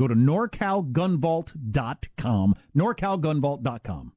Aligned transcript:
Go 0.00 0.08
to 0.08 0.14
norcalgunvault.com. 0.14 2.54
norcalgunvault.com. 2.74 4.12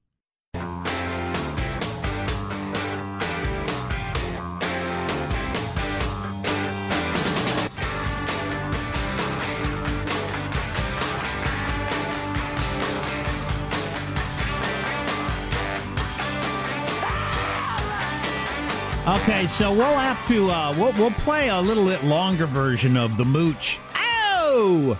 Okay, 19.05 19.47
so 19.47 19.73
we'll 19.73 19.83
have 19.83 20.25
to 20.29 20.49
uh, 20.49 20.73
we'll 20.77 20.93
we'll 20.93 21.11
play 21.11 21.49
a 21.49 21.59
little 21.59 21.83
bit 21.83 22.05
longer 22.05 22.45
version 22.45 22.95
of 22.95 23.17
the 23.17 23.25
mooch. 23.25 23.81
Oh, 23.97 24.97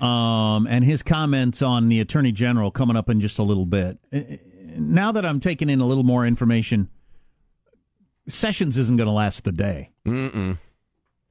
um, 0.00 0.66
and 0.66 0.84
his 0.84 1.02
comments 1.02 1.62
on 1.62 1.88
the 1.88 2.00
attorney 2.00 2.32
general 2.32 2.70
coming 2.70 2.96
up 2.96 3.08
in 3.08 3.20
just 3.20 3.38
a 3.38 3.42
little 3.42 3.66
bit. 3.66 3.98
Uh, 4.12 4.20
now 4.76 5.12
that 5.12 5.24
I'm 5.26 5.40
taking 5.40 5.68
in 5.68 5.80
a 5.80 5.86
little 5.86 6.04
more 6.04 6.26
information, 6.26 6.88
Sessions 8.28 8.76
isn't 8.76 8.96
going 8.96 9.06
to 9.06 9.12
last 9.12 9.44
the 9.44 9.52
day. 9.52 9.90
Mm-mm. 10.06 10.58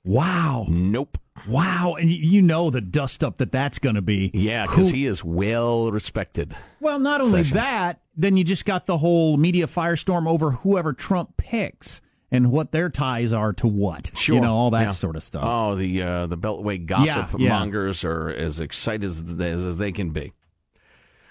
Wow. 0.03 0.65
Nope. 0.69 1.17
Wow, 1.47 1.95
and 1.99 2.09
you 2.09 2.41
know 2.41 2.71
the 2.71 2.81
dust 2.81 3.23
up 3.23 3.37
that 3.37 3.51
that's 3.51 3.77
going 3.77 3.95
to 3.95 4.01
be. 4.01 4.31
Yeah, 4.33 4.65
because 4.65 4.89
he 4.89 5.05
is 5.05 5.23
well 5.23 5.91
respected. 5.91 6.55
Well, 6.79 6.97
not 6.97 7.21
only 7.21 7.43
Sessions. 7.43 7.53
that, 7.53 8.01
then 8.15 8.37
you 8.37 8.43
just 8.43 8.65
got 8.65 8.87
the 8.87 8.97
whole 8.97 9.37
media 9.37 9.67
firestorm 9.67 10.27
over 10.27 10.51
whoever 10.51 10.93
Trump 10.93 11.37
picks 11.37 12.01
and 12.31 12.51
what 12.51 12.71
their 12.71 12.89
ties 12.89 13.31
are 13.33 13.53
to 13.53 13.67
what. 13.67 14.11
Sure. 14.17 14.35
You 14.35 14.41
know, 14.41 14.55
all 14.55 14.71
that 14.71 14.81
yeah. 14.81 14.91
sort 14.91 15.15
of 15.15 15.23
stuff. 15.23 15.43
Oh, 15.45 15.75
the 15.75 16.01
uh, 16.01 16.27
the 16.27 16.37
Beltway 16.37 16.85
gossip 16.85 17.39
yeah, 17.39 17.47
yeah. 17.47 17.49
mongers 17.49 18.03
are 18.03 18.29
as 18.29 18.59
excited 18.59 19.05
as, 19.05 19.21
as, 19.21 19.65
as 19.65 19.77
they 19.77 19.91
can 19.91 20.11
be. 20.11 20.33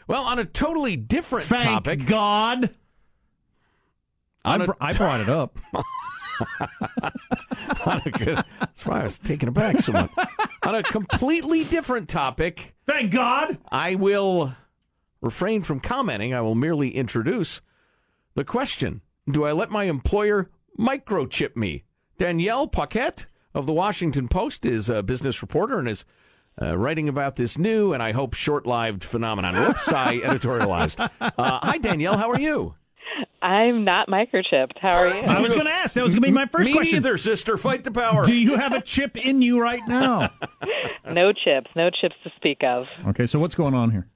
Well, 0.08 0.22
on 0.22 0.38
a 0.38 0.44
totally 0.44 0.96
different 0.96 1.46
Thank 1.46 1.64
topic. 1.64 2.06
God. 2.06 2.74
I, 4.44 4.64
br- 4.64 4.72
I 4.80 4.92
brought 4.96 5.20
it 5.20 5.28
up. 5.28 5.58
That's 7.84 8.86
why 8.86 9.00
I 9.00 9.04
was 9.04 9.18
taken 9.18 9.48
aback 9.48 9.80
so 9.80 9.92
much. 9.92 10.10
On 10.62 10.74
a 10.74 10.82
completely 10.82 11.64
different 11.64 12.08
topic. 12.08 12.74
Thank 12.86 13.10
God. 13.10 13.58
I 13.70 13.96
will 13.96 14.54
refrain 15.20 15.62
from 15.62 15.80
commenting. 15.80 16.32
I 16.32 16.40
will 16.40 16.54
merely 16.54 16.90
introduce 16.90 17.60
the 18.34 18.44
question 18.44 19.00
Do 19.28 19.44
I 19.44 19.52
let 19.52 19.70
my 19.70 19.84
employer 19.84 20.50
microchip 20.78 21.56
me? 21.56 21.84
Danielle 22.18 22.66
Paquette 22.66 23.26
of 23.54 23.66
the 23.66 23.72
Washington 23.72 24.28
Post 24.28 24.64
is 24.64 24.88
a 24.88 25.02
business 25.02 25.42
reporter 25.42 25.78
and 25.78 25.88
is 25.88 26.04
uh, 26.60 26.76
writing 26.76 27.08
about 27.08 27.36
this 27.36 27.58
new 27.58 27.92
and 27.92 28.02
I 28.02 28.12
hope 28.12 28.34
short 28.34 28.66
lived 28.66 29.04
phenomenon. 29.04 29.54
Whoops, 29.54 29.92
I 29.92 30.18
editorialized. 30.24 30.98
Uh, 31.20 31.30
hi, 31.62 31.78
Danielle. 31.78 32.16
How 32.16 32.30
are 32.30 32.40
you? 32.40 32.74
I'm 33.42 33.84
not 33.84 34.08
microchipped. 34.08 34.78
How 34.80 34.92
are 34.96 35.08
you? 35.08 35.20
I 35.20 35.40
was 35.40 35.52
going 35.52 35.66
to 35.66 35.70
ask. 35.70 35.94
That 35.94 36.02
was 36.02 36.14
going 36.14 36.22
to 36.22 36.28
be 36.28 36.32
my 36.32 36.46
first 36.52 36.66
Me 36.66 36.72
question. 36.72 36.96
neither, 36.96 37.16
sister. 37.18 37.56
Fight 37.56 37.84
the 37.84 37.92
power. 37.92 38.24
Do 38.24 38.34
you 38.34 38.56
have 38.56 38.72
a 38.72 38.80
chip 38.80 39.16
in 39.16 39.40
you 39.42 39.60
right 39.60 39.86
now? 39.86 40.30
no 41.10 41.32
chips, 41.32 41.70
no 41.76 41.90
chips 41.90 42.16
to 42.24 42.30
speak 42.36 42.62
of. 42.64 42.86
Okay, 43.08 43.26
so 43.26 43.38
what's 43.38 43.54
going 43.54 43.74
on 43.74 43.90
here? 43.90 44.08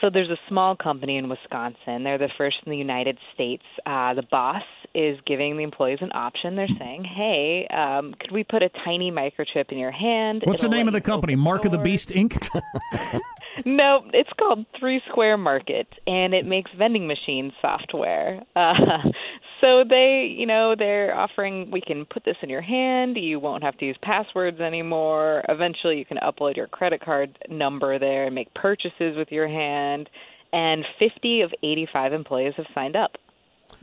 So 0.00 0.10
there's 0.10 0.30
a 0.30 0.38
small 0.48 0.74
company 0.76 1.18
in 1.18 1.28
Wisconsin. 1.28 2.02
They're 2.02 2.18
the 2.18 2.30
first 2.36 2.56
in 2.66 2.70
the 2.70 2.76
United 2.78 3.18
States. 3.32 3.62
Uh, 3.86 4.14
the 4.14 4.24
boss 4.28 4.62
is 4.94 5.18
giving 5.26 5.56
the 5.56 5.62
employees 5.62 5.98
an 6.00 6.10
option. 6.14 6.56
They're 6.56 6.68
saying, 6.78 7.04
"Hey, 7.04 7.66
um, 7.68 8.14
could 8.18 8.32
we 8.32 8.44
put 8.44 8.62
a 8.62 8.70
tiny 8.84 9.10
microchip 9.10 9.70
in 9.70 9.78
your 9.78 9.92
hand?" 9.92 10.42
What's 10.44 10.60
the 10.60 10.66
It'll 10.66 10.78
name 10.78 10.88
of 10.88 10.92
the 10.92 11.00
company? 11.00 11.36
Mark 11.36 11.64
of 11.64 11.72
the. 11.72 11.84
Beast 11.84 12.08
Inc. 12.10 12.48
No, 13.64 14.04
it's 14.12 14.30
called 14.38 14.66
Three 14.78 15.00
Square 15.08 15.38
Market, 15.38 15.86
and 16.06 16.34
it 16.34 16.44
makes 16.44 16.70
vending 16.76 17.06
machine 17.06 17.52
software. 17.60 18.42
Uh, 18.56 18.98
so 19.60 19.84
they, 19.88 20.34
you 20.36 20.46
know, 20.46 20.74
they're 20.76 21.14
offering 21.14 21.70
we 21.70 21.80
can 21.80 22.04
put 22.04 22.24
this 22.24 22.36
in 22.42 22.48
your 22.48 22.60
hand. 22.60 23.16
You 23.16 23.38
won't 23.38 23.62
have 23.62 23.76
to 23.78 23.84
use 23.84 23.96
passwords 24.02 24.60
anymore. 24.60 25.42
Eventually, 25.48 25.98
you 25.98 26.04
can 26.04 26.18
upload 26.18 26.56
your 26.56 26.66
credit 26.66 27.00
card 27.02 27.38
number 27.50 27.98
there 27.98 28.26
and 28.26 28.34
make 28.34 28.52
purchases 28.54 29.16
with 29.16 29.28
your 29.30 29.48
hand. 29.48 30.08
And 30.52 30.84
50 30.98 31.42
of 31.42 31.52
85 31.62 32.12
employees 32.12 32.54
have 32.56 32.66
signed 32.74 32.96
up. 32.96 33.12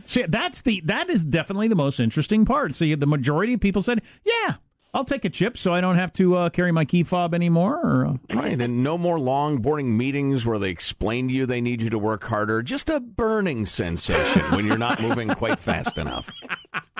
See, 0.03 0.23
that's 0.27 0.61
the 0.61 0.81
that 0.85 1.09
is 1.09 1.23
definitely 1.23 1.67
the 1.67 1.75
most 1.75 1.99
interesting 1.99 2.45
part. 2.45 2.75
See, 2.75 2.95
the 2.95 3.05
majority 3.05 3.53
of 3.53 3.59
people 3.59 3.81
said, 3.81 4.01
"Yeah, 4.25 4.55
I'll 4.93 5.05
take 5.05 5.25
a 5.25 5.29
chip, 5.29 5.57
so 5.57 5.73
I 5.73 5.81
don't 5.81 5.95
have 5.95 6.11
to 6.13 6.35
uh, 6.35 6.49
carry 6.49 6.71
my 6.71 6.85
key 6.85 7.03
fob 7.03 7.33
anymore." 7.35 7.79
Or, 7.83 8.05
uh, 8.07 8.35
Right, 8.35 8.59
and 8.59 8.83
no 8.83 8.97
more 8.97 9.19
long, 9.19 9.57
boring 9.57 9.95
meetings 9.95 10.45
where 10.45 10.57
they 10.57 10.69
explain 10.69 11.27
to 11.27 11.33
you 11.33 11.45
they 11.45 11.61
need 11.61 11.81
you 11.83 11.89
to 11.91 11.99
work 11.99 12.23
harder. 12.23 12.63
Just 12.63 12.89
a 12.89 12.99
burning 12.99 13.65
sensation 13.67 14.41
when 14.51 14.65
you're 14.65 14.77
not 14.77 15.01
moving 15.01 15.29
quite 15.29 15.59
fast 15.59 15.97
enough. 15.97 16.29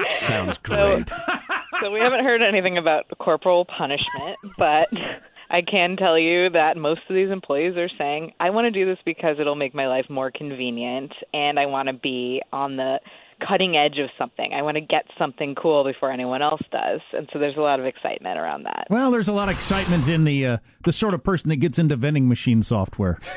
Sounds 0.10 0.58
great. 0.60 1.12
So 1.80 1.90
we 1.90 2.00
haven't 2.00 2.24
heard 2.24 2.44
anything 2.44 2.78
about 2.78 3.06
corporal 3.18 3.66
punishment, 3.66 4.38
but 4.56 4.88
I 5.52 5.62
can 5.62 5.98
tell 5.98 6.18
you 6.18 6.50
that 6.52 6.78
most 6.78 7.02
of 7.10 7.16
these 7.16 7.30
employees 7.30 7.76
are 7.76 7.90
saying, 7.98 8.32
I 8.40 8.52
want 8.52 8.66
to 8.66 8.72
do 8.72 8.86
this 8.86 8.98
because 9.06 9.36
it'll 9.40 9.56
make 9.56 9.76
my 9.76 9.88
life 9.88 10.06
more 10.10 10.32
convenient 10.32 11.12
and 11.34 11.60
I 11.60 11.66
want 11.66 11.88
to 11.90 11.94
be 11.94 12.42
on 12.54 12.78
the 12.78 13.00
cutting 13.46 13.76
edge 13.76 13.98
of 13.98 14.10
something. 14.18 14.54
I 14.54 14.62
want 14.62 14.76
to 14.76 14.82
get 14.82 15.04
something 15.18 15.56
cool 15.56 15.84
before 15.84 16.12
anyone 16.12 16.42
else 16.42 16.62
does. 16.72 17.02
And 17.12 17.28
so 17.34 17.40
there's 17.40 17.58
a 17.58 17.62
lot 17.62 17.80
of 17.80 17.86
excitement 17.86 18.40
around 18.40 18.64
that. 18.64 18.88
well, 18.90 19.12
there's 19.12 19.28
a 19.28 19.34
lot 19.34 19.50
of 19.50 19.56
excitement 19.56 20.08
in 20.08 20.24
the 20.24 20.46
uh, 20.46 20.58
the 20.86 20.94
sort 20.94 21.14
of 21.14 21.24
person 21.24 21.50
that 21.50 21.58
gets 21.58 21.78
into 21.78 21.96
vending 21.98 22.28
machine 22.30 22.64
software. 22.64 23.20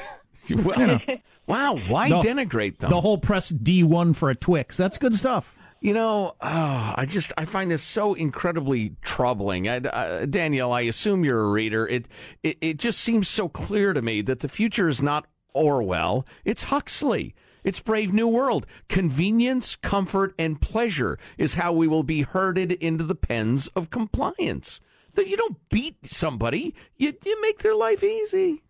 Well, 0.54 1.00
wow, 1.46 1.78
why 1.88 2.10
The- 2.10 2.16
denigrate 2.16 2.76
them? 2.78 2.90
The 2.90 3.00
whole 3.00 3.16
press 3.16 3.48
D 3.48 3.82
one 3.82 4.12
for 4.12 4.28
a 4.28 4.34
Twix. 4.34 4.76
That's 4.76 4.98
good 4.98 5.14
stuff. 5.14 5.56
You 5.84 5.92
know, 5.92 6.34
oh, 6.40 6.94
I 6.96 7.04
just 7.06 7.30
I 7.36 7.44
find 7.44 7.70
this 7.70 7.82
so 7.82 8.14
incredibly 8.14 8.96
troubling. 9.02 9.68
I, 9.68 9.76
uh, 9.76 10.24
Danielle, 10.24 10.72
I 10.72 10.80
assume 10.80 11.26
you're 11.26 11.42
a 11.42 11.50
reader. 11.50 11.86
It, 11.86 12.08
it 12.42 12.56
it 12.62 12.78
just 12.78 13.00
seems 13.00 13.28
so 13.28 13.50
clear 13.50 13.92
to 13.92 14.00
me 14.00 14.22
that 14.22 14.40
the 14.40 14.48
future 14.48 14.88
is 14.88 15.02
not 15.02 15.26
Orwell; 15.52 16.26
it's 16.42 16.64
Huxley. 16.64 17.34
It's 17.64 17.80
Brave 17.80 18.14
New 18.14 18.26
World. 18.26 18.66
Convenience, 18.88 19.76
comfort, 19.76 20.34
and 20.38 20.58
pleasure 20.58 21.18
is 21.36 21.56
how 21.56 21.74
we 21.74 21.86
will 21.86 22.02
be 22.02 22.22
herded 22.22 22.72
into 22.72 23.04
the 23.04 23.14
pens 23.14 23.66
of 23.76 23.90
compliance. 23.90 24.80
You 25.14 25.36
don't 25.36 25.68
beat 25.68 26.06
somebody; 26.06 26.74
you 26.96 27.12
you 27.26 27.42
make 27.42 27.58
their 27.58 27.74
life 27.76 28.02
easy. 28.02 28.63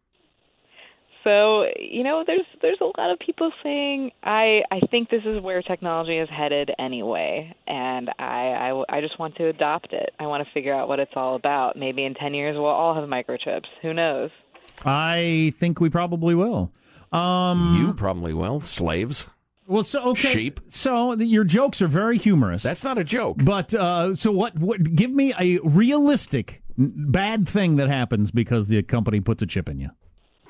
So 1.24 1.64
you 1.80 2.04
know, 2.04 2.22
there's 2.26 2.44
there's 2.62 2.78
a 2.80 2.84
lot 3.00 3.10
of 3.10 3.18
people 3.18 3.50
saying 3.62 4.10
I 4.22 4.60
I 4.70 4.80
think 4.90 5.08
this 5.10 5.22
is 5.24 5.40
where 5.42 5.62
technology 5.62 6.18
is 6.18 6.28
headed 6.30 6.70
anyway, 6.78 7.54
and 7.66 8.10
I 8.18 8.72
I, 8.90 8.98
I 8.98 9.00
just 9.00 9.18
want 9.18 9.34
to 9.36 9.48
adopt 9.48 9.92
it. 9.92 10.10
I 10.20 10.26
want 10.26 10.46
to 10.46 10.52
figure 10.52 10.74
out 10.74 10.86
what 10.88 11.00
it's 11.00 11.12
all 11.16 11.34
about. 11.36 11.76
Maybe 11.76 12.04
in 12.04 12.14
ten 12.14 12.34
years 12.34 12.54
we'll 12.56 12.66
all 12.66 12.94
have 12.94 13.08
microchips. 13.08 13.66
Who 13.82 13.94
knows? 13.94 14.30
I 14.84 15.52
think 15.56 15.80
we 15.80 15.88
probably 15.88 16.34
will. 16.34 16.72
Um, 17.12 17.74
You 17.78 17.94
probably 17.94 18.34
will. 18.34 18.60
Slaves. 18.60 19.26
well, 19.66 19.84
so 19.84 20.02
okay. 20.10 20.28
Sheep. 20.32 20.60
So 20.68 21.14
the, 21.14 21.24
your 21.24 21.44
jokes 21.44 21.80
are 21.80 21.86
very 21.86 22.18
humorous. 22.18 22.62
That's 22.62 22.82
not 22.84 22.98
a 22.98 23.04
joke. 23.04 23.36
But 23.42 23.72
uh, 23.72 24.14
so 24.16 24.30
what? 24.32 24.58
What? 24.58 24.94
Give 24.96 25.10
me 25.10 25.32
a 25.40 25.58
realistic 25.60 26.62
n- 26.78 26.92
bad 26.96 27.48
thing 27.48 27.76
that 27.76 27.88
happens 27.88 28.30
because 28.30 28.66
the 28.68 28.82
company 28.82 29.20
puts 29.20 29.40
a 29.42 29.46
chip 29.46 29.68
in 29.68 29.78
you. 29.78 29.90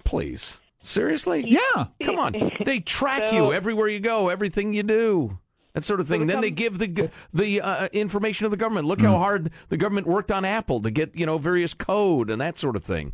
Please. 0.04 0.58
Seriously? 0.84 1.44
Yeah. 1.46 1.86
Come 2.04 2.18
on. 2.18 2.34
They 2.64 2.80
track 2.80 3.28
So- 3.30 3.34
you 3.34 3.52
everywhere 3.52 3.88
you 3.88 4.00
go, 4.00 4.28
everything 4.28 4.72
you 4.74 4.82
do. 4.82 5.38
That 5.74 5.82
sort 5.84 5.98
of 5.98 6.06
thing. 6.06 6.20
the 6.26 6.32
then 6.32 6.40
they 6.40 6.52
give 6.52 6.78
the 6.78 7.10
the 7.32 7.60
uh, 7.60 7.88
information 7.92 8.44
of 8.44 8.52
the 8.52 8.56
government. 8.56 8.86
Look 8.86 9.00
Mm. 9.00 9.06
how 9.06 9.18
hard 9.18 9.50
the 9.70 9.76
government 9.76 10.06
worked 10.06 10.30
on 10.30 10.44
Apple 10.44 10.80
to 10.82 10.90
get 10.90 11.16
you 11.16 11.26
know 11.26 11.36
various 11.38 11.74
code 11.74 12.30
and 12.30 12.40
that 12.40 12.56
sort 12.58 12.76
of 12.76 12.84
thing. 12.84 13.12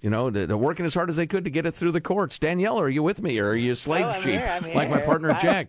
You 0.00 0.08
know, 0.08 0.30
they're 0.30 0.46
they're 0.46 0.56
working 0.56 0.86
as 0.86 0.94
hard 0.94 1.10
as 1.10 1.16
they 1.16 1.26
could 1.26 1.44
to 1.44 1.50
get 1.50 1.66
it 1.66 1.72
through 1.74 1.92
the 1.92 2.00
courts. 2.00 2.38
Danielle, 2.38 2.80
are 2.80 2.88
you 2.88 3.02
with 3.02 3.20
me, 3.20 3.38
or 3.40 3.48
are 3.50 3.56
you 3.56 3.72
a 3.72 3.76
slave 3.76 4.06
Oh, 4.08 4.20
sheep 4.22 4.40
like 4.74 4.88
my 4.88 4.96
here. 4.96 5.04
partner 5.04 5.34
Jack? 5.42 5.68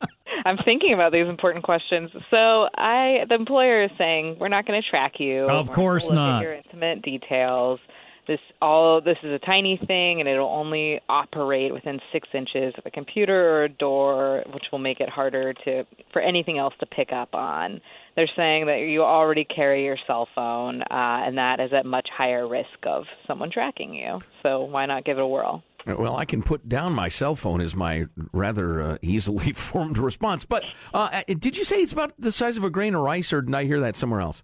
I'm 0.44 0.58
thinking 0.58 0.92
about 0.92 1.12
these 1.12 1.26
important 1.28 1.64
questions. 1.64 2.10
So 2.30 2.68
I, 2.76 3.24
the 3.28 3.34
employer 3.34 3.84
is 3.84 3.90
saying 3.98 4.36
we're 4.38 4.48
not 4.48 4.66
going 4.66 4.80
to 4.82 4.88
track 4.88 5.14
you. 5.18 5.44
Of 5.48 5.68
We're 5.68 5.74
course 5.74 6.10
not. 6.10 6.42
Your 6.42 6.54
intimate 6.54 7.02
details. 7.02 7.80
This 8.28 8.40
all 8.60 9.00
this 9.00 9.16
is 9.22 9.32
a 9.32 9.38
tiny 9.38 9.80
thing, 9.86 10.20
and 10.20 10.28
it'll 10.28 10.50
only 10.50 11.00
operate 11.08 11.72
within 11.72 11.98
six 12.12 12.28
inches 12.34 12.74
of 12.76 12.84
a 12.84 12.90
computer 12.90 13.34
or 13.34 13.64
a 13.64 13.68
door, 13.70 14.44
which 14.52 14.64
will 14.70 14.78
make 14.78 15.00
it 15.00 15.08
harder 15.08 15.54
to 15.64 15.84
for 16.12 16.20
anything 16.20 16.58
else 16.58 16.74
to 16.80 16.86
pick 16.86 17.10
up 17.10 17.34
on. 17.34 17.80
They're 18.16 18.28
saying 18.36 18.66
that 18.66 18.80
you 18.80 19.02
already 19.02 19.44
carry 19.44 19.86
your 19.86 19.96
cell 20.06 20.28
phone, 20.34 20.82
uh, 20.82 20.86
and 20.90 21.38
that 21.38 21.58
is 21.58 21.72
at 21.72 21.86
much 21.86 22.08
higher 22.14 22.46
risk 22.46 22.78
of 22.82 23.06
someone 23.26 23.50
tracking 23.50 23.94
you. 23.94 24.20
So 24.42 24.60
why 24.64 24.84
not 24.84 25.06
give 25.06 25.16
it 25.16 25.22
a 25.22 25.26
whirl? 25.26 25.64
Well, 25.86 26.16
I 26.16 26.26
can 26.26 26.42
put 26.42 26.68
down 26.68 26.92
my 26.92 27.08
cell 27.08 27.34
phone 27.34 27.62
as 27.62 27.74
my 27.74 28.06
rather 28.32 28.82
uh, 28.82 28.98
easily 29.00 29.52
formed 29.54 29.96
response. 29.96 30.44
But 30.44 30.64
uh, 30.92 31.22
did 31.26 31.56
you 31.56 31.64
say 31.64 31.76
it's 31.76 31.92
about 31.92 32.12
the 32.18 32.30
size 32.30 32.58
of 32.58 32.64
a 32.64 32.68
grain 32.68 32.94
of 32.94 33.00
rice, 33.00 33.32
or 33.32 33.40
did 33.40 33.54
I 33.54 33.64
hear 33.64 33.80
that 33.80 33.96
somewhere 33.96 34.20
else? 34.20 34.42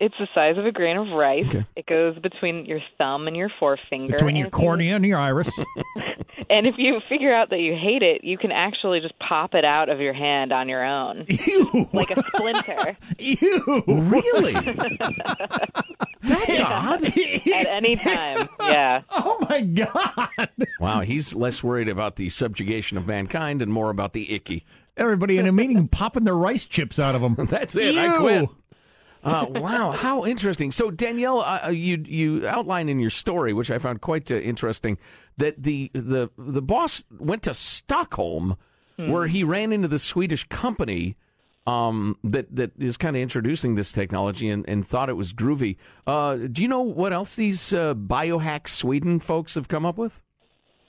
It's 0.00 0.14
the 0.18 0.26
size 0.34 0.58
of 0.58 0.66
a 0.66 0.72
grain 0.72 0.96
of 0.96 1.08
rice. 1.08 1.44
Okay. 1.48 1.64
It 1.76 1.86
goes 1.86 2.18
between 2.18 2.66
your 2.66 2.80
thumb 2.98 3.26
and 3.28 3.36
your 3.36 3.48
forefinger. 3.60 4.12
Between 4.12 4.36
your 4.36 4.48
if 4.48 4.52
you- 4.52 4.58
cornea 4.58 4.96
and 4.96 5.04
your 5.06 5.18
iris. 5.18 5.48
and 6.50 6.66
if 6.66 6.74
you 6.78 7.00
figure 7.08 7.32
out 7.34 7.50
that 7.50 7.60
you 7.60 7.74
hate 7.80 8.02
it, 8.02 8.24
you 8.24 8.36
can 8.36 8.50
actually 8.50 9.00
just 9.00 9.14
pop 9.20 9.54
it 9.54 9.64
out 9.64 9.88
of 9.88 10.00
your 10.00 10.12
hand 10.12 10.52
on 10.52 10.68
your 10.68 10.84
own, 10.84 11.24
Ew. 11.28 11.88
like 11.92 12.10
a 12.10 12.22
splinter, 12.26 12.96
Ew. 13.18 13.84
Really? 13.86 14.52
That's 16.22 16.60
odd. 16.60 17.04
at 17.04 17.66
any 17.66 17.96
time. 17.96 18.48
Yeah. 18.60 19.02
Oh 19.10 19.46
my 19.48 19.60
god. 19.62 20.48
Wow, 20.80 21.00
he's 21.00 21.34
less 21.34 21.62
worried 21.62 21.88
about 21.88 22.16
the 22.16 22.28
subjugation 22.30 22.96
of 22.98 23.06
mankind 23.06 23.62
and 23.62 23.72
more 23.72 23.90
about 23.90 24.12
the 24.12 24.32
icky. 24.34 24.64
Everybody 24.96 25.38
in 25.38 25.46
a 25.46 25.52
meeting 25.52 25.88
popping 25.88 26.22
their 26.24 26.36
rice 26.36 26.66
chips 26.66 26.98
out 27.00 27.14
of 27.16 27.20
them. 27.20 27.34
That's 27.48 27.74
it. 27.74 27.96
I 27.96 28.16
quit. 28.18 28.48
Uh, 29.24 29.46
wow, 29.48 29.92
how 29.92 30.24
interesting. 30.24 30.70
So 30.70 30.90
Danielle, 30.90 31.40
uh, 31.40 31.70
you 31.70 32.04
you 32.06 32.46
outline 32.46 32.88
in 32.88 33.00
your 33.00 33.10
story, 33.10 33.52
which 33.52 33.70
I 33.70 33.78
found 33.78 34.00
quite 34.02 34.30
uh, 34.30 34.36
interesting, 34.36 34.98
that 35.38 35.62
the 35.62 35.90
the 35.94 36.30
the 36.36 36.62
boss 36.62 37.02
went 37.18 37.42
to 37.44 37.54
Stockholm, 37.54 38.56
where 38.96 39.26
he 39.26 39.42
ran 39.42 39.72
into 39.72 39.88
the 39.88 39.98
Swedish 39.98 40.44
company 40.48 41.16
um, 41.66 42.18
that 42.22 42.54
that 42.54 42.72
is 42.78 42.96
kind 42.96 43.16
of 43.16 43.22
introducing 43.22 43.74
this 43.74 43.92
technology 43.92 44.48
and, 44.48 44.68
and 44.68 44.86
thought 44.86 45.08
it 45.08 45.14
was 45.14 45.32
groovy. 45.32 45.76
Uh, 46.06 46.36
do 46.36 46.62
you 46.62 46.68
know 46.68 46.82
what 46.82 47.12
else 47.12 47.36
these 47.36 47.72
uh, 47.72 47.94
BioHax 47.94 48.68
Sweden 48.68 49.20
folks 49.20 49.54
have 49.54 49.68
come 49.68 49.86
up 49.86 49.96
with? 49.96 50.22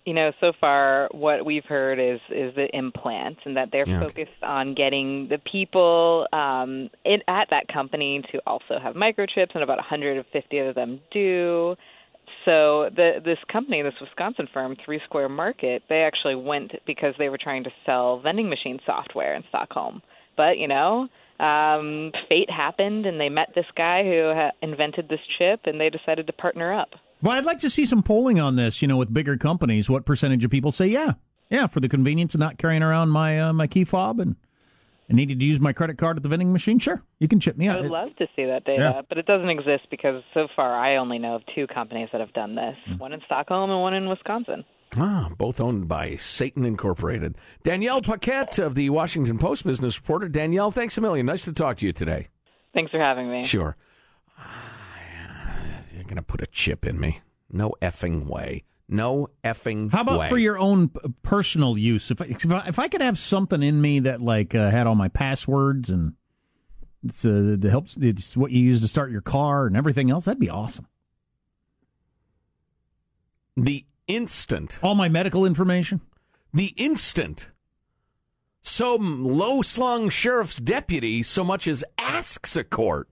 You 0.05 0.13
know, 0.13 0.31
so 0.39 0.53
far 0.61 1.09
what 1.11 1.45
we've 1.45 1.65
heard 1.65 1.99
is 1.99 2.19
is 2.29 2.53
the 2.55 2.67
implants, 2.73 3.41
and 3.45 3.57
that 3.57 3.69
they're 3.71 3.87
Yeah, 3.87 4.03
okay. 4.03 4.07
focused 4.25 4.43
on 4.43 4.75
getting 4.75 5.27
the 5.29 5.39
people 5.51 6.27
um, 6.31 6.89
in, 7.03 7.21
at 7.27 7.49
that 7.49 7.67
company 7.73 8.21
to 8.31 8.39
also 8.45 8.77
have 8.81 8.93
microchips, 8.95 9.55
and 9.55 9.63
about 9.63 9.77
150 9.77 10.57
of 10.59 10.75
them 10.75 11.01
do. 11.11 11.75
So 12.45 12.89
the 12.95 13.19
this 13.23 13.39
company, 13.51 13.81
this 13.81 13.93
Wisconsin 13.99 14.47
firm, 14.53 14.75
Three 14.85 15.01
Square 15.05 15.29
Market, 15.29 15.81
they 15.89 16.03
actually 16.03 16.35
went 16.35 16.71
because 16.85 17.15
they 17.17 17.29
were 17.29 17.39
trying 17.41 17.63
to 17.63 17.71
sell 17.85 18.19
vending 18.19 18.49
machine 18.49 18.79
software 18.85 19.35
in 19.35 19.43
Stockholm. 19.49 20.03
But 20.37 20.59
you 20.59 20.67
know, 20.67 21.07
um, 21.39 22.11
fate 22.29 22.49
happened, 22.49 23.05
and 23.05 23.19
they 23.19 23.29
met 23.29 23.49
this 23.55 23.65
guy 23.75 24.03
who 24.03 24.33
ha- 24.35 24.51
invented 24.61 25.09
this 25.09 25.19
chip, 25.37 25.61
and 25.65 25.79
they 25.79 25.89
decided 25.89 26.27
to 26.27 26.33
partner 26.33 26.73
up. 26.73 26.89
Well, 27.25 27.33
I'd 27.33 27.43
like 27.43 27.57
to 27.59 27.71
see 27.71 27.87
some 27.87 28.03
polling 28.03 28.39
on 28.39 28.55
this. 28.55 28.83
You 28.83 28.87
know, 28.87 28.97
with 28.97 29.11
bigger 29.11 29.35
companies, 29.35 29.89
what 29.89 30.05
percentage 30.05 30.45
of 30.45 30.51
people 30.51 30.71
say, 30.71 30.85
"Yeah, 30.85 31.13
yeah," 31.49 31.65
for 31.65 31.79
the 31.79 31.89
convenience 31.89 32.35
of 32.35 32.39
not 32.39 32.59
carrying 32.59 32.83
around 32.83 33.09
my 33.09 33.41
uh, 33.41 33.51
my 33.51 33.65
key 33.65 33.83
fob 33.83 34.19
and 34.19 34.35
I 35.09 35.13
needed 35.13 35.39
to 35.39 35.45
use 35.45 35.59
my 35.59 35.73
credit 35.73 35.97
card 35.97 36.17
at 36.17 36.23
the 36.23 36.29
vending 36.29 36.53
machine. 36.53 36.77
Sure, 36.77 37.01
you 37.17 37.27
can 37.27 37.39
chip 37.39 37.57
me 37.57 37.67
I 37.67 37.81
would 37.81 37.89
love 37.89 38.15
to 38.17 38.27
see 38.35 38.45
that 38.45 38.63
data, 38.65 38.93
Yeah. 38.95 39.01
but 39.09 39.17
it 39.17 39.25
doesn't 39.25 39.49
exist 39.49 39.87
because 39.89 40.21
so 40.35 40.47
far 40.55 40.75
I 40.75 40.97
only 40.97 41.17
know 41.17 41.33
of 41.33 41.41
two 41.55 41.65
companies 41.65 42.09
that 42.11 42.21
have 42.21 42.31
done 42.33 42.53
this: 42.53 42.75
Hmm. 42.85 42.97
one 42.99 43.11
in 43.11 43.21
Stockholm 43.25 43.71
and 43.71 43.81
one 43.81 43.95
in 43.95 44.07
Wisconsin. 44.07 44.63
Ah, 44.95 45.31
both 45.35 45.59
owned 45.59 45.87
by 45.87 46.17
Satan 46.17 46.63
Incorporated. 46.63 47.35
Danielle 47.63 48.03
Paquette 48.03 48.59
of 48.59 48.75
the 48.75 48.91
Washington 48.91 49.39
Post 49.39 49.65
business 49.65 49.99
reporter. 49.99 50.29
Danielle, 50.29 50.69
thanks 50.69 50.95
a 50.95 51.01
million. 51.01 51.25
Nice 51.25 51.43
to 51.45 51.53
talk 51.53 51.77
to 51.77 51.87
you 51.87 51.91
today. 51.91 52.27
Thanks 52.75 52.91
for 52.91 52.99
having 52.99 53.31
me. 53.31 53.43
Sure. 53.43 53.75
You're 56.05 56.09
going 56.09 56.17
to 56.17 56.21
put 56.21 56.41
a 56.41 56.45
chip 56.47 56.85
in 56.85 56.99
me. 56.99 57.21
No 57.51 57.73
effing 57.81 58.27
way. 58.27 58.63
No 58.87 59.29
effing 59.43 59.91
How 59.91 60.01
about 60.01 60.19
way. 60.19 60.29
for 60.29 60.37
your 60.37 60.59
own 60.59 60.91
personal 61.23 61.75
use? 61.75 62.11
If 62.11 62.21
I, 62.21 62.25
if 62.67 62.77
I, 62.77 62.87
could 62.87 63.01
have 63.01 63.17
something 63.17 63.63
in 63.63 63.81
me 63.81 64.01
that 64.01 64.21
like 64.21 64.53
uh, 64.53 64.69
had 64.69 64.85
all 64.85 64.93
my 64.93 65.07
passwords 65.07 65.89
and 65.89 66.13
it's 67.03 67.25
uh, 67.25 67.57
it 67.59 67.63
helps 67.63 67.97
it's 67.97 68.37
what 68.37 68.51
you 68.51 68.59
use 68.59 68.81
to 68.81 68.87
start 68.87 69.09
your 69.09 69.21
car 69.21 69.65
and 69.65 69.75
everything 69.75 70.11
else, 70.11 70.25
that'd 70.25 70.39
be 70.39 70.51
awesome. 70.51 70.85
the 73.57 73.85
instant, 74.07 74.77
All 74.83 74.93
my 74.93 75.09
medical 75.09 75.45
information. 75.45 76.01
the 76.53 76.73
instant 76.77 77.49
some 78.61 79.23
low 79.25 79.63
slung 79.63 80.09
sheriff's 80.09 80.57
deputy 80.57 81.23
so 81.23 81.43
much 81.43 81.67
as 81.67 81.83
asks 81.97 82.55
a 82.55 82.63
court 82.63 83.09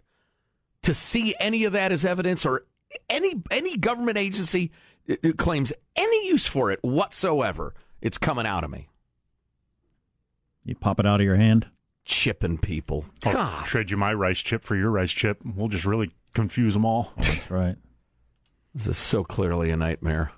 to 0.84 0.94
see 0.94 1.34
any 1.40 1.64
of 1.64 1.74
that 1.74 1.92
as 1.92 2.04
evidence 2.06 2.46
or 2.46 2.66
any 3.10 3.42
any 3.52 3.78
government 3.78 4.18
agency 4.18 4.72
uh, 5.10 5.16
uh, 5.24 5.32
claims 5.38 5.74
any 5.96 6.28
use 6.28 6.48
for 6.48 6.72
it 6.72 6.80
whatsoever, 6.82 7.74
it's 8.02 8.18
coming 8.18 8.46
out 8.46 8.64
of 8.64 8.70
me. 8.70 8.90
You 10.66 10.76
pop 10.76 11.00
it 11.00 11.06
out 11.06 11.20
of 11.20 11.26
your 11.26 11.36
hand. 11.36 11.68
Chipping 12.06 12.58
people. 12.58 13.06
Oh, 13.26 13.32
God. 13.32 13.66
trade 13.66 13.90
you 13.90 13.98
my 13.98 14.14
rice 14.14 14.40
chip 14.40 14.64
for 14.64 14.76
your 14.76 14.92
rice 14.92 15.12
chip. 15.12 15.40
We'll 15.46 15.70
just 15.70 15.86
really 15.86 16.12
confuse 16.34 16.74
them 16.74 16.86
all. 16.86 17.14
That's 17.18 17.50
right. 17.50 17.78
This 18.74 18.88
is 18.88 18.98
so 18.98 19.24
clearly 19.24 19.72
a 19.72 19.78
nightmare. 19.78 20.32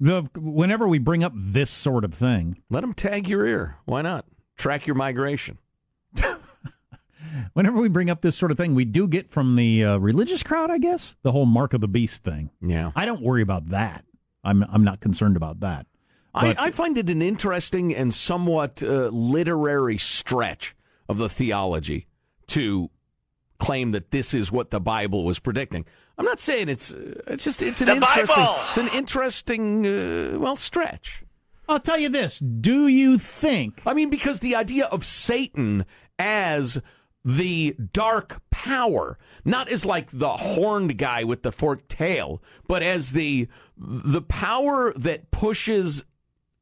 The, 0.00 0.28
whenever 0.34 0.88
we 0.88 0.98
bring 0.98 1.22
up 1.22 1.32
this 1.34 1.70
sort 1.70 2.04
of 2.04 2.12
thing, 2.12 2.60
Let 2.68 2.80
them 2.80 2.92
tag 2.92 3.28
your 3.28 3.46
ear. 3.46 3.76
Why 3.84 4.02
not? 4.02 4.26
Track 4.56 4.86
your 4.86 4.96
migration. 4.96 5.58
Whenever 7.54 7.80
we 7.80 7.88
bring 7.88 8.10
up 8.10 8.20
this 8.22 8.36
sort 8.36 8.50
of 8.50 8.56
thing, 8.56 8.74
we 8.74 8.84
do 8.84 9.06
get 9.08 9.30
from 9.30 9.56
the 9.56 9.84
uh, 9.84 9.96
religious 9.98 10.42
crowd, 10.42 10.70
I 10.70 10.78
guess, 10.78 11.14
the 11.22 11.32
whole 11.32 11.46
mark 11.46 11.72
of 11.74 11.80
the 11.80 11.88
beast 11.88 12.22
thing. 12.24 12.50
Yeah. 12.60 12.92
I 12.96 13.04
don't 13.06 13.22
worry 13.22 13.42
about 13.42 13.68
that. 13.70 14.04
I'm 14.44 14.64
I'm 14.64 14.82
not 14.84 15.00
concerned 15.00 15.36
about 15.36 15.60
that. 15.60 15.86
I, 16.34 16.48
But- 16.48 16.60
I 16.60 16.70
find 16.70 16.96
it 16.98 17.08
an 17.10 17.22
interesting 17.22 17.94
and 17.94 18.12
somewhat 18.12 18.82
uh, 18.82 19.08
literary 19.08 19.98
stretch 19.98 20.74
of 21.08 21.18
the 21.18 21.28
theology 21.28 22.06
to 22.48 22.90
claim 23.58 23.92
that 23.92 24.10
this 24.10 24.34
is 24.34 24.50
what 24.50 24.70
the 24.70 24.80
Bible 24.80 25.24
was 25.24 25.38
predicting. 25.38 25.84
I'm 26.18 26.24
not 26.24 26.40
saying 26.40 26.68
it's 26.68 26.92
uh, 26.92 27.20
it's 27.28 27.44
just 27.44 27.62
it's 27.62 27.80
an 27.80 27.86
The 27.86 27.94
interesting 27.94 28.26
Bible! 28.44 28.54
it's 28.68 28.76
an 28.78 28.88
interesting 28.88 29.86
uh, 29.86 30.38
well 30.38 30.56
stretch. 30.56 31.22
I'll 31.68 31.78
tell 31.80 31.98
you 31.98 32.08
this: 32.08 32.38
Do 32.40 32.86
you 32.88 33.18
think 33.18 33.80
I 33.86 33.94
mean 33.94 34.10
because 34.10 34.40
the 34.40 34.56
idea 34.56 34.86
of 34.86 35.04
Satan 35.04 35.84
as 36.18 36.80
the 37.24 37.76
dark 37.92 38.42
power, 38.50 39.18
not 39.44 39.68
as 39.68 39.84
like 39.84 40.10
the 40.10 40.36
horned 40.36 40.98
guy 40.98 41.24
with 41.24 41.42
the 41.42 41.52
forked 41.52 41.88
tail, 41.88 42.42
but 42.66 42.82
as 42.82 43.12
the 43.12 43.48
the 43.76 44.22
power 44.22 44.92
that 44.94 45.30
pushes 45.30 46.04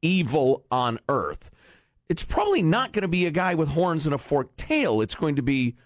evil 0.02 0.64
on 0.71 0.99
earth. 1.09 1.50
It's 2.09 2.25
probably 2.25 2.62
not 2.62 2.93
going 2.93 3.02
to 3.02 3.09
be 3.09 3.26
a 3.26 3.31
guy 3.31 3.55
with 3.55 3.69
horns 3.71 4.05
and 4.05 4.14
a 4.14 4.19
forked 4.19 4.59
tail. 4.59 5.00
It's 5.00 5.14
going 5.14 5.37
to 5.37 5.43
be 5.43 5.76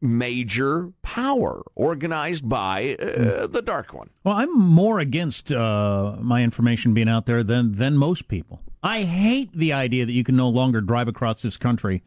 major 0.00 0.92
power 1.02 1.62
organized 1.74 2.48
by 2.48 2.94
uh, 2.94 3.46
the 3.46 3.60
dark 3.62 3.92
one. 3.92 4.10
Well, 4.24 4.34
I'm 4.34 4.56
more 4.56 5.00
against 5.00 5.52
uh, 5.52 6.16
my 6.20 6.42
information 6.42 6.94
being 6.94 7.08
out 7.08 7.26
there 7.26 7.42
than 7.42 7.72
than 7.72 7.96
most 7.96 8.28
people. 8.28 8.62
I 8.82 9.02
hate 9.02 9.52
the 9.52 9.72
idea 9.72 10.06
that 10.06 10.12
you 10.12 10.22
can 10.24 10.36
no 10.36 10.48
longer 10.48 10.80
drive 10.80 11.08
across 11.08 11.42
this 11.42 11.56
country, 11.56 12.04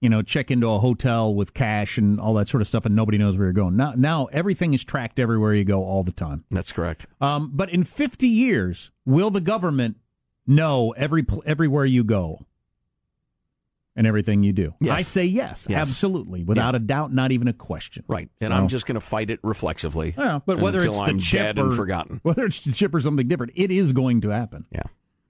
you 0.00 0.08
know, 0.10 0.20
check 0.22 0.50
into 0.50 0.68
a 0.68 0.78
hotel 0.78 1.34
with 1.34 1.54
cash 1.54 1.96
and 1.96 2.20
all 2.20 2.34
that 2.34 2.48
sort 2.48 2.60
of 2.60 2.68
stuff, 2.68 2.84
and 2.84 2.94
nobody 2.94 3.16
knows 3.16 3.36
where 3.38 3.46
you're 3.46 3.52
going. 3.54 3.76
Now, 3.76 3.94
now 3.96 4.26
everything 4.26 4.74
is 4.74 4.84
tracked 4.84 5.18
everywhere 5.18 5.54
you 5.54 5.64
go 5.64 5.82
all 5.84 6.02
the 6.02 6.12
time. 6.12 6.44
That's 6.50 6.72
correct. 6.72 7.06
Um, 7.20 7.50
but 7.54 7.70
in 7.70 7.84
50 7.84 8.28
years, 8.28 8.90
will 9.06 9.30
the 9.30 9.40
government 9.40 9.96
know 10.46 10.90
every 10.96 11.24
everywhere 11.46 11.86
you 11.86 12.04
go 12.04 12.44
and 13.96 14.06
everything 14.06 14.42
you 14.42 14.52
do? 14.52 14.74
Yes. 14.80 14.92
I 14.98 15.02
say 15.02 15.24
yes, 15.24 15.66
Yes. 15.70 15.88
absolutely, 15.88 16.44
without 16.44 16.74
a 16.74 16.78
doubt, 16.80 17.12
not 17.14 17.32
even 17.32 17.48
a 17.48 17.52
question. 17.54 18.04
Right. 18.08 18.28
And 18.40 18.50
So- 18.50 18.56
I'm 18.56 18.68
just 18.68 18.84
going 18.86 18.96
to 18.96 19.00
fight 19.00 19.30
it 19.30 19.40
reflexively. 19.42 20.14
Yeah, 20.18 20.40
but 20.44 20.58
whether 20.58 20.78
until 20.78 20.90
it's 20.92 20.98
the 20.98 21.04
I'm 21.04 21.18
chip 21.18 21.40
dead 21.40 21.58
or 21.58 21.66
and 21.68 21.76
forgotten. 21.76 22.20
whether 22.24 22.44
it's 22.44 22.60
the 22.60 22.72
chip 22.72 22.94
or 22.94 23.00
something 23.00 23.26
different, 23.26 23.52
it 23.54 23.70
is 23.70 23.92
going 23.92 24.20
to 24.22 24.28
happen. 24.30 24.66
Yeah. 24.70 24.82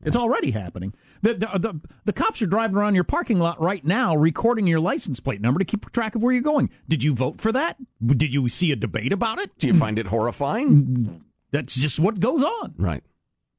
It's 0.05 0.17
already 0.17 0.51
happening. 0.51 0.93
The, 1.23 1.35
the, 1.35 1.59
the, 1.59 1.81
the 2.05 2.13
cops 2.13 2.43
are 2.43 2.47
driving 2.47 2.77
around 2.77 2.95
your 2.95 3.05
parking 3.05 3.39
lot 3.39 3.61
right 3.61 3.85
now, 3.85 4.15
recording 4.15 4.67
your 4.67 4.81
license 4.81 5.19
plate 5.21 5.41
number 5.41 5.59
to 5.59 5.65
keep 5.65 5.91
track 5.93 6.15
of 6.15 6.23
where 6.23 6.33
you're 6.33 6.43
going. 6.43 6.71
Did 6.89 7.03
you 7.03 7.15
vote 7.15 7.41
for 7.41 7.51
that? 7.53 7.77
Did 8.05 8.35
you 8.35 8.49
see 8.49 8.71
a 8.71 8.77
debate 8.77 9.13
about 9.13 9.39
it? 9.39 9.57
Do 9.59 9.67
you 9.67 9.75
find 9.75 9.99
it 9.99 10.09
horrifying? 10.09 11.25
That's 11.51 11.75
just 11.75 11.99
what 11.99 12.21
goes 12.21 12.43
on 12.43 12.75
Right. 12.77 13.03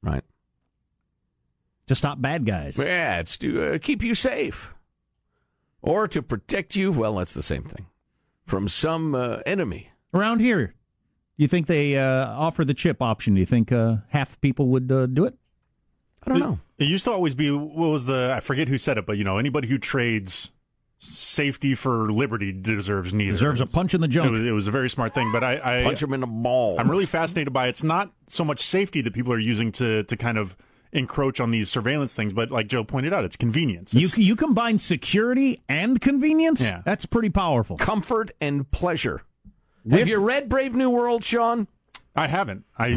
Right. 0.03 0.23
to 1.87 1.95
stop 1.95 2.21
bad 2.21 2.45
guys. 2.45 2.77
Yeah, 2.77 3.19
it's 3.19 3.37
to 3.37 3.73
uh, 3.73 3.77
keep 3.79 4.03
you 4.03 4.13
safe 4.15 4.73
or 5.81 6.07
to 6.07 6.21
protect 6.21 6.75
you. 6.75 6.91
Well, 6.91 7.15
that's 7.15 7.33
the 7.33 7.41
same 7.41 7.63
thing 7.63 7.87
from 8.45 8.67
some 8.67 9.15
uh, 9.15 9.37
enemy. 9.45 9.89
Around 10.13 10.39
here, 10.41 10.75
you 11.37 11.47
think 11.47 11.67
they 11.67 11.97
uh, 11.97 12.27
offer 12.27 12.63
the 12.65 12.73
chip 12.73 13.01
option? 13.01 13.33
Do 13.33 13.39
you 13.39 13.45
think 13.45 13.71
uh, 13.71 13.97
half 14.09 14.39
people 14.41 14.67
would 14.69 14.91
uh, 14.91 15.07
do 15.07 15.25
it? 15.25 15.35
I 16.25 16.29
don't 16.29 16.39
know. 16.39 16.59
It 16.77 16.85
used 16.85 17.05
to 17.05 17.11
always 17.11 17.35
be 17.35 17.51
what 17.51 17.87
was 17.89 18.05
the 18.05 18.33
I 18.35 18.39
forget 18.39 18.67
who 18.67 18.77
said 18.77 18.97
it, 18.97 19.05
but 19.05 19.17
you 19.17 19.23
know 19.23 19.37
anybody 19.37 19.67
who 19.67 19.77
trades 19.77 20.51
safety 20.99 21.75
for 21.75 22.11
liberty 22.11 22.51
deserves 22.51 23.13
neither. 23.13 23.33
Deserves 23.33 23.61
a 23.61 23.65
punch 23.65 23.93
in 23.93 24.01
the 24.01 24.05
It 24.07 24.11
junk. 24.11 24.31
was, 24.31 24.41
it 24.41 24.51
was 24.51 24.67
a 24.67 24.71
very 24.71 24.89
smart 24.89 25.13
thing, 25.13 25.31
but 25.31 25.43
I, 25.43 25.79
I 25.79 25.83
Punch 25.83 26.01
him 26.01 26.13
in 26.13 26.21
the 26.21 26.27
ball. 26.27 26.79
I'm 26.79 26.89
really 26.89 27.05
fascinated 27.05 27.53
by 27.53 27.67
it. 27.67 27.69
it's 27.71 27.83
not 27.83 28.11
so 28.27 28.43
much 28.43 28.61
safety 28.61 29.01
that 29.01 29.13
people 29.13 29.31
are 29.33 29.39
using 29.39 29.71
to 29.73 30.03
to 30.03 30.17
kind 30.17 30.37
of 30.37 30.55
encroach 30.91 31.39
on 31.41 31.51
these 31.51 31.69
surveillance 31.69 32.15
things, 32.15 32.31
but 32.33 32.49
like 32.51 32.67
Joe 32.67 32.83
pointed 32.83 33.13
out, 33.13 33.25
it's 33.25 33.35
convenience. 33.35 33.93
You 33.93 34.01
It's- 34.01 34.17
you 34.17 34.35
combine 34.35 34.77
security 34.77 35.61
and 35.67 35.99
convenience. 35.99 36.61
Yeah. 36.61 36.81
that's 36.85 37.05
pretty 37.05 37.29
powerful. 37.29 37.77
comfort 37.77 38.31
and 38.41 38.69
pleasure. 38.71 39.21
With- 39.83 39.99
Have 39.99 40.07
you 40.07 40.19
read 40.19 40.47
Brave 40.49 40.73
New 40.73 40.89
World, 40.89 41.23
Sean? 41.23 41.67
I 42.15 42.27
haven't. 42.27 42.63
I 42.77 42.87
you 42.87 42.95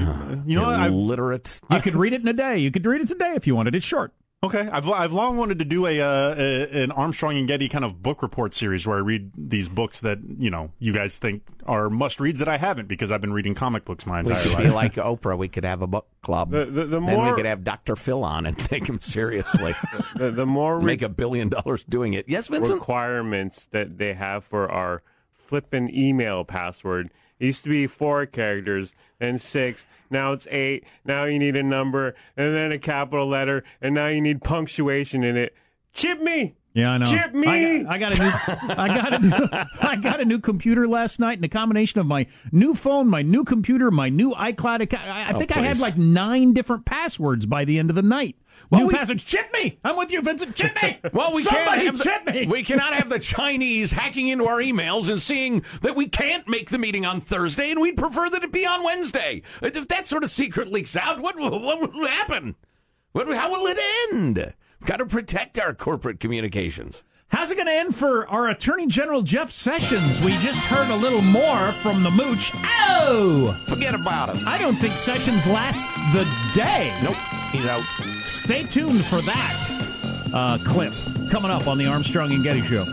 know 0.57 0.63
what? 0.63 0.75
I've, 0.79 0.93
illiterate. 0.93 1.61
You 1.71 1.81
could 1.81 1.97
read 1.97 2.13
it 2.13 2.21
in 2.21 2.29
a 2.29 2.33
day. 2.33 2.59
You 2.59 2.71
could 2.71 2.87
read 2.87 3.01
it 3.01 3.09
today 3.09 3.33
if 3.35 3.47
you 3.47 3.57
wanted. 3.57 3.75
It's 3.75 3.85
short. 3.87 4.13
Okay, 4.45 4.69
I've 4.71 4.89
I've 4.89 5.11
long 5.13 5.37
wanted 5.37 5.59
to 5.59 5.65
do 5.65 5.85
a, 5.85 6.01
uh, 6.01 6.35
a 6.39 6.83
an 6.85 6.93
Armstrong 6.93 7.37
and 7.37 7.49
Getty 7.49 7.69
kind 7.69 7.85
of 7.85 8.01
book 8.05 8.23
report 8.23 8.55
series 8.55 8.87
where 8.87 8.97
I 8.97 9.01
read 9.01 9.33
these 9.37 9.69
books 9.69 10.01
that 10.03 10.21
you 10.39 10.49
know 10.49 10.71
you 10.79 10.93
guys 10.93 11.19
think 11.19 11.43
are 11.67 11.91
must 11.91 12.21
reads 12.21 12.39
that 12.39 12.47
I 12.47 12.57
haven't 12.57 12.87
because 12.87 13.11
I've 13.11 13.21
been 13.21 13.33
reading 13.33 13.55
comic 13.57 13.85
books 13.85 14.07
my 14.07 14.23
We 14.23 14.29
entire 14.31 14.43
could 14.45 14.57
be 14.59 14.65
life. 14.71 14.75
like 14.75 14.95
Oprah. 14.95 15.37
We 15.37 15.49
could 15.49 15.65
have 15.65 15.83
a 15.83 15.89
book 15.89 16.07
club. 16.23 16.53
The- 16.53 16.67
the- 16.67 16.85
the 16.85 17.01
then 17.01 17.25
we 17.27 17.33
could 17.35 17.47
have 17.47 17.65
Dr. 17.65 17.97
Phil 17.97 18.23
on 18.23 18.47
and 18.47 18.57
take 18.57 18.87
him 18.89 19.01
seriously. 19.01 19.75
The, 20.15 20.31
the 20.31 20.47
more 20.47 20.81
Make 20.81 21.03
a 21.03 21.09
billion 21.09 21.49
dollars 21.49 21.83
doing 21.83 22.15
it. 22.15 22.29
Yes, 22.29 22.47
Vincent? 22.47 22.79
requirements 22.79 23.67
that 23.73 23.99
they 23.99 24.15
have 24.15 24.45
for 24.45 24.71
our 24.71 25.03
flippin' 25.37 25.93
email 25.93 26.45
password. 26.45 27.11
It 27.39 27.47
used 27.47 27.63
to 27.65 27.71
be 27.71 27.87
four 27.87 28.27
characters, 28.27 28.95
then 29.19 29.39
six. 29.39 29.87
Now 30.11 30.33
it's 30.33 30.47
eight. 30.51 30.85
Now 31.05 31.25
you 31.25 31.39
need 31.39 31.55
a 31.57 31.63
number, 31.63 32.15
and 32.37 32.55
then 32.55 32.73
a 32.73 32.79
capital 32.79 33.29
letter, 33.29 33.63
and 33.81 33.95
now 33.95 34.09
you 34.09 34.21
need 34.21 34.43
punctuation 34.43 35.23
in 35.23 35.37
it. 35.37 35.55
Chip 35.93 36.21
me! 36.21 36.55
Yeah, 36.75 36.91
I 36.91 36.99
know. 36.99 37.05
Chip 37.07 37.35
me! 37.35 37.85
I, 37.85 37.95
I 37.95 37.99
got 37.99 38.13
a 38.19 38.23
new, 38.23 38.31
I 38.75 38.89
got 38.89 39.13
a 39.15 39.19
new, 39.19 39.49
I 39.81 39.97
got 39.97 40.21
a 40.21 40.25
new 40.25 40.39
computer 40.39 40.87
last 40.87 41.19
night, 41.19 41.39
and 41.39 41.45
a 41.45 41.49
combination 41.49 41.99
of 42.01 42.07
my 42.07 42.27
new 42.53 42.75
phone, 42.75 43.09
my 43.09 43.23
new 43.23 43.43
computer, 43.45 43.91
my 43.91 44.09
new 44.09 44.33
iCloud 44.35 44.83
account. 44.83 45.09
I, 45.09 45.31
I 45.31 45.33
Oh, 45.33 45.39
think 45.39 45.57
I 45.57 45.61
had 45.61 45.79
like 45.81 45.97
nine 45.97 46.53
different 46.53 46.85
passwords 46.85 47.47
by 47.47 47.65
the 47.65 47.79
end 47.79 47.91
of 47.91 47.97
the 47.97 48.03
night. 48.03 48.37
Well, 48.71 48.83
new 48.83 48.87
we- 48.89 48.95
passwords. 48.95 49.25
Chip 49.25 49.53
me. 49.53 49.79
I'm 49.85 49.97
with 49.97 50.11
you, 50.11 50.21
Vincent. 50.21 50.55
Chip 50.55 50.77
me. 50.83 50.99
Well, 51.13 51.33
we 51.33 51.43
Somebody 51.43 51.83
can't 51.83 51.97
have 51.97 52.03
chip 52.03 52.25
the, 52.27 52.33
me. 52.33 52.47
We 52.47 52.63
cannot 52.63 52.93
have 52.95 53.09
the 53.09 53.19
Chinese 53.19 53.93
hacking 53.93 54.29
into 54.29 54.47
our 54.47 54.59
emails 54.59 55.09
and 55.09 55.21
seeing 55.21 55.65
that 55.83 55.97
we 55.97 56.07
can't 56.09 56.47
make 56.47 56.71
the 56.71 56.79
meeting 56.79 57.07
on 57.07 57.21
Thursday, 57.21 57.71
and 57.71 57.81
we'd 57.81 57.97
prefer 57.97 58.29
that 58.31 58.45
it 58.45 58.53
be 58.53 58.67
on 58.67 58.85
Wednesday. 58.85 59.43
If 59.63 59.89
that 59.89 60.07
sort 60.07 60.23
of 60.25 60.31
secret 60.31 60.71
leaks 60.71 60.97
out, 60.97 61.21
what 61.21 61.37
will- 61.37 61.61
what 61.61 61.93
will 61.95 62.07
happen? 62.07 62.57
What, 63.13 63.27
how 63.35 63.51
will 63.51 63.67
it 63.67 63.79
end? 64.13 64.37
We've 64.81 64.87
got 64.89 64.99
to 64.99 65.07
protect 65.07 65.59
our 65.59 65.73
corporate 65.75 66.21
communications. 66.21 67.03
How's 67.31 67.51
it 67.51 67.57
going 67.57 67.67
to 67.67 67.73
end 67.75 67.95
for 67.95 68.27
our 68.29 68.49
Attorney 68.49 68.87
General 68.87 69.21
Jeff 69.23 69.51
Sessions? 69.51 70.21
We 70.23 70.33
just 70.39 70.65
heard 70.65 70.89
a 70.91 70.97
little 70.97 71.21
more 71.21 71.73
from 71.83 72.03
the 72.03 72.11
mooch. 72.11 72.53
Oh, 72.55 73.55
Forget 73.69 73.95
about 73.95 74.35
him. 74.35 74.47
I 74.49 74.57
don't 74.59 74.77
think 74.77 74.97
Sessions 74.97 75.47
lasts 75.47 75.83
the 76.15 76.25
day. 76.55 76.95
Nope, 77.03 77.17
he's 77.53 77.67
out. 77.67 77.83
Stay 78.29 78.63
tuned 78.63 79.05
for 79.07 79.23
that 79.23 80.31
uh, 80.35 80.59
clip 80.65 80.93
coming 81.31 81.51
up 81.51 81.67
on 81.67 81.79
the 81.79 81.87
Armstrong 81.87 82.31
and 82.33 82.45
Getty 82.45 82.63
Show. 82.63 82.85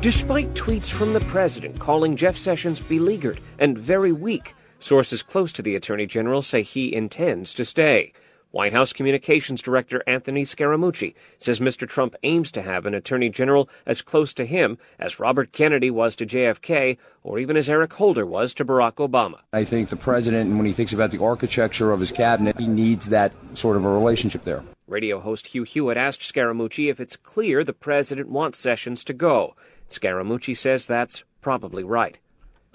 Despite 0.00 0.54
tweets 0.54 0.92
from 0.92 1.12
the 1.12 1.20
president 1.26 1.80
calling 1.80 2.14
Jeff 2.14 2.36
Sessions 2.36 2.78
beleaguered 2.78 3.40
and 3.58 3.76
very 3.76 4.12
weak, 4.12 4.54
sources 4.78 5.22
close 5.22 5.52
to 5.54 5.62
the 5.62 5.74
attorney 5.74 6.06
general 6.06 6.42
say 6.42 6.62
he 6.62 6.94
intends 6.94 7.52
to 7.54 7.64
stay. 7.64 8.12
White 8.52 8.72
House 8.72 8.92
Communications 8.92 9.60
Director 9.60 10.02
Anthony 10.06 10.44
Scaramucci 10.44 11.14
says 11.38 11.60
Mr. 11.60 11.86
Trump 11.86 12.14
aims 12.22 12.50
to 12.52 12.62
have 12.62 12.86
an 12.86 12.94
Attorney 12.94 13.28
General 13.28 13.68
as 13.84 14.00
close 14.00 14.32
to 14.34 14.46
him 14.46 14.78
as 14.98 15.20
Robert 15.20 15.52
Kennedy 15.52 15.90
was 15.90 16.16
to 16.16 16.24
JFK 16.26 16.96
or 17.22 17.38
even 17.38 17.56
as 17.56 17.68
Eric 17.68 17.92
Holder 17.94 18.24
was 18.24 18.54
to 18.54 18.64
Barack 18.64 18.94
Obama. 18.94 19.40
I 19.52 19.64
think 19.64 19.88
the 19.90 19.96
president, 19.96 20.56
when 20.56 20.64
he 20.64 20.72
thinks 20.72 20.92
about 20.92 21.10
the 21.10 21.22
architecture 21.22 21.92
of 21.92 22.00
his 22.00 22.12
cabinet, 22.12 22.58
he 22.58 22.66
needs 22.66 23.08
that 23.10 23.32
sort 23.54 23.76
of 23.76 23.84
a 23.84 23.90
relationship 23.90 24.44
there. 24.44 24.62
Radio 24.86 25.18
host 25.20 25.48
Hugh 25.48 25.64
Hewitt 25.64 25.96
asked 25.96 26.20
Scaramucci 26.20 26.88
if 26.88 27.00
it's 27.00 27.16
clear 27.16 27.64
the 27.64 27.72
president 27.72 28.28
wants 28.28 28.58
Sessions 28.58 29.02
to 29.04 29.12
go. 29.12 29.54
Scaramucci 29.90 30.56
says 30.56 30.86
that's 30.86 31.24
probably 31.40 31.82
right. 31.84 32.18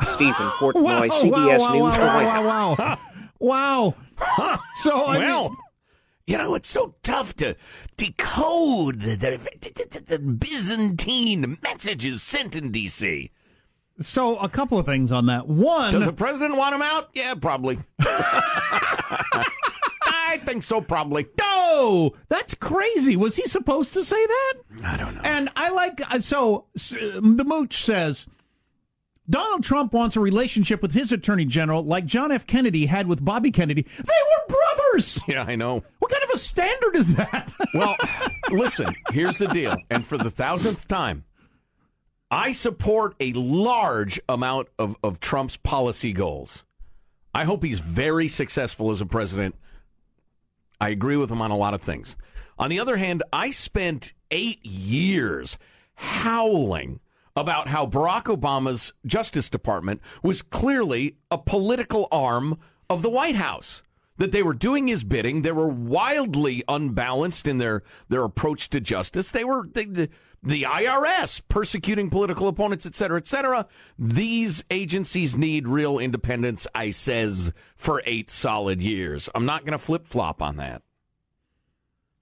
Stephen 0.04 0.34
Portnoy, 0.60 0.84
Wow, 0.84 1.02
CBS 1.10 1.60
wow, 1.60 1.74
News 1.74 1.96
for 1.96 2.02
wow, 2.02 2.16
White 2.16 2.46
wow, 2.46 2.76
House. 2.76 3.00
Wow, 3.42 3.96
wow. 4.38 4.60
So 4.76 4.96
I 4.96 5.18
well, 5.18 5.50
mean, 5.50 5.58
You 6.28 6.38
know, 6.38 6.56
it's 6.56 6.70
so 6.70 6.96
tough 7.04 7.36
to 7.38 7.56
decode 7.98 9.02
the, 9.02 9.16
the, 9.16 10.02
the 10.08 10.20
Byzantine 10.20 11.58
messages 11.62 12.22
sent 12.22 12.56
in 12.56 12.72
D.C. 12.72 13.32
so 14.00 14.38
a 14.38 14.48
couple 14.50 14.80
of 14.80 14.86
things 14.86 15.12
on 15.12 15.26
that. 15.26 15.48
One, 15.48 15.92
Does 15.92 16.06
the 16.06 16.14
president 16.14 16.58
want 16.58 16.76
him 16.76 16.82
out? 16.82 17.10
Yeah, 17.14 17.34
probably. 17.36 17.80
I 20.04 20.38
think 20.46 20.64
so, 20.64 20.80
probably. 20.82 21.28
No, 21.38 22.14
that's 22.30 22.54
crazy. 22.56 23.16
Was 23.18 23.36
he 23.36 23.46
supposed 23.48 23.94
to 23.94 24.04
say 24.04 24.26
that? 24.26 24.54
I 24.84 24.98
don't 24.98 25.16
know. 25.16 25.22
And 25.24 25.50
I 25.56 25.70
like 25.70 26.02
uh, 26.10 26.20
so 26.20 26.66
the 26.76 27.44
mooch 27.46 27.84
says 27.84 28.28
Donald 29.30 29.64
Trump 29.64 29.94
wants 29.94 30.16
a 30.16 30.20
relationship 30.20 30.82
with 30.82 30.94
his 30.94 31.12
attorney 31.12 31.46
general 31.46 31.84
like 31.84 32.06
John 32.06 32.32
F. 32.32 32.46
Kennedy 32.48 32.88
had 32.88 33.08
with 33.08 33.24
Bobby 33.24 33.52
Kennedy. 33.52 33.84
They 33.84 34.04
were 34.04 34.56
brothers. 34.56 35.22
Yeah, 35.28 35.46
I 35.48 35.56
know. 35.56 35.84
What 36.00 36.12
kind 36.12 36.24
of 36.24 36.32
a 36.34 36.38
standard 36.38 36.96
is 36.96 37.16
that? 37.16 37.54
Well, 37.74 37.96
listen, 38.50 38.94
here's 39.12 39.38
the 39.38 39.48
deal. 39.48 39.78
And 39.90 40.06
for 40.06 40.18
the 40.18 40.30
thousandth 40.30 40.88
time, 40.90 41.24
I 42.30 42.52
support 42.52 43.16
a 43.22 43.32
large 43.34 44.20
amount 44.28 44.68
of, 44.78 44.98
of 45.04 45.22
Trump's 45.22 45.56
policy 45.56 46.12
goals. 46.12 46.66
I 47.34 47.46
hope 47.46 47.64
he's 47.64 47.80
very 47.80 48.28
successful 48.28 48.92
as 48.92 49.00
a 49.00 49.06
president. 49.06 49.56
I 50.82 50.90
agree 50.90 51.16
with 51.16 51.32
him 51.32 51.42
on 51.42 51.52
a 51.52 51.58
lot 51.58 51.74
of 51.74 51.82
things. 51.82 52.18
On 52.60 52.70
the 52.70 52.80
other 52.80 52.98
hand, 52.98 53.24
I 53.32 53.52
spent 53.52 54.14
eight 54.32 54.66
years 54.66 55.58
howling 55.96 57.00
about 57.36 57.68
how 57.68 57.86
Barack 57.86 58.24
Obama's 58.24 58.94
Justice 59.06 59.50
Department 59.50 60.02
was 60.24 60.42
clearly 60.42 61.18
a 61.30 61.38
political 61.38 62.08
arm 62.12 62.60
of 62.90 63.02
the 63.02 63.10
White 63.10 63.36
House. 63.36 63.82
That 64.18 64.32
they 64.32 64.44
were 64.44 64.54
doing 64.54 64.88
his 64.88 65.04
bidding. 65.04 65.42
They 65.42 65.52
were 65.52 65.68
wildly 65.68 66.64
unbalanced 66.68 67.48
in 67.48 67.58
their, 67.58 67.82
their 68.08 68.24
approach 68.24 68.70
to 68.70 68.80
justice. 68.80 69.32
They 69.32 69.44
were 69.44 69.68
they, 69.74 69.86
the, 69.86 70.10
IRS 70.64 71.42
persecuting 71.48 72.12
political 72.12 72.48
opponents, 72.48 72.86
et 72.86 72.94
cetera, 72.94 73.18
et 73.18 73.26
cetera. 73.26 73.66
These 73.98 74.64
agencies 74.70 75.36
need 75.36 75.68
real 75.68 75.98
independence, 75.98 76.68
I 76.76 76.92
says, 76.92 77.52
for 77.76 78.04
eight 78.06 78.30
solid 78.30 78.80
years. 78.82 79.28
I'm 79.34 79.46
not 79.46 79.66
going 79.66 79.72
to 79.72 79.84
flip 79.84 80.08
flop 80.08 80.42
on 80.42 80.58
that. 80.58 80.84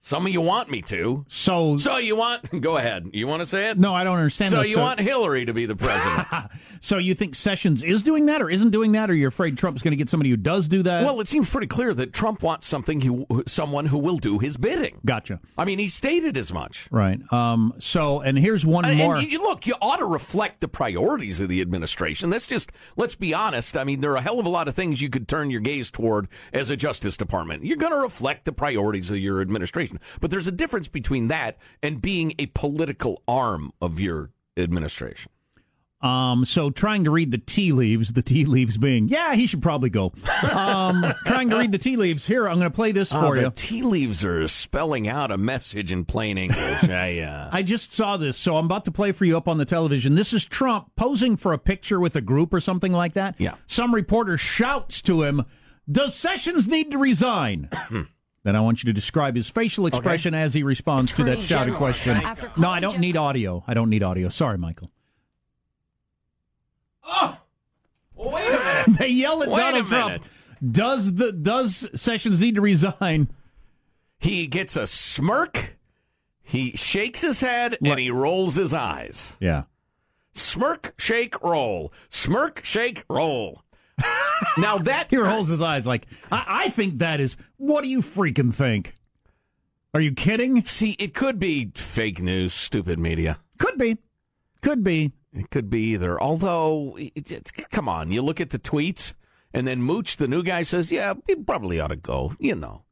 Some 0.02 0.24
of 0.26 0.32
you 0.32 0.40
want 0.40 0.70
me 0.70 0.80
to. 0.82 1.26
So, 1.28 1.76
So 1.76 1.98
you 1.98 2.16
want? 2.16 2.60
Go 2.62 2.78
ahead. 2.78 3.10
You 3.12 3.26
want 3.26 3.40
to 3.40 3.46
say 3.46 3.68
it? 3.70 3.78
no, 3.78 3.94
I 3.94 4.02
don't 4.02 4.16
understand. 4.16 4.50
So 4.50 4.56
though. 4.56 4.62
you 4.62 4.78
want 4.78 4.98
Hillary 4.98 5.44
to 5.44 5.52
be 5.52 5.66
the 5.66 5.76
president? 5.76 6.26
So 6.82 6.96
you 6.96 7.14
think 7.14 7.34
Sessions 7.34 7.82
is 7.82 8.02
doing 8.02 8.24
that 8.24 8.40
or 8.40 8.48
isn't 8.48 8.70
doing 8.70 8.92
that, 8.92 9.10
or 9.10 9.14
you're 9.14 9.28
afraid 9.28 9.58
Trump's 9.58 9.82
going 9.82 9.90
to 9.90 9.98
get 9.98 10.08
somebody 10.08 10.30
who 10.30 10.38
does 10.38 10.66
do 10.66 10.82
that? 10.84 11.04
well, 11.04 11.20
it 11.20 11.28
seems 11.28 11.50
pretty 11.50 11.66
clear 11.66 11.92
that 11.92 12.14
Trump 12.14 12.42
wants 12.42 12.66
something, 12.66 13.02
who, 13.02 13.26
someone 13.46 13.84
who 13.84 13.98
will 13.98 14.16
do 14.16 14.38
his 14.38 14.56
bidding. 14.56 14.98
gotcha. 15.04 15.40
I 15.58 15.66
mean, 15.66 15.78
he 15.78 15.88
stated 15.88 16.38
as 16.38 16.54
much. 16.54 16.88
Right. 16.90 17.20
Um. 17.30 17.74
So, 17.78 18.20
and 18.20 18.38
here's 18.38 18.64
one 18.64 18.86
And, 18.86 18.96
more. 18.96 19.16
and 19.16 19.30
you, 19.30 19.42
look, 19.42 19.66
you 19.66 19.74
ought 19.82 19.98
to 19.98 20.06
reflect 20.06 20.60
the 20.62 20.68
priorities 20.68 21.38
of 21.38 21.50
the 21.50 21.60
administration. 21.60 22.30
That's 22.30 22.46
just, 22.46 22.72
let's 22.96 23.14
be 23.14 23.34
honest. 23.34 23.76
I 23.76 23.84
mean, 23.84 24.00
there 24.00 24.12
are 24.12 24.16
a 24.16 24.22
hell 24.22 24.40
of 24.40 24.46
a 24.46 24.50
lot 24.50 24.66
of 24.66 24.74
things 24.74 25.02
you 25.02 25.10
could 25.10 25.28
turn 25.28 25.50
your 25.50 25.60
gaze 25.60 25.90
toward 25.90 26.28
as 26.54 26.70
a 26.70 26.76
Justice 26.78 27.18
Department. 27.18 27.62
You're 27.66 27.76
going 27.76 27.92
to 27.92 27.98
reflect 27.98 28.46
the 28.46 28.52
priorities 28.52 29.10
of 29.10 29.18
your 29.18 29.42
administration. 29.42 29.89
But 30.20 30.30
there's 30.30 30.46
a 30.46 30.52
difference 30.52 30.88
between 30.88 31.28
that 31.28 31.58
and 31.82 32.00
being 32.02 32.32
a 32.38 32.46
political 32.46 33.22
arm 33.28 33.72
of 33.80 33.98
your 34.00 34.30
administration. 34.56 35.30
Um, 36.02 36.46
so 36.46 36.70
trying 36.70 37.04
to 37.04 37.10
read 37.10 37.30
the 37.30 37.36
tea 37.36 37.72
leaves, 37.72 38.14
the 38.14 38.22
tea 38.22 38.46
leaves 38.46 38.78
being, 38.78 39.08
yeah, 39.08 39.34
he 39.34 39.46
should 39.46 39.60
probably 39.60 39.90
go. 39.90 40.14
Um, 40.50 41.04
trying 41.26 41.50
to 41.50 41.58
read 41.58 41.72
the 41.72 41.78
tea 41.78 41.96
leaves. 41.96 42.24
Here, 42.24 42.46
I'm 42.48 42.54
going 42.58 42.70
to 42.70 42.74
play 42.74 42.90
this 42.92 43.12
Ah, 43.12 43.20
for 43.20 43.36
the 43.36 43.42
you. 43.42 43.52
tea 43.54 43.82
leaves 43.82 44.24
are 44.24 44.48
spelling 44.48 45.08
out 45.08 45.30
a 45.30 45.36
message 45.36 45.92
in 45.92 46.06
plain 46.06 46.38
English. 46.38 46.84
I, 46.84 47.18
uh, 47.20 47.50
I 47.52 47.62
just 47.62 47.92
saw 47.92 48.16
this, 48.16 48.38
so 48.38 48.56
I'm 48.56 48.64
about 48.64 48.86
to 48.86 48.90
play 48.90 49.12
for 49.12 49.26
you 49.26 49.36
up 49.36 49.46
on 49.46 49.58
the 49.58 49.66
television. 49.66 50.14
This 50.14 50.32
is 50.32 50.46
Trump 50.46 50.90
posing 50.96 51.36
for 51.36 51.52
a 51.52 51.58
picture 51.58 52.00
with 52.00 52.16
a 52.16 52.22
group 52.22 52.54
or 52.54 52.60
something 52.60 52.92
like 52.92 53.12
that. 53.12 53.34
Yeah. 53.36 53.56
Some 53.66 53.94
reporter 53.94 54.38
shouts 54.38 55.02
to 55.02 55.22
him, 55.24 55.44
Does 55.90 56.14
Sessions 56.14 56.66
need 56.66 56.90
to 56.92 56.96
resign? 56.98 57.68
then 58.42 58.56
I 58.56 58.60
want 58.60 58.82
you 58.82 58.86
to 58.88 58.92
describe 58.92 59.36
his 59.36 59.48
facial 59.50 59.86
expression 59.86 60.34
as 60.34 60.54
he 60.54 60.62
responds 60.62 61.12
to 61.12 61.24
that 61.24 61.42
shouted 61.42 61.74
question. 61.74 62.18
No, 62.56 62.70
I 62.70 62.80
don't 62.80 62.98
need 62.98 63.16
audio. 63.16 63.62
I 63.66 63.74
don't 63.74 63.90
need 63.90 64.02
audio. 64.02 64.28
Sorry, 64.28 64.56
Michael. 64.58 64.90
well, 67.06 67.38
wait 68.16 68.46
a 68.48 68.58
minute. 68.58 68.86
They 68.98 69.08
yell 69.08 69.42
at 69.42 69.50
Wait 69.50 69.60
Donald 69.60 69.86
Trump. 69.86 70.24
Does 70.68 71.14
the 71.14 71.32
does 71.32 71.88
Sessions 71.94 72.40
need 72.40 72.54
to 72.56 72.60
resign? 72.60 73.28
He 74.18 74.46
gets 74.46 74.76
a 74.76 74.86
smirk. 74.86 75.76
He 76.42 76.72
shakes 76.76 77.20
his 77.22 77.40
head 77.40 77.78
Right. 77.80 77.90
and 77.92 78.00
he 78.00 78.10
rolls 78.10 78.56
his 78.56 78.74
eyes. 78.74 79.36
Yeah. 79.40 79.64
Smirk, 80.34 80.94
shake, 80.98 81.40
roll. 81.42 81.92
Smirk, 82.10 82.64
shake, 82.64 83.04
roll. 83.08 83.62
now 84.58 84.78
that 84.78 85.08
here 85.10 85.24
holds 85.24 85.48
his 85.48 85.60
eyes 85.60 85.86
like 85.86 86.06
I, 86.30 86.64
I 86.64 86.68
think 86.70 86.98
that 86.98 87.20
is. 87.20 87.36
What 87.56 87.82
do 87.82 87.88
you 87.88 88.00
freaking 88.00 88.54
think? 88.54 88.94
Are 89.92 90.00
you 90.00 90.12
kidding? 90.12 90.62
see, 90.62 90.92
it 90.98 91.14
could 91.14 91.38
be 91.38 91.72
fake 91.74 92.20
news, 92.20 92.54
stupid 92.54 92.98
media. 92.98 93.38
Could 93.58 93.76
be, 93.76 93.98
could 94.62 94.84
be. 94.84 95.12
It 95.32 95.50
could 95.50 95.68
be 95.70 95.80
either. 95.92 96.20
Although, 96.20 96.96
it, 96.96 97.30
it's, 97.30 97.50
come 97.50 97.88
on, 97.88 98.10
you 98.10 98.22
look 98.22 98.40
at 98.40 98.50
the 98.50 98.58
tweets, 98.58 99.14
and 99.52 99.66
then 99.66 99.82
Mooch, 99.82 100.16
the 100.16 100.28
new 100.28 100.42
guy, 100.42 100.62
says, 100.62 100.90
"Yeah, 100.90 101.14
he 101.26 101.36
probably 101.36 101.80
ought 101.80 101.88
to 101.88 101.96
go." 101.96 102.34
You 102.38 102.54
know, 102.54 102.82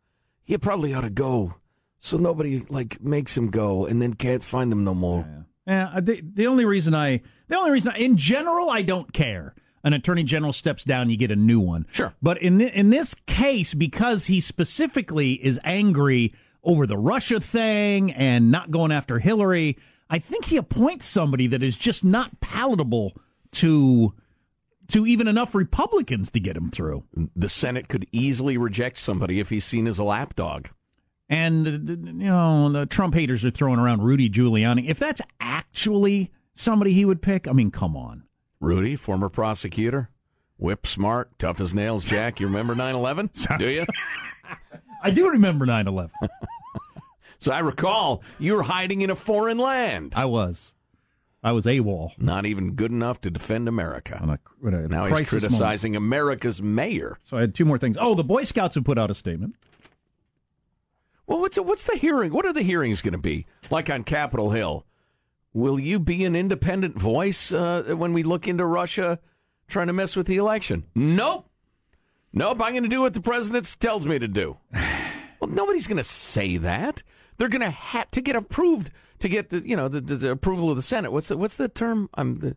he 0.45 0.57
probably 0.59 0.95
ought 0.95 1.03
to 1.03 1.11
go, 1.11 1.55
so 1.99 2.17
nobody 2.17 2.65
like 2.69 3.01
makes 3.01 3.37
him 3.37 3.49
go, 3.49 3.87
and 3.87 4.01
then 4.01 4.15
can't 4.15 4.45
find 4.45 4.73
him 4.73 4.85
no 4.85 4.95
more. 4.95 5.47
Yeah. 5.67 6.01
The 6.01 6.23
the 6.23 6.47
only 6.47 6.65
reason 6.65 6.95
I 6.95 7.23
the 7.49 7.57
only 7.57 7.71
reason 7.71 7.93
I, 7.93 7.99
in 7.99 8.17
general 8.17 8.71
I 8.71 8.83
don't 8.83 9.13
care. 9.13 9.55
An 9.85 9.93
attorney 9.93 10.25
general 10.25 10.53
steps 10.53 10.85
down, 10.85 11.09
you 11.11 11.17
get 11.17 11.31
a 11.31 11.37
new 11.37 11.61
one. 11.61 11.87
Sure. 11.93 12.15
But 12.21 12.43
in 12.43 12.59
thi- 12.59 12.73
in 12.75 12.91
this 12.91 13.15
case, 13.27 13.75
because 13.75 14.27
he 14.27 14.41
specifically 14.41 15.33
is 15.35 15.61
angry 15.65 16.35
over 16.65 16.87
the 16.87 16.99
Russia 16.99 17.41
thing 17.41 18.13
and 18.13 18.51
not 18.51 18.71
going 18.71 18.91
after 18.93 19.19
Hillary, 19.21 19.79
I 20.11 20.19
think 20.19 20.47
he 20.47 20.57
appoints 20.57 21.07
somebody 21.07 21.47
that 21.47 21.63
is 21.63 21.77
just 21.77 22.05
not 22.05 22.41
palatable 22.41 23.17
to 23.53 24.15
to 24.89 25.07
even 25.07 25.29
enough 25.29 25.55
Republicans 25.55 26.31
to 26.31 26.41
get 26.41 26.57
him 26.57 26.71
through. 26.71 27.05
The 27.37 27.49
Senate 27.49 27.89
could 27.89 28.07
easily 28.11 28.57
reject 28.57 28.99
somebody 28.99 29.39
if 29.39 29.51
he's 29.51 29.65
seen 29.65 29.87
as 29.87 29.99
a 29.99 30.05
lapdog. 30.05 30.69
And 31.29 31.67
uh, 31.67 31.71
you 31.93 32.29
know, 32.29 32.73
the 32.73 32.87
Trump 32.87 33.15
haters 33.15 33.45
are 33.45 33.51
throwing 33.51 33.79
around 33.79 34.03
Rudy 34.03 34.31
Giuliani. 34.31 34.89
If 34.89 34.99
that's 34.99 35.21
actually 35.41 36.33
somebody 36.55 36.95
he 36.95 37.05
would 37.05 37.21
pick, 37.21 37.47
I 37.47 37.53
mean, 37.53 37.71
come 37.71 37.97
on. 37.97 38.25
Rudy, 38.61 38.97
former 38.97 39.29
prosecutor, 39.29 40.11
whip 40.57 40.87
smart, 40.87 41.39
tough 41.39 41.61
as 41.61 41.75
nails. 41.75 42.05
Jack, 42.05 42.41
you 42.41 42.47
remember 42.47 42.75
9/11? 42.75 43.59
Do 43.59 43.69
you? 43.69 43.87
I 45.03 45.11
do 45.11 45.31
remember 45.31 45.67
9/11. 45.67 46.11
So 47.41 47.53
I 47.53 47.61
recall 47.61 48.25
you 48.41 48.57
were 48.57 48.65
hiding 48.65 49.01
in 49.01 49.11
a 49.11 49.15
foreign 49.15 49.59
land. 49.59 50.13
I 50.17 50.25
was. 50.25 50.75
I 51.41 51.53
was 51.53 51.67
AWOL. 51.67 52.11
Not 52.19 52.47
even 52.47 52.73
good 52.73 52.91
enough 52.91 53.21
to 53.21 53.31
defend 53.31 53.69
America. 53.69 54.19
On 54.21 54.31
a, 54.31 54.39
a 54.67 54.89
Now 54.89 55.05
he's 55.05 55.13
crisis 55.13 55.33
moment. 55.35 55.43
criticizing 55.53 55.95
America's 55.95 56.61
mayor. 56.61 57.17
So 57.23 57.37
I 57.37 57.43
had 57.43 57.55
two 57.55 57.65
more 57.65 57.79
things. 57.79 57.97
Oh, 58.01 58.17
the 58.17 58.25
Boy 58.25 58.43
Scouts 58.43 58.75
have 58.75 58.83
put 58.83 58.99
out 58.99 59.09
a 59.13 59.15
statement. 59.15 59.55
Well, 61.29 61.39
what's 61.41 61.57
what's 61.59 61.85
the 61.85 61.95
hearing? 61.97 62.33
What 62.33 62.45
are 62.45 62.53
the 62.53 62.63
hearings 62.63 63.03
going 63.03 63.13
to 63.13 63.19
be 63.19 63.47
like 63.71 63.89
on 63.89 64.03
Capitol 64.03 64.51
Hill? 64.51 64.85
Will 65.59 65.81
you 65.81 65.99
be 65.99 66.25
an 66.25 66.37
independent 66.37 66.97
voice 66.97 67.53
uh, 67.53 67.83
when 67.97 68.13
we 68.13 68.23
look 68.23 68.47
into 68.47 68.65
Russia 68.65 69.19
trying 69.67 69.89
to 69.89 69.93
mess 69.93 70.15
with 70.15 70.29
the 70.29 70.37
election? 70.37 70.85
Nope. 70.95 71.51
Nope. 72.33 72.63
I'm 72.63 72.75
going 72.75 72.85
to 72.85 72.89
do 72.89 73.01
what 73.01 73.13
the 73.13 73.21
president 73.21 73.77
tells 73.81 74.07
me 74.07 74.19
to 74.21 74.29
do. 74.29 74.57
Well, 75.41 75.51
nobody's 75.51 75.87
going 75.87 75.99
to 75.99 76.03
say 76.03 76.57
that. 76.57 77.05
They're 77.37 77.49
going 77.49 77.61
to 77.61 77.71
have 77.71 78.11
to 78.11 78.21
get 78.21 78.35
approved 78.35 78.91
to 79.21 79.29
get 79.29 79.51
the, 79.51 79.61
you 79.61 79.77
know 79.77 79.87
the, 79.87 80.01
the, 80.01 80.17
the 80.17 80.31
approval 80.33 80.69
of 80.69 80.75
the 80.75 80.83
Senate. 80.83 81.13
What's 81.13 81.29
the, 81.29 81.37
what's 81.37 81.55
the 81.55 81.69
term? 81.69 82.11
I'm 82.15 82.41
the, 82.41 82.57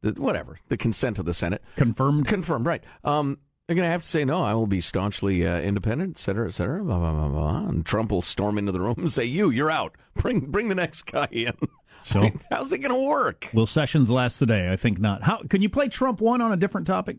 the 0.00 0.12
whatever 0.18 0.58
the 0.68 0.78
consent 0.78 1.18
of 1.18 1.26
the 1.26 1.34
Senate 1.34 1.62
confirmed. 1.76 2.26
Confirmed, 2.26 2.64
right? 2.64 2.82
Um, 3.04 3.36
they're 3.66 3.76
going 3.76 3.86
to 3.86 3.92
have 3.92 4.00
to 4.00 4.08
say 4.08 4.24
no. 4.24 4.42
I 4.42 4.54
will 4.54 4.66
be 4.66 4.80
staunchly 4.80 5.46
uh, 5.46 5.60
independent, 5.60 6.16
et 6.16 6.18
cetera, 6.18 6.46
et 6.48 6.52
cetera. 6.52 6.82
Blah, 6.82 7.00
blah, 7.00 7.12
blah, 7.12 7.28
blah. 7.28 7.68
And 7.68 7.84
Trump 7.84 8.12
will 8.12 8.22
storm 8.22 8.56
into 8.56 8.72
the 8.72 8.80
room 8.80 8.94
and 8.96 9.12
say, 9.12 9.26
"You, 9.26 9.50
you're 9.50 9.70
out. 9.70 9.94
Bring 10.14 10.40
bring 10.50 10.70
the 10.70 10.74
next 10.74 11.02
guy 11.02 11.28
in." 11.30 11.52
So 12.04 12.20
I 12.20 12.22
mean, 12.24 12.40
how's 12.50 12.72
it 12.72 12.78
going 12.78 12.94
to 12.94 13.08
work? 13.08 13.48
Will 13.52 13.66
sessions 13.66 14.10
last 14.10 14.38
today? 14.38 14.70
I 14.72 14.76
think 14.76 14.98
not. 15.00 15.22
How 15.22 15.42
can 15.48 15.62
you 15.62 15.68
play 15.68 15.88
Trump 15.88 16.20
one 16.20 16.40
on 16.40 16.52
a 16.52 16.56
different 16.56 16.86
topic? 16.86 17.16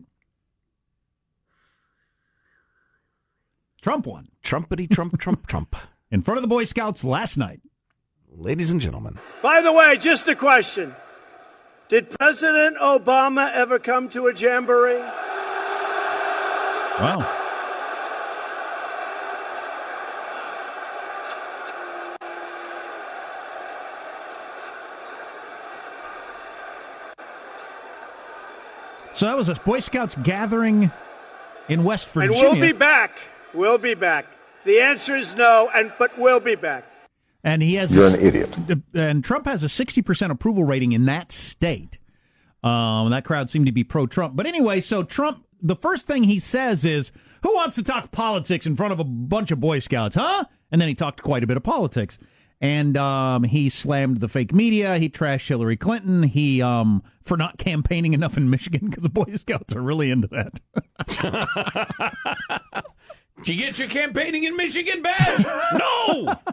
Trump 3.82 4.06
one. 4.06 4.28
Trumpety 4.42 4.90
Trump 4.90 5.18
Trump 5.18 5.46
Trump. 5.48 5.76
In 6.10 6.22
front 6.22 6.38
of 6.38 6.42
the 6.42 6.48
Boy 6.48 6.64
Scouts 6.64 7.04
last 7.04 7.36
night. 7.36 7.60
Ladies 8.30 8.70
and 8.70 8.80
gentlemen. 8.80 9.18
By 9.42 9.62
the 9.62 9.72
way, 9.72 9.96
just 9.96 10.26
a 10.28 10.34
question. 10.34 10.94
Did 11.88 12.10
President 12.10 12.78
Obama 12.78 13.52
ever 13.52 13.78
come 13.78 14.08
to 14.10 14.26
a 14.28 14.34
jamboree? 14.34 14.98
Wow. 16.98 17.43
So 29.14 29.26
that 29.26 29.36
was 29.36 29.48
a 29.48 29.54
Boy 29.54 29.80
Scouts 29.80 30.16
gathering 30.22 30.90
in 31.68 31.84
West 31.84 32.08
Virginia. 32.10 32.36
And 32.48 32.58
we'll 32.60 32.72
be 32.72 32.76
back. 32.76 33.18
We'll 33.52 33.78
be 33.78 33.94
back. 33.94 34.26
The 34.64 34.80
answer 34.80 35.14
is 35.14 35.34
no, 35.36 35.70
and 35.74 35.92
but 35.98 36.16
we'll 36.18 36.40
be 36.40 36.54
back. 36.56 36.84
And 37.44 37.62
he 37.62 37.74
has 37.74 37.94
You're 37.94 38.06
a- 38.06 38.14
an 38.14 38.20
idiot. 38.20 38.56
And 38.94 39.22
Trump 39.22 39.46
has 39.46 39.62
a 39.62 39.68
sixty 39.68 40.02
percent 40.02 40.32
approval 40.32 40.64
rating 40.64 40.92
in 40.92 41.04
that 41.04 41.30
state. 41.30 41.98
Um, 42.62 43.10
that 43.10 43.24
crowd 43.24 43.50
seemed 43.50 43.66
to 43.66 43.72
be 43.72 43.84
pro-Trump. 43.84 44.34
But 44.36 44.46
anyway, 44.46 44.80
so 44.80 45.02
Trump, 45.02 45.44
the 45.60 45.76
first 45.76 46.06
thing 46.06 46.24
he 46.24 46.38
says 46.38 46.84
is, 46.84 47.12
"Who 47.42 47.54
wants 47.54 47.76
to 47.76 47.82
talk 47.82 48.10
politics 48.10 48.64
in 48.66 48.74
front 48.74 48.94
of 48.94 48.98
a 49.00 49.04
bunch 49.04 49.50
of 49.50 49.60
Boy 49.60 49.78
Scouts, 49.80 50.16
huh?" 50.16 50.44
And 50.72 50.80
then 50.80 50.88
he 50.88 50.94
talked 50.94 51.22
quite 51.22 51.44
a 51.44 51.46
bit 51.46 51.56
of 51.58 51.62
politics. 51.62 52.18
And 52.64 52.96
um, 52.96 53.42
he 53.44 53.68
slammed 53.68 54.20
the 54.20 54.28
fake 54.28 54.54
media. 54.54 54.96
He 54.96 55.10
trashed 55.10 55.48
Hillary 55.48 55.76
Clinton. 55.76 56.22
He 56.22 56.62
um, 56.62 57.02
for 57.20 57.36
not 57.36 57.58
campaigning 57.58 58.14
enough 58.14 58.38
in 58.38 58.48
Michigan 58.48 58.88
because 58.88 59.02
the 59.02 59.10
Boy 59.10 59.34
Scouts 59.34 59.76
are 59.76 59.82
really 59.82 60.10
into 60.10 60.28
that. 60.28 60.60
Did 63.42 63.48
you 63.48 63.56
get 63.66 63.78
your 63.78 63.88
campaigning 63.88 64.44
in 64.44 64.56
Michigan 64.56 65.02
badge? 65.02 65.44
no. 65.74 66.36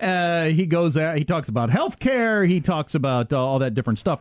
Uh, 0.00 0.46
he 0.46 0.66
goes 0.66 0.94
there. 0.94 1.14
He 1.14 1.24
talks 1.24 1.48
about 1.48 1.70
health 1.70 2.00
care. 2.00 2.44
He 2.44 2.60
talks 2.60 2.94
about 2.94 3.32
uh, 3.32 3.38
all 3.38 3.58
that 3.60 3.74
different 3.74 3.98
stuff. 3.98 4.20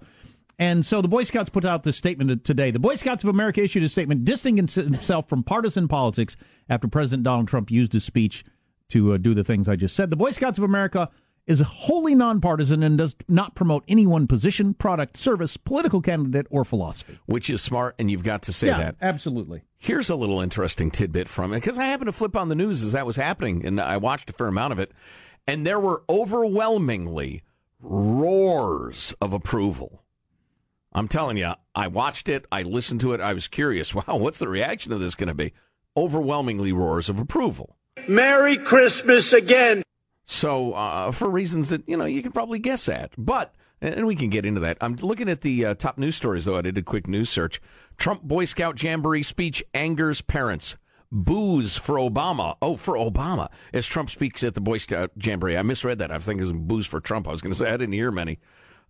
And 0.60 0.86
so 0.86 1.02
the 1.02 1.08
Boy 1.08 1.24
Scouts 1.24 1.50
put 1.50 1.66
out 1.66 1.84
this 1.84 1.98
statement 1.98 2.44
today. 2.44 2.70
The 2.70 2.80
Boy 2.80 2.96
Scouts 2.96 3.24
of 3.24 3.30
America 3.30 3.64
issued 3.64 3.84
a 3.84 3.90
statement 3.90 4.24
distancing 4.24 4.58
himself 4.58 5.28
from 5.28 5.44
partisan 5.44 5.88
politics 5.88 6.36
after 6.70 6.88
President 6.88 7.24
Donald 7.24 7.48
Trump 7.48 7.72
used 7.72 7.94
his 7.94 8.04
speech 8.04 8.44
to 8.90 9.14
uh, 9.14 9.18
do 9.18 9.34
the 9.34 9.44
things 9.44 9.68
I 9.68 9.76
just 9.76 9.96
said. 9.96 10.10
The 10.10 10.16
Boy 10.16 10.32
Scouts 10.32 10.58
of 10.58 10.64
America 10.64 11.10
is 11.48 11.62
wholly 11.62 12.14
nonpartisan 12.14 12.84
and 12.84 12.98
does 12.98 13.16
not 13.28 13.56
promote 13.56 13.84
any 13.88 14.06
one 14.06 14.28
position, 14.28 14.74
product, 14.74 15.16
service, 15.16 15.56
political 15.56 16.02
candidate, 16.02 16.46
or 16.50 16.66
philosophy. 16.66 17.18
Which 17.26 17.50
is 17.50 17.62
smart, 17.62 17.96
and 17.98 18.12
you've 18.12 18.24
got 18.24 18.42
to 18.44 18.54
say 18.54 18.68
yeah, 18.68 18.80
that. 18.80 18.96
absolutely. 19.02 19.64
Here's 19.78 20.10
a 20.10 20.16
little 20.16 20.42
interesting 20.42 20.92
tidbit 20.92 21.30
from 21.30 21.54
it 21.54 21.58
because 21.58 21.80
I 21.80 21.86
happened 21.86 22.08
to 22.10 22.12
flip 22.12 22.36
on 22.36 22.50
the 22.50 22.56
news 22.56 22.84
as 22.84 22.92
that 22.92 23.06
was 23.06 23.16
happening, 23.16 23.66
and 23.66 23.80
I 23.80 23.98
watched 23.98 24.30
a 24.30 24.34
fair 24.34 24.48
amount 24.48 24.74
of 24.74 24.80
it, 24.80 24.92
and 25.48 25.66
there 25.66 25.80
were 25.80 26.04
overwhelmingly 26.10 27.44
roars 27.80 29.14
of 29.22 29.32
approval. 29.32 30.04
I'm 30.92 31.08
telling 31.08 31.38
you, 31.38 31.54
I 31.76 31.88
watched 31.88 32.28
it, 32.28 32.46
I 32.52 32.64
listened 32.64 33.02
to 33.02 33.14
it, 33.14 33.22
I 33.22 33.34
was 33.34 33.48
curious. 33.48 33.96
Wow, 33.96 34.18
what's 34.18 34.40
the 34.40 34.50
reaction 34.50 34.92
of 34.92 35.00
this 35.00 35.16
going 35.16 35.28
to 35.28 35.34
be? 35.34 35.54
Overwhelmingly 35.96 36.72
roars 36.74 37.08
of 37.08 37.20
approval. 37.20 37.78
Merry 38.08 38.58
Christmas 38.58 39.34
again. 39.34 39.84
So, 40.26 40.74
uh, 40.74 41.12
for 41.12 41.30
reasons 41.30 41.70
that 41.70 41.88
you 41.88 41.98
know 41.98 42.06
you 42.06 42.22
can 42.22 42.32
probably 42.32 42.60
guess 42.60 42.90
at, 42.90 43.14
but 43.18 43.54
and 43.82 44.06
we 44.06 44.16
can 44.16 44.30
get 44.30 44.46
into 44.46 44.60
that. 44.62 44.78
I'm 44.82 44.96
looking 44.96 45.30
at 45.30 45.42
the 45.42 45.66
uh, 45.66 45.74
top 45.76 45.98
news 45.98 46.16
stories 46.16 46.46
though. 46.46 46.58
I 46.58 46.62
did 46.62 46.78
a 46.78 46.82
quick 46.82 47.08
news 47.08 47.30
search. 47.30 47.62
Trump 47.98 48.24
Boy 48.24 48.46
Scout 48.46 48.82
jamboree 48.82 49.24
speech 49.24 49.64
angers 49.74 50.22
parents. 50.22 50.76
Boos 51.10 51.78
for 51.78 51.96
Obama. 51.96 52.58
Oh, 52.62 52.76
for 52.76 52.96
Obama. 52.96 53.50
As 53.74 53.88
Trump 53.88 54.10
speaks 54.10 54.44
at 54.44 54.56
the 54.56 54.62
Boy 54.62 54.78
Scout 54.78 55.12
jamboree. 55.16 55.56
I 55.56 55.62
misread 55.62 56.00
that. 56.00 56.12
I 56.12 56.18
thinking 56.18 56.40
it 56.40 56.52
was 56.52 56.54
boos 56.54 56.86
for 56.86 57.00
Trump. 57.00 57.28
I 57.28 57.32
was 57.32 57.42
going 57.42 57.54
to 57.54 57.58
say 57.58 57.70
I 57.70 57.78
didn't 57.78 57.94
hear 57.94 58.12
many. 58.12 58.40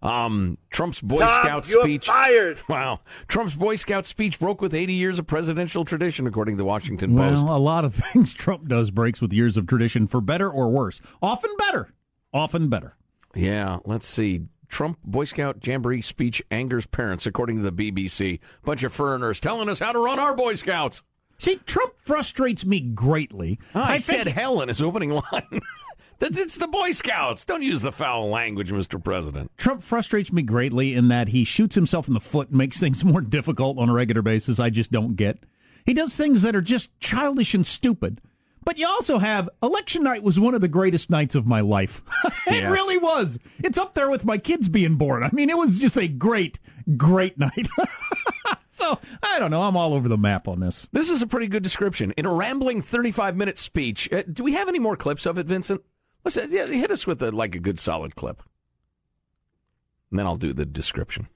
Um, 0.02 0.58
Trump's 0.70 1.02
Boy 1.02 1.18
Tom, 1.18 1.42
Scout 1.44 1.70
you're 1.70 1.84
speech. 1.84 2.06
fired. 2.08 2.62
Wow. 2.70 3.00
Trump's 3.28 3.56
Boy 3.56 3.76
Scout 3.76 4.06
speech 4.06 4.40
broke 4.40 4.62
with 4.62 4.74
80 4.76 4.94
years 4.94 5.18
of 5.20 5.26
presidential 5.28 5.86
tradition, 5.86 6.28
according 6.28 6.56
to 6.56 6.58
the 6.60 6.66
Washington 6.66 7.16
Post. 7.18 7.20
Well, 7.20 7.30
Post. 7.42 7.48
a 7.48 7.58
lot 7.58 7.84
of 7.86 7.96
things 8.14 8.34
Trump 8.34 8.68
does 8.68 8.92
breaks 8.92 9.22
with 9.22 9.34
years 9.34 9.58
of 9.58 9.66
tradition, 9.66 10.06
for 10.08 10.22
better 10.22 10.50
or 10.50 10.70
worse. 10.70 11.02
Often 11.22 11.52
better. 11.58 11.94
Often 12.34 12.70
better. 12.70 12.96
Yeah, 13.36 13.80
let's 13.86 14.06
see. 14.06 14.42
Trump 14.70 15.00
Boy 15.04 15.24
Scout 15.26 15.66
Jamboree 15.66 16.02
speech 16.02 16.44
angers 16.52 16.86
parents, 16.86 17.26
according 17.26 17.56
to 17.64 17.72
the 17.72 17.92
BBC. 17.92 18.40
Bunch 18.66 18.84
of 18.84 18.94
foreigners 18.94 19.40
telling 19.40 19.70
us 19.70 19.80
how 19.80 19.94
to 19.94 20.00
run 20.00 20.20
our 20.20 20.36
Boy 20.36 20.56
Scouts. 20.56 21.04
See, 21.40 21.58
Trump 21.66 21.94
frustrates 21.98 22.66
me 22.66 22.80
greatly. 22.82 23.60
I, 23.74 23.98
think- 24.00 24.24
said 24.24 24.28
hell 24.34 24.60
in 24.62 24.68
his 24.70 24.82
opening 24.82 25.12
line. 25.32 25.62
It's 26.20 26.58
the 26.58 26.68
Boy 26.68 26.92
Scouts. 26.92 27.46
Don't 27.46 27.62
use 27.62 27.82
the 27.82 27.92
foul 27.92 28.30
language, 28.30 28.72
Mr. 28.72 29.02
President. 29.04 29.52
Trump 29.58 29.84
frustrates 29.84 30.32
me 30.34 30.42
greatly 30.42 30.94
in 30.94 31.10
that 31.10 31.30
he 31.30 31.44
shoots 31.44 31.76
himself 31.76 32.08
in 32.08 32.14
the 32.14 32.20
foot 32.20 32.50
and 32.50 32.58
makes 32.58 32.78
things 32.80 33.04
more 33.06 33.22
difficult 33.22 33.78
on 33.78 33.90
a 33.90 33.94
regular 33.94 34.22
basis. 34.22 34.60
I 34.60 34.70
just 34.70 34.92
don't 34.92 35.16
get. 35.16 35.40
He 35.86 35.94
does 35.94 36.16
things 36.16 36.42
that 36.42 36.56
are 36.56 36.62
just 36.62 36.98
childish 37.00 37.54
and 37.54 37.66
stupid. 37.66 38.20
But 38.66 38.78
you 38.78 38.86
also 38.86 39.20
have 39.20 39.50
election 39.64 40.04
night 40.04 40.24
was 40.24 40.38
one 40.40 40.54
of 40.54 40.60
the 40.60 40.68
greatest 40.68 41.10
nights 41.10 41.36
of 41.36 41.48
my 41.48 41.62
life. 41.62 42.02
it 42.48 42.56
Yes. 42.56 42.72
really 42.72 42.98
was. 42.98 43.40
It's 43.64 43.78
up 43.78 43.94
there 43.94 44.10
with 44.10 44.26
my 44.26 44.38
kids 44.38 44.68
being 44.68 44.96
born. 44.96 45.24
I 45.24 45.30
mean, 45.32 45.50
it 45.50 45.58
was 45.58 45.80
just 45.80 45.98
a 45.98 46.08
great, 46.10 46.60
great 46.98 47.38
night. 47.40 47.70
so 48.70 49.00
I 49.24 49.40
don't 49.40 49.52
know. 49.52 49.62
I'm 49.62 49.78
all 49.78 49.94
over 49.94 50.10
the 50.10 50.18
map 50.18 50.50
on 50.50 50.60
this. 50.60 50.90
This 50.92 51.10
is 51.10 51.22
a 51.22 51.28
pretty 51.28 51.48
good 51.48 51.64
description. 51.64 52.12
In 52.18 52.26
a 52.26 52.34
rambling 52.34 52.82
35 52.82 53.38
minute 53.38 53.58
speech, 53.58 54.12
uh, 54.12 54.24
do 54.32 54.44
we 54.44 54.54
have 54.54 54.68
any 54.68 54.80
more 54.80 54.98
clips 54.98 55.26
of 55.26 55.38
it, 55.38 55.46
Vincent? 55.46 55.82
Yeah, 56.36 56.66
hit 56.66 56.92
us 56.92 57.08
with 57.08 57.22
a, 57.22 57.32
like 57.32 57.56
a 57.56 57.60
good 57.60 57.80
solid 57.80 58.16
clip. 58.16 58.44
And 60.12 60.20
then 60.20 60.26
I'll 60.26 60.36
do 60.36 60.54
the 60.54 60.66
description. 60.66 61.28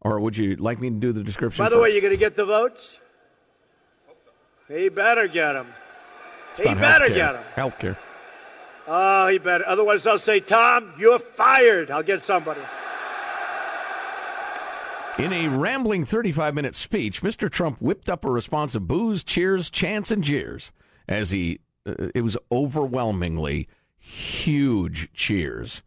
Or 0.00 0.18
would 0.20 0.36
you 0.36 0.56
like 0.56 0.80
me 0.80 0.90
to 0.90 0.96
do 0.96 1.12
the 1.12 1.22
description? 1.22 1.64
By 1.64 1.68
the 1.68 1.78
way, 1.78 1.90
you're 1.90 2.00
going 2.00 2.12
to 2.12 2.18
get 2.18 2.36
the 2.36 2.46
votes? 2.46 2.98
He 4.68 4.88
better 4.88 5.26
get 5.28 5.54
them. 5.54 5.66
He 6.56 6.64
better 6.74 7.06
healthcare. 7.06 7.14
get 7.14 7.32
them. 7.32 7.44
Healthcare. 7.56 7.96
Oh, 8.86 9.28
he 9.28 9.38
better. 9.38 9.66
Otherwise, 9.66 10.06
I'll 10.06 10.18
say, 10.18 10.40
Tom, 10.40 10.92
you're 10.98 11.18
fired. 11.18 11.90
I'll 11.90 12.02
get 12.02 12.22
somebody. 12.22 12.60
In 15.18 15.32
a 15.32 15.48
rambling 15.48 16.06
35 16.06 16.54
minute 16.54 16.74
speech, 16.74 17.20
Mr. 17.22 17.50
Trump 17.50 17.82
whipped 17.82 18.08
up 18.08 18.24
a 18.24 18.30
response 18.30 18.74
of 18.74 18.88
boos, 18.88 19.22
cheers, 19.22 19.68
chants, 19.68 20.10
and 20.10 20.24
jeers 20.24 20.72
as 21.06 21.30
he, 21.30 21.60
Uh, 21.86 22.08
it 22.14 22.22
was 22.22 22.36
overwhelmingly 22.50 23.68
huge 23.98 25.12
cheers. 25.12 25.82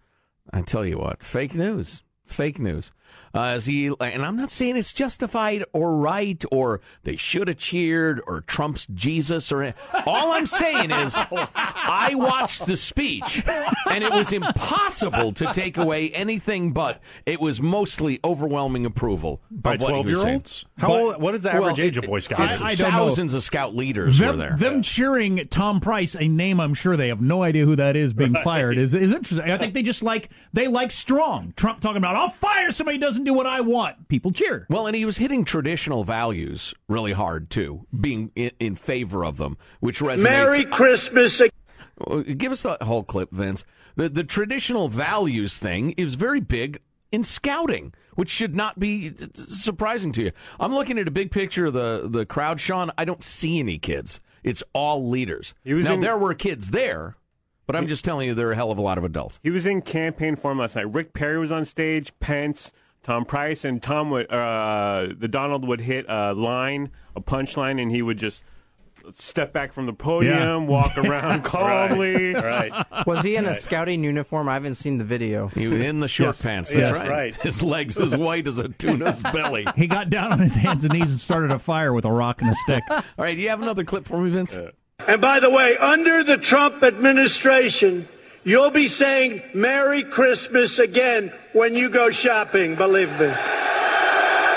I 0.52 0.62
tell 0.62 0.86
you 0.86 0.98
what, 0.98 1.24
fake 1.24 1.56
news. 1.56 2.04
Fake 2.26 2.60
news. 2.60 2.92
Uh, 3.36 3.41
as 3.46 3.65
he, 3.65 3.88
and 4.00 4.24
I'm 4.24 4.36
not 4.36 4.52
saying 4.52 4.78
it's 4.78 4.93
justified 4.93 5.63
or 5.74 5.96
right 5.98 6.43
or 6.52 6.82
they 7.04 7.15
should 7.15 7.48
have 7.48 7.58
cheered 7.58 8.22
or 8.28 8.41
Trump's 8.41 8.86
Jesus 8.93 9.52
or 9.52 9.74
all 10.06 10.32
I'm 10.34 10.46
saying 10.46 10.91
is 10.91 11.17
I 11.32 12.12
watched 12.13 12.67
the 12.67 12.78
speech 12.78 13.43
and 13.89 14.04
it 14.04 14.12
was 14.12 14.32
impossible 14.32 15.32
to 15.34 15.46
take 15.54 15.78
away 15.78 16.12
anything 16.12 16.74
but 16.74 17.02
it 17.26 17.39
was 17.39 17.60
mostly 17.60 18.19
overwhelming 18.24 18.86
approval 18.86 19.41
By 19.50 19.74
of 19.76 19.82
what 19.82 19.96
he 19.96 20.04
was 20.04 20.22
saying. 20.22 20.41
12-year-olds? 20.41 20.65
How 20.78 20.93
old- 20.93 21.22
what 21.22 21.34
is 21.34 21.43
the 21.43 21.54
average 21.54 21.80
age 21.80 21.98
of 21.98 22.06
Boy 22.06 22.19
Scouts? 22.19 22.62
I- 22.62 22.67
I 22.69 22.76
don't 22.76 22.91
know. 22.91 22.98
Thousands 23.00 23.34
of 23.34 23.41
scout 23.43 23.76
leaders 23.76 24.19
them, 24.19 24.32
were 24.32 24.38
there. 24.38 24.56
them 24.58 24.82
cheering 24.84 25.48
Tom 25.50 25.80
Price, 25.80 26.15
a 26.15 26.28
name 26.28 26.60
I'm 26.60 26.74
sure 26.76 26.96
they 26.96 27.08
have 27.08 27.22
no 27.22 27.41
idea 27.43 27.65
who 27.65 27.76
that 27.78 27.96
is, 27.96 28.13
being 28.13 28.36
fired 28.43 28.78
is 28.78 28.93
is 28.93 29.12
interesting. 29.13 29.50
I 29.50 29.58
think 29.58 29.74
they 29.74 29.82
just 29.84 30.04
like 30.04 30.30
they 30.54 30.67
like 30.67 30.91
strong. 30.91 31.54
Trump 31.56 31.80
talking 31.82 31.98
about 31.98 32.15
I'll 32.15 32.30
fire 32.30 32.69
somebody 32.72 32.98
who 32.98 33.02
doesn't 33.02 33.23
do 33.24 33.34
what 33.34 33.46
I 33.48 33.62
want. 33.62 34.08
People 34.08 34.32
cheer. 34.32 34.66
Well, 34.70 34.88
and 34.88 34.96
he 34.96 35.06
was 35.06 35.18
hitting 35.18 35.46
traditional 35.46 36.04
values 36.04 36.74
really 36.88 37.14
hard 37.14 37.50
too, 37.50 37.86
being 38.00 38.32
in, 38.36 38.52
in 38.60 38.76
favor 38.76 39.24
of 39.26 39.38
them, 39.38 39.58
which 39.80 40.00
resonates. 40.00 40.24
Merry 40.24 40.66
Christmas. 40.66 41.42
Give 42.38 42.52
us 42.52 42.64
the 42.64 42.78
whole 42.82 43.04
clip, 43.04 43.32
Vince. 43.32 43.64
The 43.96 44.10
the 44.10 44.24
traditional 44.24 44.88
values 44.90 45.60
thing 45.60 45.92
is 45.92 46.16
very 46.16 46.40
big 46.40 46.80
in 47.12 47.24
scouting, 47.24 47.94
which 48.16 48.30
should 48.30 48.56
not 48.56 48.80
be 48.80 49.12
t- 49.12 49.28
t- 49.28 49.30
surprising 49.36 50.12
to 50.14 50.24
you. 50.24 50.32
I'm 50.60 50.74
looking 50.74 50.98
at 50.98 51.08
a 51.08 51.12
big 51.12 51.32
picture 51.32 51.68
of 51.68 51.74
the 51.74 52.08
the 52.10 52.26
crowd, 52.26 52.60
Sean. 52.60 52.92
I 52.98 53.06
don't 53.06 53.24
see 53.24 53.60
any 53.60 53.78
kids. 53.78 54.20
It's 54.44 54.64
all 54.74 55.08
leaders. 55.08 55.54
was 55.66 55.86
now 55.86 55.94
in- 55.94 56.00
there 56.02 56.18
were 56.18 56.34
kids 56.34 56.72
there, 56.72 57.16
But 57.68 57.76
I'm 57.78 57.88
just 57.88 58.04
telling 58.04 58.28
you, 58.28 58.34
there 58.34 58.50
are 58.50 58.52
a 58.54 58.56
hell 58.56 58.72
of 58.72 58.78
a 58.78 58.82
lot 58.82 58.98
of 58.98 59.04
adults. 59.06 59.40
He 59.44 59.52
was 59.52 59.66
in 59.68 59.82
campaign 59.84 60.36
form 60.36 60.58
last 60.58 60.76
night. 60.76 60.92
Rick 60.92 61.14
Perry 61.14 61.38
was 61.38 61.52
on 61.52 61.64
stage, 61.64 62.12
Pence, 62.20 62.74
Tom 63.04 63.26
Price, 63.26 63.63
and 63.66 63.82
Tom 63.84 64.10
would, 64.12 64.32
uh, 64.32 65.08
the 65.18 65.28
Donald 65.28 65.68
would 65.68 65.82
hit 65.82 66.06
a 66.08 66.34
line, 66.34 66.89
a 67.16 67.22
punchline, 67.22 67.80
and 67.82 67.92
he 67.92 68.02
would 68.02 68.18
just 68.18 68.44
step 69.12 69.52
back 69.52 69.74
from 69.74 69.86
the 69.86 69.92
podium, 69.92 70.38
Yeah. 70.38 70.56
walk 70.60 70.98
around 70.98 71.44
calmly. 71.44 72.34
Right. 72.34 72.72
Was 73.06 73.22
he 73.24 73.36
in 73.36 73.46
a 73.46 73.54
scouting 73.54 74.02
uniform? 74.06 74.48
I 74.48 74.54
haven't 74.54 74.76
seen 74.76 74.98
the 74.98 75.04
video. 75.04 75.50
He 75.50 75.68
was 75.68 75.82
in 75.82 76.00
the 76.00 76.08
short 76.08 76.39
pants. 76.39 76.74
That's 76.74 76.98
right. 77.10 77.36
His 77.36 77.62
legs 77.62 77.98
as 78.00 78.16
white 78.16 78.48
as 78.48 78.58
a 78.58 78.70
tuna's 78.70 79.22
belly. 79.34 79.68
He 79.76 79.88
got 79.88 80.10
down 80.10 80.32
on 80.32 80.39
his 80.39 80.56
hands 80.56 80.86
and 80.86 80.94
knees 80.94 81.12
and 81.12 81.20
started 81.20 81.52
a 81.52 81.60
fire 81.60 81.92
with 81.94 82.06
a 82.06 82.12
rock 82.12 82.42
and 82.42 82.50
a 82.50 82.56
stick. 82.56 82.84
All 82.89 83.04
right, 83.18 83.36
do 83.36 83.42
you 83.42 83.50
have 83.50 83.62
another 83.62 83.84
clip 83.84 84.06
for 84.06 84.18
me, 84.22 84.30
Vince? 84.30 84.58
And 85.06 85.20
by 85.22 85.42
the 85.42 85.50
way, 85.50 85.76
under 85.82 86.24
the 86.24 86.38
Trump 86.38 86.82
administration, 86.82 88.08
you'll 88.46 88.72
be 88.72 88.88
saying 88.88 89.42
Merry 89.54 90.04
Christmas 90.04 90.80
again 90.80 91.34
when 91.54 91.76
you 91.76 91.89
go 91.89 92.10
shopping, 92.10 92.76
believe 92.76 93.12
me. 93.20 93.34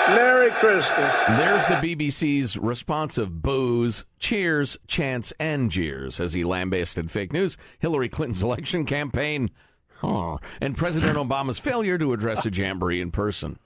Merry 0.09 0.51
Christmas. 0.53 1.15
There's 1.27 1.65
the 1.67 1.75
BBC's 1.75 2.57
response 2.57 3.19
of 3.19 3.43
boos, 3.43 4.05
cheers, 4.19 4.77
chants, 4.87 5.33
and 5.41 5.71
jeers 5.71 6.21
as 6.21 6.33
he 6.33 6.45
lambasted 6.45 7.11
fake 7.11 7.33
news, 7.33 7.57
Hillary 7.81 8.09
Clinton's 8.09 8.43
election 8.43 8.87
campaign, 8.87 9.51
huh, 9.97 10.39
and 10.61 10.77
President 10.77 11.17
Obama's 11.17 11.59
failure 11.59 11.99
to 11.99 12.13
address 12.13 12.47
a 12.47 12.51
jamboree 12.51 13.01
in 13.01 13.11
person. 13.11 13.59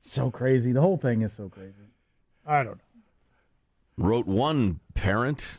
So 0.00 0.30
crazy. 0.30 0.72
The 0.72 0.80
whole 0.80 0.96
thing 0.96 1.22
is 1.22 1.32
so 1.32 1.48
crazy. 1.48 1.74
I 2.46 2.62
don't 2.62 2.78
know. 2.78 2.84
Wrote 3.96 4.26
one 4.26 4.80
parent. 4.94 5.58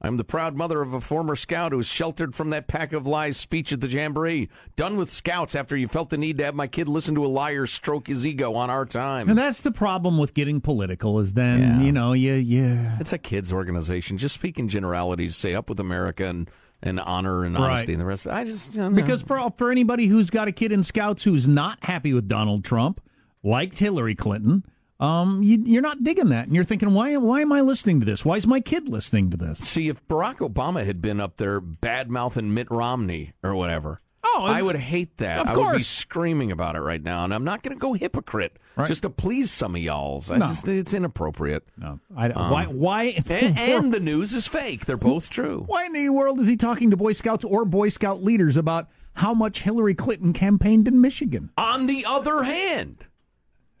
I'm 0.00 0.16
the 0.16 0.22
proud 0.24 0.54
mother 0.54 0.80
of 0.80 0.92
a 0.94 1.00
former 1.00 1.34
scout 1.34 1.72
who 1.72 1.78
was 1.78 1.88
sheltered 1.88 2.32
from 2.32 2.50
that 2.50 2.68
pack 2.68 2.92
of 2.92 3.04
lies 3.04 3.36
speech 3.36 3.72
at 3.72 3.80
the 3.80 3.88
Jamboree. 3.88 4.48
Done 4.76 4.96
with 4.96 5.10
scouts 5.10 5.56
after 5.56 5.76
you 5.76 5.88
felt 5.88 6.10
the 6.10 6.16
need 6.16 6.38
to 6.38 6.44
have 6.44 6.54
my 6.54 6.68
kid 6.68 6.86
listen 6.88 7.16
to 7.16 7.26
a 7.26 7.28
liar 7.28 7.66
stroke 7.66 8.06
his 8.06 8.24
ego 8.24 8.54
on 8.54 8.70
our 8.70 8.86
time. 8.86 9.28
And 9.28 9.36
that's 9.36 9.60
the 9.60 9.72
problem 9.72 10.16
with 10.16 10.34
getting 10.34 10.60
political 10.60 11.18
is 11.18 11.32
then, 11.32 11.60
Yeah. 11.60 11.80
you 11.80 11.90
know, 11.90 12.12
you, 12.12 12.34
yeah. 12.34 12.96
It's 13.00 13.12
a 13.12 13.18
kids' 13.18 13.52
organization. 13.52 14.18
Just 14.18 14.36
speak 14.36 14.56
in 14.60 14.68
generalities. 14.68 15.34
Say 15.34 15.52
up 15.54 15.68
with 15.68 15.80
America 15.80 16.26
and, 16.26 16.48
and 16.80 17.00
honor 17.00 17.42
and 17.42 17.56
Right. 17.56 17.70
honesty 17.72 17.92
and 17.92 18.00
the 18.00 18.06
rest. 18.06 18.28
I 18.28 18.44
just 18.44 18.76
know. 18.76 18.90
Because 18.90 19.22
for 19.22 19.50
for 19.56 19.72
anybody 19.72 20.06
who's 20.06 20.30
got 20.30 20.46
a 20.46 20.52
kid 20.52 20.70
in 20.70 20.84
scouts 20.84 21.24
who's 21.24 21.48
not 21.48 21.82
happy 21.82 22.12
with 22.14 22.28
Donald 22.28 22.64
Trump, 22.64 23.00
liked 23.42 23.80
Hillary 23.80 24.14
Clinton, 24.14 24.62
um, 25.00 25.42
you, 25.42 25.58
you're 25.64 25.82
not 25.82 26.02
digging 26.02 26.30
that, 26.30 26.46
and 26.46 26.54
you're 26.54 26.64
thinking, 26.64 26.92
why 26.92 27.16
why 27.16 27.40
am 27.40 27.52
I 27.52 27.60
listening 27.60 28.00
to 28.00 28.06
this? 28.06 28.24
Why 28.24 28.36
is 28.36 28.46
my 28.46 28.60
kid 28.60 28.88
listening 28.88 29.30
to 29.30 29.36
this? 29.36 29.58
See, 29.60 29.88
if 29.88 30.06
Barack 30.08 30.38
Obama 30.38 30.84
had 30.84 31.00
been 31.00 31.20
up 31.20 31.36
there 31.36 31.60
bad 31.60 32.10
mouthing 32.10 32.52
Mitt 32.54 32.70
Romney 32.70 33.32
or 33.42 33.54
whatever, 33.54 34.00
Oh, 34.24 34.44
I 34.44 34.60
would 34.62 34.76
hate 34.76 35.16
that. 35.18 35.38
of 35.40 35.48
I 35.48 35.56
would 35.56 35.76
be 35.78 35.82
screaming 35.82 36.50
about 36.52 36.76
it 36.76 36.80
right 36.80 37.02
now, 37.02 37.24
and 37.24 37.32
I'm 37.32 37.44
not 37.44 37.62
going 37.62 37.76
to 37.76 37.80
go 37.80 37.92
hypocrite 37.94 38.58
Right. 38.76 38.86
just 38.86 39.02
to 39.02 39.10
please 39.10 39.50
some 39.50 39.74
of 39.74 39.80
y'all's. 39.80 40.30
I 40.30 40.36
No. 40.38 40.46
just 40.46 40.68
it's 40.68 40.92
inappropriate. 40.94 41.64
No, 41.76 41.98
I, 42.16 42.30
Um, 42.30 42.50
why 42.50 42.64
why 42.66 43.02
and, 43.28 43.58
and 43.58 43.94
the 43.94 43.98
news 44.00 44.34
is 44.34 44.46
fake. 44.46 44.86
They're 44.86 44.96
both 44.96 45.30
true. 45.30 45.64
why 45.66 45.86
in 45.86 45.92
the 45.92 46.08
world 46.10 46.38
is 46.40 46.46
he 46.48 46.56
talking 46.56 46.90
to 46.90 46.96
Boy 46.96 47.12
Scouts 47.12 47.44
or 47.44 47.64
Boy 47.64 47.88
Scout 47.88 48.22
leaders 48.22 48.56
about 48.56 48.88
how 49.14 49.34
much 49.34 49.62
Hillary 49.62 49.94
Clinton 49.94 50.32
campaigned 50.32 50.86
in 50.86 51.00
Michigan? 51.00 51.50
On 51.56 51.86
the 51.86 52.04
other 52.04 52.42
hand, 52.44 53.06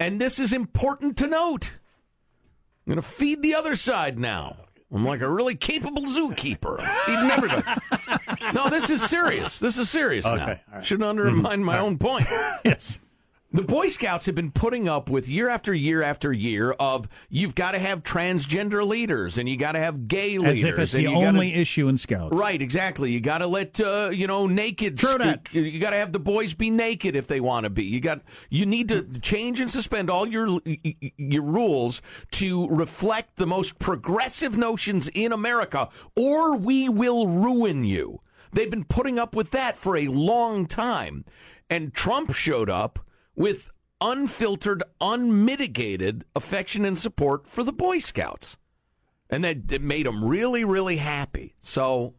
and 0.00 0.20
this 0.20 0.38
is 0.38 0.52
important 0.52 1.16
to 1.18 1.26
note, 1.26 1.74
I'm 2.86 2.94
going 2.94 3.02
to 3.02 3.08
feed 3.08 3.42
the 3.42 3.54
other 3.54 3.76
side 3.76 4.18
now. 4.18 4.56
I'm 4.92 5.04
like 5.04 5.20
a 5.20 5.30
really 5.30 5.54
capable 5.54 6.04
zookeeper. 6.04 6.80
I'm 6.80 7.04
feeding 7.04 7.30
everybody. 7.30 8.52
no, 8.54 8.70
this 8.70 8.88
is 8.88 9.02
serious. 9.02 9.58
This 9.60 9.78
is 9.78 9.90
serious 9.90 10.24
Okay, 10.24 10.36
now. 10.36 10.46
right. 10.72 10.84
Shouldn't 10.84 11.08
undermine 11.08 11.58
mm-hmm. 11.58 11.64
my 11.64 11.78
own 11.78 11.98
point. 11.98 12.26
yes. 12.64 12.96
The 13.50 13.62
Boy 13.62 13.88
Scouts 13.88 14.26
have 14.26 14.34
been 14.34 14.50
putting 14.50 14.90
up 14.90 15.08
with 15.08 15.26
year 15.26 15.48
after 15.48 15.72
year 15.72 16.02
after 16.02 16.34
year 16.34 16.72
of 16.72 17.08
you've 17.30 17.54
got 17.54 17.70
to 17.70 17.78
have 17.78 18.02
transgender 18.02 18.86
leaders 18.86 19.38
and 19.38 19.48
you 19.48 19.56
got 19.56 19.72
to 19.72 19.78
have 19.78 20.06
gay 20.06 20.34
As 20.36 20.42
leaders. 20.42 20.64
if 20.64 20.78
it's 20.78 20.92
the 20.92 21.02
you 21.04 21.12
gotta- 21.12 21.28
only 21.28 21.54
issue 21.54 21.88
in 21.88 21.96
Scouts. 21.96 22.38
Right, 22.38 22.60
exactly. 22.60 23.10
You 23.10 23.20
got 23.20 23.38
to 23.38 23.46
let 23.46 23.80
uh, 23.80 24.10
you 24.12 24.26
know 24.26 24.46
naked. 24.46 24.98
True 24.98 25.12
speak. 25.12 25.54
You 25.54 25.80
got 25.80 25.90
to 25.90 25.96
have 25.96 26.12
the 26.12 26.18
boys 26.18 26.52
be 26.52 26.68
naked 26.68 27.16
if 27.16 27.26
they 27.26 27.40
want 27.40 27.64
to 27.64 27.70
be. 27.70 27.84
You 27.84 28.00
got 28.00 28.20
you 28.50 28.66
need 28.66 28.90
to 28.90 29.02
change 29.20 29.60
and 29.60 29.70
suspend 29.70 30.10
all 30.10 30.26
your 30.28 30.60
your 31.16 31.42
rules 31.42 32.02
to 32.32 32.68
reflect 32.68 33.36
the 33.36 33.46
most 33.46 33.78
progressive 33.78 34.58
notions 34.58 35.08
in 35.14 35.32
America, 35.32 35.88
or 36.14 36.54
we 36.54 36.90
will 36.90 37.26
ruin 37.26 37.82
you. 37.82 38.20
They've 38.52 38.70
been 38.70 38.84
putting 38.84 39.18
up 39.18 39.34
with 39.34 39.52
that 39.52 39.74
for 39.74 39.96
a 39.96 40.08
long 40.08 40.66
time, 40.66 41.24
and 41.70 41.94
Trump 41.94 42.34
showed 42.34 42.68
up 42.68 42.98
with 43.38 43.70
unfiltered, 44.00 44.82
unmitigated 45.00 46.24
affection 46.36 46.84
and 46.84 46.98
support 46.98 47.46
for 47.46 47.62
the 47.62 47.72
Boy 47.72 47.98
Scouts 47.98 48.56
and 49.30 49.44
that, 49.44 49.68
that 49.68 49.80
made 49.80 50.06
them 50.06 50.24
really, 50.24 50.64
really 50.64 50.96
happy. 50.96 51.54
So, 51.60 52.14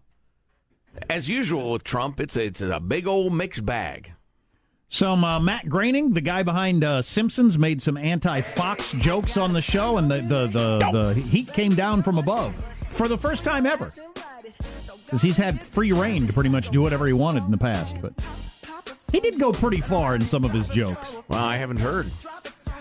as 1.09 1.27
usual 1.27 1.73
with 1.73 1.83
Trump, 1.83 2.19
it's 2.19 2.35
a, 2.35 2.45
it's 2.45 2.61
a 2.61 2.79
big 2.79 3.05
old 3.07 3.33
mixed 3.33 3.65
bag. 3.65 4.13
Some 4.87 5.23
uh, 5.23 5.39
Matt 5.39 5.69
Groening, 5.69 6.13
the 6.13 6.21
guy 6.21 6.41
behind 6.41 6.83
uh, 6.83 7.01
Simpsons, 7.01 7.59
made 7.59 7.81
some 7.81 7.95
anti-Fox 7.95 8.93
jokes 8.93 9.37
on 9.37 9.53
the 9.53 9.61
show, 9.61 9.97
and 9.97 10.09
the 10.09 10.21
the, 10.21 10.47
the, 10.47 10.91
the 10.91 11.13
heat 11.21 11.53
came 11.53 11.75
down 11.75 12.01
from 12.01 12.17
above 12.17 12.55
for 12.85 13.07
the 13.07 13.17
first 13.17 13.43
time 13.43 13.67
ever. 13.67 13.91
Because 15.05 15.21
he's 15.21 15.37
had 15.37 15.59
free 15.59 15.91
rein 15.91 16.25
to 16.27 16.33
pretty 16.33 16.49
much 16.49 16.69
do 16.69 16.81
whatever 16.81 17.05
he 17.05 17.13
wanted 17.13 17.43
in 17.43 17.51
the 17.51 17.57
past, 17.57 18.01
but 18.01 18.13
he 19.11 19.19
did 19.19 19.39
go 19.39 19.51
pretty 19.51 19.81
far 19.81 20.15
in 20.15 20.21
some 20.21 20.43
of 20.43 20.51
his 20.51 20.67
jokes. 20.67 21.17
Well, 21.27 21.43
I 21.43 21.57
haven't 21.57 21.79
heard. 21.79 22.11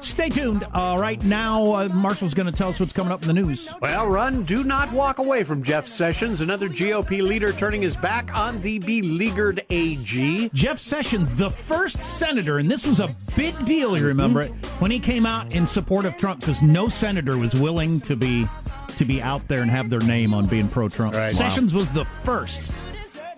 Stay 0.01 0.29
tuned. 0.29 0.65
Uh, 0.73 0.97
right 0.99 1.23
now, 1.25 1.75
uh, 1.75 1.89
Marshall's 1.89 2.35
going 2.35 2.47
to 2.47 2.53
tell 2.53 2.69
us 2.69 2.79
what's 2.79 2.93
coming 2.93 3.13
up 3.13 3.23
in 3.23 3.29
the 3.29 3.35
news. 3.35 3.69
Well, 3.81 4.07
run, 4.07 4.45
do 4.45 4.63
not 4.63 4.93
walk 4.93 5.19
away 5.19 5.43
from 5.43 5.63
Jeff 5.63 5.89
Sessions, 5.89 6.41
another 6.41 6.69
GOP 6.69 7.21
leader 7.21 7.53
turning 7.53 7.83
his 7.83 7.97
back 7.97 8.33
on 8.35 8.61
the 8.63 8.79
beleaguered 8.79 9.65
AG. 9.71 10.51
Jeff 10.55 10.79
Sessions, 10.79 11.37
the 11.37 11.51
first 11.51 12.03
senator, 12.05 12.59
and 12.59 12.71
this 12.71 12.87
was 12.87 13.01
a 13.01 13.15
big 13.37 13.65
deal, 13.65 13.99
you 13.99 14.07
remember 14.07 14.43
it, 14.43 14.51
when 14.79 14.91
he 14.91 15.01
came 15.01 15.27
out 15.27 15.55
in 15.55 15.67
support 15.67 16.05
of 16.05 16.17
Trump, 16.17 16.41
because 16.41 16.63
no 16.63 16.89
senator 16.89 17.37
was 17.37 17.55
willing 17.55 18.01
to 18.03 18.15
be 18.15 18.47
to 18.99 19.05
be 19.05 19.23
out 19.23 19.47
there 19.47 19.63
and 19.63 19.71
have 19.71 19.91
their 19.91 20.01
name 20.01 20.35
on 20.35 20.47
being 20.47 20.69
pro-Trump. 20.69 21.15
Right. 21.15 21.31
Sessions 21.31 21.73
was 21.73 21.89
the 21.93 22.05
first, 22.05 22.73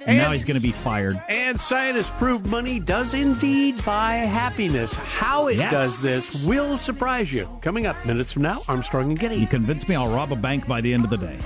and, 0.07 0.19
now 0.19 0.33
he's 0.33 0.45
going 0.45 0.57
to 0.57 0.63
be 0.63 0.73
fired. 0.73 1.21
And 1.29 1.61
scientists 1.61 2.11
prove 2.11 2.47
money 2.47 2.81
does 2.81 3.15
indeed 3.15 3.85
buy 3.85 4.15
happiness. 4.15 4.95
How 4.95 5.49
it 5.49 5.57
Yes. 5.57 5.73
does 5.73 6.03
this 6.03 6.45
will 6.45 6.77
surprise 6.77 7.33
you. 7.33 7.49
Coming 7.61 7.87
up 7.87 7.97
minutes 8.07 8.33
from 8.33 8.43
now, 8.43 8.63
Armstrong 8.69 9.11
and 9.11 9.19
Getty. 9.19 9.37
You 9.37 9.47
convince 9.47 9.89
me 9.89 9.95
I'll 9.95 10.09
rob 10.11 10.33
a 10.33 10.37
bank 10.37 10.67
by 10.67 10.81
the 10.81 10.93
end 10.93 11.05
of 11.05 11.11
the 11.11 11.19
day. 11.19 11.39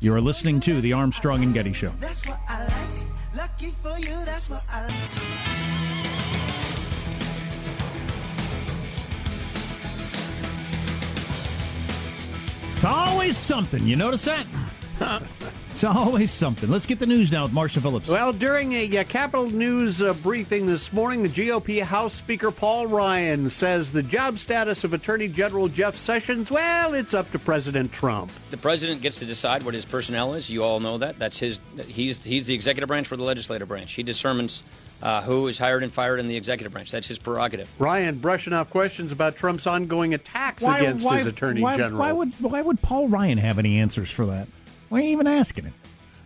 You 0.00 0.14
are 0.14 0.20
listening 0.20 0.60
to 0.60 0.80
the 0.80 0.92
Armstrong 0.94 1.42
and 1.42 1.52
Getty 1.52 1.72
Show. 1.72 1.92
Lucky 3.34 3.72
for 3.82 3.98
you, 3.98 4.16
that's 4.24 4.50
what 4.50 4.64
I 4.70 4.86
like. 4.86 4.94
It's 12.74 12.84
always 12.84 13.36
something. 13.36 13.86
You 13.86 13.96
notice 13.96 14.24
that? 14.24 14.46
it's 15.80 15.96
always 15.96 16.30
something. 16.30 16.68
Let's 16.68 16.84
get 16.84 16.98
the 16.98 17.06
news 17.06 17.32
now 17.32 17.44
with 17.44 17.52
Marsha 17.52 17.80
Phillips. 17.80 18.06
Well, 18.06 18.34
during 18.34 18.74
a 18.74 18.98
uh, 18.98 19.04
Capitol 19.04 19.48
News 19.48 20.02
uh, 20.02 20.12
briefing 20.12 20.66
this 20.66 20.92
morning, 20.92 21.22
the 21.22 21.30
GOP 21.30 21.80
House 21.82 22.12
Speaker 22.12 22.50
Paul 22.50 22.86
Ryan 22.86 23.48
says 23.48 23.90
the 23.90 24.02
job 24.02 24.38
status 24.38 24.84
of 24.84 24.92
Attorney 24.92 25.26
General 25.26 25.68
Jeff 25.68 25.96
Sessions, 25.96 26.50
well, 26.50 26.92
it's 26.92 27.14
up 27.14 27.32
to 27.32 27.38
President 27.38 27.92
Trump. 27.92 28.30
The 28.50 28.58
president 28.58 29.00
gets 29.00 29.20
to 29.20 29.24
decide 29.24 29.62
what 29.62 29.72
his 29.72 29.86
personnel 29.86 30.34
is. 30.34 30.50
You 30.50 30.64
all 30.64 30.80
know 30.80 30.98
that. 30.98 31.18
That's 31.18 31.38
his. 31.38 31.60
He's 31.86 32.22
he's 32.22 32.46
the 32.46 32.52
executive 32.52 32.88
branch 32.88 33.06
for 33.06 33.16
the 33.16 33.22
legislative 33.22 33.68
branch. 33.68 33.94
He 33.94 34.02
determines 34.02 34.62
uh, 35.02 35.22
who 35.22 35.48
is 35.48 35.56
hired 35.56 35.82
and 35.82 35.90
fired 35.90 36.20
in 36.20 36.26
the 36.26 36.36
executive 36.36 36.74
branch. 36.74 36.90
That's 36.90 37.08
his 37.08 37.18
prerogative. 37.18 37.72
Ryan 37.78 38.18
brushing 38.18 38.52
off 38.52 38.68
questions 38.68 39.12
about 39.12 39.34
Trump's 39.36 39.66
ongoing 39.66 40.12
attacks 40.12 40.62
against 40.62 41.08
his 41.08 41.24
Attorney 41.24 41.62
why- 41.62 41.78
General. 41.78 42.00
Why 42.00 42.12
would 42.12 42.34
why 42.38 42.60
would 42.60 42.82
Paul 42.82 43.08
Ryan 43.08 43.38
have 43.38 43.58
any 43.58 43.78
answers 43.78 44.10
for 44.10 44.26
that? 44.26 44.46
Why 44.90 44.98
are 44.98 45.02
you 45.02 45.10
even 45.10 45.28
asking 45.28 45.64
him? 45.66 45.74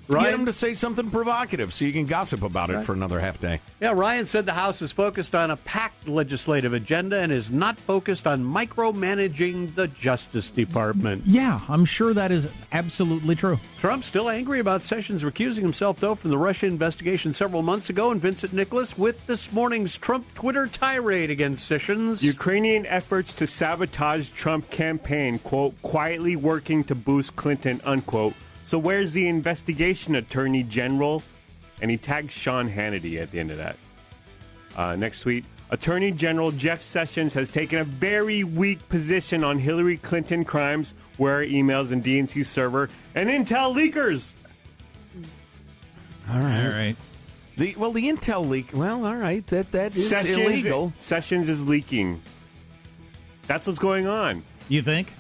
Get 0.09 0.35
him 0.35 0.45
to 0.47 0.53
say 0.53 0.75
something 0.75 1.11
provocative 1.11 1.73
so 1.73 1.85
you 1.85 1.93
can 1.93 2.05
gossip 2.05 2.43
about 2.43 2.69
it 2.69 2.83
for 2.83 2.93
another 2.93 3.21
half 3.21 3.41
day. 3.41 3.61
Yeah, 3.81 3.93
Ryan 3.93 4.27
said 4.27 4.45
the 4.45 4.53
House 4.53 4.83
is 4.83 4.93
focused 4.93 5.35
on 5.35 5.51
a 5.51 5.57
packed 5.57 6.07
legislative 6.07 6.75
agenda 6.75 7.21
and 7.21 7.33
is 7.33 7.51
not 7.51 7.79
focused 7.81 8.27
on 8.27 8.45
micromanaging 8.45 9.75
the 9.75 9.89
Justice 9.89 10.51
Department. 10.51 11.23
Yeah, 11.25 11.61
I'm 11.69 11.87
sure 11.87 12.13
that 12.13 12.31
is 12.31 12.51
absolutely 12.73 13.35
true. 13.35 13.59
Trump's 13.79 14.07
still 14.07 14.29
angry 14.29 14.61
about 14.61 14.83
Sessions 14.83 15.23
recusing 15.23 15.63
himself, 15.63 16.01
though, 16.01 16.15
from 16.15 16.31
the 16.31 16.39
Russia 16.39 16.67
investigation 16.67 17.33
several 17.33 17.63
months 17.63 17.89
ago, 17.89 18.11
and 18.11 18.21
Vincent 18.21 18.53
Nicholas 18.53 18.99
with 18.99 19.27
this 19.27 19.53
morning's 19.53 19.97
Trump 19.97 20.27
Twitter 20.35 20.67
tirade 20.67 21.31
against 21.31 21.67
Sessions. 21.67 22.23
Ukrainian 22.23 22.85
efforts 22.87 23.35
to 23.37 23.47
sabotage 23.47 24.29
Trump 24.31 24.69
campaign, 24.71 25.39
quote, 25.39 25.81
quietly 25.81 26.37
working 26.37 26.85
to 26.85 26.95
boost 26.95 27.37
Clinton, 27.37 27.81
unquote. 27.85 28.35
So 28.65 28.79
where's 28.79 29.13
the 29.13 29.29
investigation, 29.29 30.17
Attorney 30.17 30.65
General? 30.65 31.23
and 31.81 31.91
he 31.91 31.97
tags 31.97 32.33
Sean 32.33 32.69
Hannity 32.69 33.21
at 33.21 33.31
the 33.31 33.41
end 33.41 33.51
of 33.51 33.59
that. 33.59 33.77
Uh, 34.77 34.97
next 34.97 35.21
tweet. 35.21 35.45
Attorney 35.71 36.13
General 36.13 36.51
Jeff 36.51 36.83
Sessions 36.83 37.35
has 37.35 37.51
taken 37.51 37.79
a 37.79 37.85
very 37.85 38.45
weak 38.45 38.87
position 38.89 39.43
on 39.43 39.59
Hillary 39.59 39.97
Clinton 39.99 40.45
crimes, 40.45 40.95
where 41.17 41.45
emails 41.45 41.91
and 41.91 42.05
DNC 42.05 42.45
server, 42.45 42.89
and 43.15 43.29
Intel 43.29 43.75
leakers. 43.75 44.33
All 46.31 46.41
right. 46.41 46.65
All 46.65 46.71
right. 46.71 46.97
The 47.57 47.75
well, 47.77 47.93
the 47.93 48.09
intel 48.09 48.49
leak. 48.49 48.71
Well, 48.73 49.05
all 49.05 49.15
right. 49.15 49.47
That 49.49 49.71
that 49.73 49.95
is 49.95 50.09
Sessions, 50.09 50.39
illegal. 50.39 50.93
Sessions 50.97 51.49
is 51.49 51.67
leaking. 51.67 52.21
That's 53.47 53.67
what's 53.67 53.79
going 53.79 54.07
on. 54.07 54.43
You 54.69 54.83
think? 54.83 55.13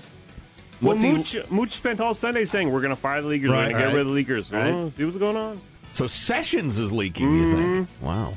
Well, 0.84 0.92
What's 0.94 1.02
he- 1.02 1.12
Mooch, 1.40 1.50
Mooch 1.50 1.70
spent 1.70 2.00
all 2.00 2.14
Sunday 2.14 2.44
saying 2.44 2.70
we're 2.70 2.80
going 2.80 2.90
to 2.94 3.00
fire 3.00 3.22
the 3.22 3.28
leakers, 3.28 3.48
we're 3.48 3.54
Right, 3.54 3.72
to 3.72 3.78
get 3.78 3.92
rid 3.92 4.06
of 4.06 4.08
the 4.12 4.24
leakers. 4.24 4.52
Right. 4.52 4.72
Oh, 4.72 4.92
see 4.96 5.04
what's 5.04 5.16
going 5.16 5.36
on. 5.36 5.60
So 5.92 6.06
Sessions 6.06 6.78
is 6.78 6.92
leaking. 6.92 7.30
You 7.34 7.52
think? 7.56 7.88
Mm-hmm. 7.88 8.04
Wow. 8.06 8.34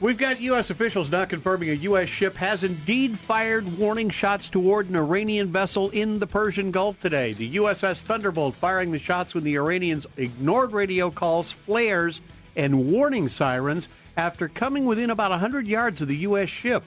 We've 0.00 0.16
got 0.16 0.40
U.S. 0.40 0.70
officials 0.70 1.10
now 1.10 1.24
confirming 1.24 1.70
a 1.70 1.72
U.S. 1.72 2.08
ship 2.08 2.36
has 2.36 2.62
indeed 2.62 3.18
fired 3.18 3.78
warning 3.78 4.10
shots 4.10 4.48
toward 4.48 4.88
an 4.88 4.94
Iranian 4.96 5.50
vessel 5.50 5.90
in 5.90 6.20
the 6.20 6.26
Persian 6.26 6.70
Gulf 6.70 7.00
today. 7.00 7.32
The 7.32 7.56
USS 7.56 8.02
Thunderbolt 8.02 8.54
firing 8.54 8.92
the 8.92 9.00
shots 9.00 9.34
when 9.34 9.42
the 9.42 9.56
Iranians 9.56 10.06
ignored 10.16 10.70
radio 10.72 11.10
calls, 11.10 11.50
flares, 11.50 12.20
and 12.54 12.86
warning 12.92 13.28
sirens 13.28 13.88
after 14.16 14.46
coming 14.48 14.84
within 14.84 15.10
about 15.10 15.32
100 15.32 15.66
yards 15.66 16.00
of 16.00 16.06
the 16.08 16.16
U.S. 16.18 16.48
ship. 16.48 16.84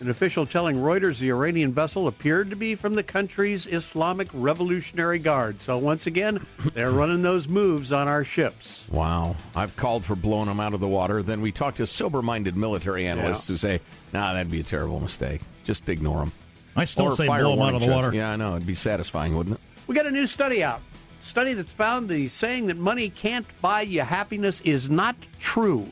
An 0.00 0.08
official 0.10 0.46
telling 0.46 0.76
Reuters 0.76 1.18
the 1.18 1.30
Iranian 1.30 1.72
vessel 1.72 2.06
appeared 2.06 2.50
to 2.50 2.56
be 2.56 2.76
from 2.76 2.94
the 2.94 3.02
country's 3.02 3.66
Islamic 3.66 4.28
Revolutionary 4.32 5.18
Guard. 5.18 5.60
So, 5.60 5.76
once 5.76 6.06
again, 6.06 6.46
they're 6.72 6.92
running 6.92 7.22
those 7.22 7.48
moves 7.48 7.90
on 7.90 8.06
our 8.06 8.22
ships. 8.22 8.86
Wow. 8.92 9.34
I've 9.56 9.74
called 9.74 10.04
for 10.04 10.14
blowing 10.14 10.46
them 10.46 10.60
out 10.60 10.72
of 10.72 10.78
the 10.78 10.86
water. 10.86 11.20
Then 11.24 11.40
we 11.40 11.50
talked 11.50 11.78
to 11.78 11.86
sober 11.86 12.22
minded 12.22 12.56
military 12.56 13.08
analysts 13.08 13.48
Yeah. 13.50 13.54
who 13.54 13.56
say, 13.58 13.80
nah, 14.12 14.34
that'd 14.34 14.52
be 14.52 14.60
a 14.60 14.64
terrible 14.64 15.00
mistake. 15.00 15.40
Just 15.64 15.88
ignore 15.88 16.20
them. 16.20 16.32
I 16.76 16.84
still 16.84 17.06
Or 17.06 17.16
say 17.16 17.26
fire 17.26 17.42
blow 17.42 17.54
'em 17.54 17.60
out 17.62 17.74
of 17.74 17.80
the 17.80 17.86
shots. 17.86 18.04
water. 18.04 18.14
Yeah, 18.16 18.30
I 18.30 18.36
know. 18.36 18.54
It'd 18.54 18.66
be 18.68 18.74
satisfying, 18.74 19.36
wouldn't 19.36 19.56
it? 19.56 19.60
We 19.88 19.96
got 19.96 20.06
a 20.06 20.12
new 20.12 20.28
study 20.28 20.62
out. 20.62 20.80
Study 21.22 21.54
that's 21.54 21.72
found 21.72 22.08
the 22.08 22.28
saying 22.28 22.66
that 22.66 22.76
money 22.76 23.08
can't 23.10 23.46
buy 23.60 23.80
you 23.82 24.02
happiness 24.02 24.60
is 24.60 24.88
not 24.88 25.16
true 25.40 25.88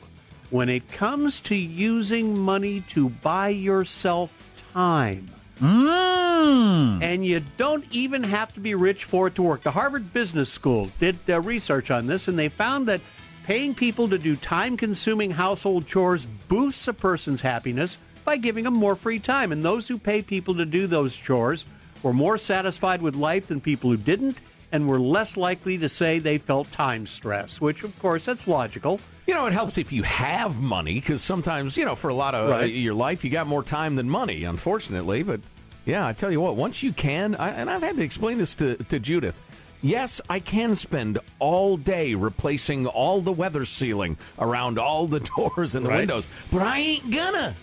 when 0.49 0.69
it 0.69 0.87
comes 0.87 1.39
to 1.41 1.55
using 1.55 2.39
money 2.39 2.81
to 2.81 3.09
buy 3.09 3.49
yourself 3.49 4.51
time. 4.73 5.29
Mm. 5.59 7.01
And 7.01 7.25
you 7.25 7.41
don't 7.57 7.85
even 7.91 8.23
have 8.23 8.53
to 8.53 8.59
be 8.59 8.75
rich 8.75 9.03
for 9.05 9.27
it 9.27 9.35
to 9.35 9.43
work. 9.43 9.63
The 9.63 9.71
Harvard 9.71 10.13
Business 10.13 10.51
School 10.51 10.89
did 10.99 11.17
uh, 11.27 11.41
research 11.41 11.89
on 11.91 12.07
this, 12.07 12.27
and 12.27 12.37
they 12.37 12.49
found 12.49 12.87
that 12.87 13.01
paying 13.43 13.73
people 13.73 14.07
to 14.09 14.17
do 14.17 14.35
time 14.35 14.77
consuming 14.77 15.31
household 15.31 15.87
chores 15.87 16.27
boosts 16.47 16.87
a 16.87 16.93
person's 16.93 17.41
happiness 17.41 17.97
by 18.23 18.37
giving 18.37 18.65
them 18.65 18.73
more 18.73 18.95
free 18.95 19.19
time. 19.19 19.51
And 19.51 19.63
those 19.63 19.87
who 19.87 19.97
pay 19.97 20.21
people 20.21 20.55
to 20.55 20.65
do 20.65 20.85
those 20.85 21.15
chores 21.15 21.65
were 22.03 22.13
more 22.13 22.37
satisfied 22.37 23.01
with 23.01 23.15
life 23.15 23.47
than 23.47 23.59
people 23.61 23.89
who 23.89 23.97
didn't, 23.97 24.37
and 24.71 24.87
were 24.87 24.99
less 24.99 25.37
likely 25.37 25.77
to 25.77 25.89
say 25.89 26.19
they 26.19 26.37
felt 26.37 26.71
time 26.71 27.07
stress, 27.07 27.59
which, 27.59 27.83
of 27.83 27.97
course, 27.99 28.25
that's 28.25 28.47
logical. 28.47 28.99
You 29.27 29.33
know, 29.33 29.45
it 29.45 29.53
helps 29.53 29.77
if 29.77 29.91
you 29.91 30.03
have 30.03 30.59
money 30.61 30.93
because 30.95 31.21
sometimes, 31.21 31.75
you 31.77 31.83
know, 31.85 31.95
for 31.95 32.07
a 32.09 32.13
lot 32.13 32.33
of 32.33 32.49
uh, 32.49 32.59
your 32.63 32.93
life, 32.93 33.25
you 33.25 33.29
got 33.29 33.45
more 33.45 33.61
time 33.61 33.95
than 33.97 34.09
money, 34.09 34.45
unfortunately. 34.45 35.21
But 35.23 35.41
yeah, 35.85 36.07
I 36.07 36.13
tell 36.13 36.31
you 36.31 36.39
what, 36.39 36.55
once 36.55 36.81
you 36.81 36.93
can, 36.93 37.35
I, 37.35 37.49
and 37.49 37.69
I've 37.69 37.81
had 37.83 37.97
to 37.97 38.03
explain 38.03 38.37
this 38.37 38.55
to, 38.55 38.75
to 38.85 38.99
Judith. 38.99 39.41
Yes, 39.81 40.21
I 40.29 40.39
can 40.39 40.75
spend 40.75 41.19
all 41.39 41.75
day 41.77 42.15
replacing 42.15 42.87
all 42.87 43.21
the 43.21 43.31
weather 43.33 43.65
sealing 43.65 44.17
around 44.39 44.79
all 44.79 45.07
the 45.07 45.19
doors 45.37 45.75
and 45.75 45.85
the 45.85 45.89
Right. 45.89 45.99
windows, 45.99 46.25
but 46.51 46.61
I 46.61 46.79
ain't 46.79 47.11
gonna. 47.11 47.53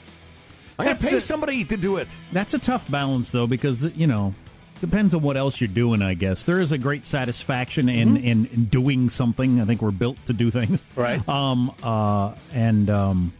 I 0.79 0.85
gotta 0.85 0.97
That's 0.99 1.11
pay 1.11 1.17
a- 1.17 1.21
somebody 1.21 1.65
to 1.65 1.77
do 1.77 1.97
it. 1.97 2.09
That's 2.31 2.53
a 2.53 2.59
tough 2.59 2.91
balance, 2.91 3.31
though, 3.31 3.47
because 3.47 3.85
you 3.97 4.07
know 4.07 4.35
depends 4.85 5.15
on 5.15 5.23
what 5.23 5.37
else 5.37 5.61
you're 5.61 5.69
doing. 5.69 6.03
I 6.03 6.15
guess 6.15 6.45
there 6.45 6.61
is 6.61 6.73
a 6.73 6.79
great 6.79 7.07
satisfaction 7.07 7.89
in 7.89 8.15
Mm-hmm. 8.17 8.27
in, 8.27 8.47
in 8.47 8.65
doing 8.67 9.09
something. 9.09 9.61
I 9.61 9.65
think 9.65 9.81
we're 9.83 9.91
built 9.91 10.17
to 10.27 10.33
do 10.33 10.51
things, 10.51 10.83
Right. 10.97 11.27
Um. 11.29 11.73
Uh. 11.83 12.35
And 12.53 12.91
um. 12.91 13.33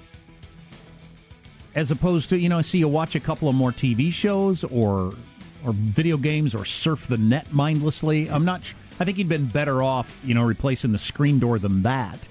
As 1.75 1.91
opposed 1.91 2.29
to 2.31 2.39
you 2.39 2.49
know, 2.49 2.59
I 2.59 2.63
see 2.63 2.79
you 2.79 2.89
watch 2.89 3.15
a 3.15 3.21
couple 3.21 3.49
of 3.49 3.55
more 3.55 3.73
TV 3.73 4.13
shows 4.13 4.63
or 4.65 5.13
or 5.65 5.73
video 5.73 6.17
games 6.17 6.55
or 6.55 6.65
surf 6.65 7.07
the 7.09 7.17
net 7.17 7.53
mindlessly. 7.53 8.31
I'm 8.31 8.45
not. 8.45 8.65
sh- 8.65 8.75
I 9.01 9.05
think 9.05 9.19
you'd 9.19 9.29
been 9.29 9.47
better 9.47 9.83
off, 9.83 10.21
you 10.25 10.35
know, 10.35 10.45
replacing 10.45 10.93
the 10.93 10.99
screen 10.99 11.39
door 11.41 11.59
than 11.59 11.83
that. 11.83 12.29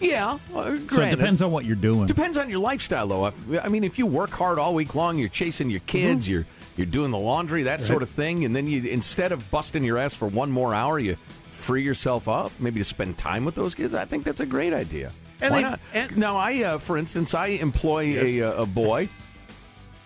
Yeah, 0.00 0.38
uh, 0.54 0.76
So 0.88 1.02
it 1.02 1.10
depends 1.10 1.42
on 1.42 1.52
what 1.52 1.66
you're 1.66 1.76
doing. 1.76 2.06
Depends 2.06 2.38
on 2.38 2.48
your 2.48 2.58
lifestyle, 2.58 3.06
though. 3.06 3.26
I- 3.26 3.32
I 3.62 3.68
mean, 3.68 3.84
if 3.84 3.98
you 3.98 4.06
work 4.06 4.30
hard 4.30 4.58
all 4.58 4.74
week 4.74 4.94
long, 4.94 5.18
you're 5.18 5.28
chasing 5.28 5.70
your 5.70 5.80
kids, 5.80 6.26
you're 6.26 6.46
you're 6.76 6.86
doing 6.86 7.10
the 7.10 7.18
laundry, 7.18 7.64
that 7.64 7.80
sort 7.80 8.02
of 8.02 8.10
thing, 8.10 8.44
and 8.44 8.54
then 8.54 8.66
you 8.66 8.82
instead 8.84 9.32
of 9.32 9.50
busting 9.50 9.84
your 9.84 9.98
ass 9.98 10.14
for 10.14 10.28
one 10.28 10.50
more 10.50 10.74
hour, 10.74 10.98
you 10.98 11.16
free 11.50 11.82
yourself 11.82 12.28
up, 12.28 12.50
maybe 12.58 12.80
to 12.80 12.84
spend 12.84 13.18
time 13.18 13.44
with 13.44 13.54
those 13.54 13.74
kids. 13.74 13.94
I 13.94 14.04
think 14.06 14.24
that's 14.24 14.40
a 14.40 14.46
great 14.46 14.72
idea. 14.72 15.12
And 15.42 15.52
Why 15.52 15.56
they- 15.58 15.62
not? 15.68 15.80
and- 15.94 16.16
now, 16.16 16.36
I, 16.36 16.62
uh, 16.62 16.78
for 16.78 16.96
instance, 16.98 17.34
I 17.34 17.46
employ 17.48 18.02
a, 18.18 18.42
uh, 18.42 18.62
a 18.62 18.66
boy. 18.66 19.08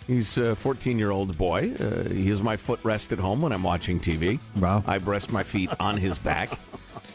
He's 0.06 0.36
a 0.36 0.54
14 0.54 0.98
year 0.98 1.10
old 1.10 1.38
boy. 1.38 1.72
Uh, 1.80 2.08
he 2.10 2.28
is 2.28 2.42
my 2.42 2.56
footrest 2.56 3.10
at 3.12 3.18
home 3.18 3.40
when 3.40 3.52
I'm 3.52 3.62
watching 3.62 4.00
TV. 4.00 4.38
Wow. 4.56 4.84
I 4.86 4.98
rest 4.98 5.32
my 5.32 5.42
feet 5.42 5.70
on 5.80 5.96
his 5.96 6.18
back, 6.18 6.58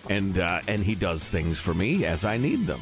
and 0.09 0.39
uh, 0.39 0.61
and 0.67 0.81
he 0.83 0.95
does 0.95 1.27
things 1.29 1.59
for 1.59 1.73
me 1.73 2.05
as 2.05 2.25
I 2.25 2.37
need 2.37 2.65
them. 2.65 2.79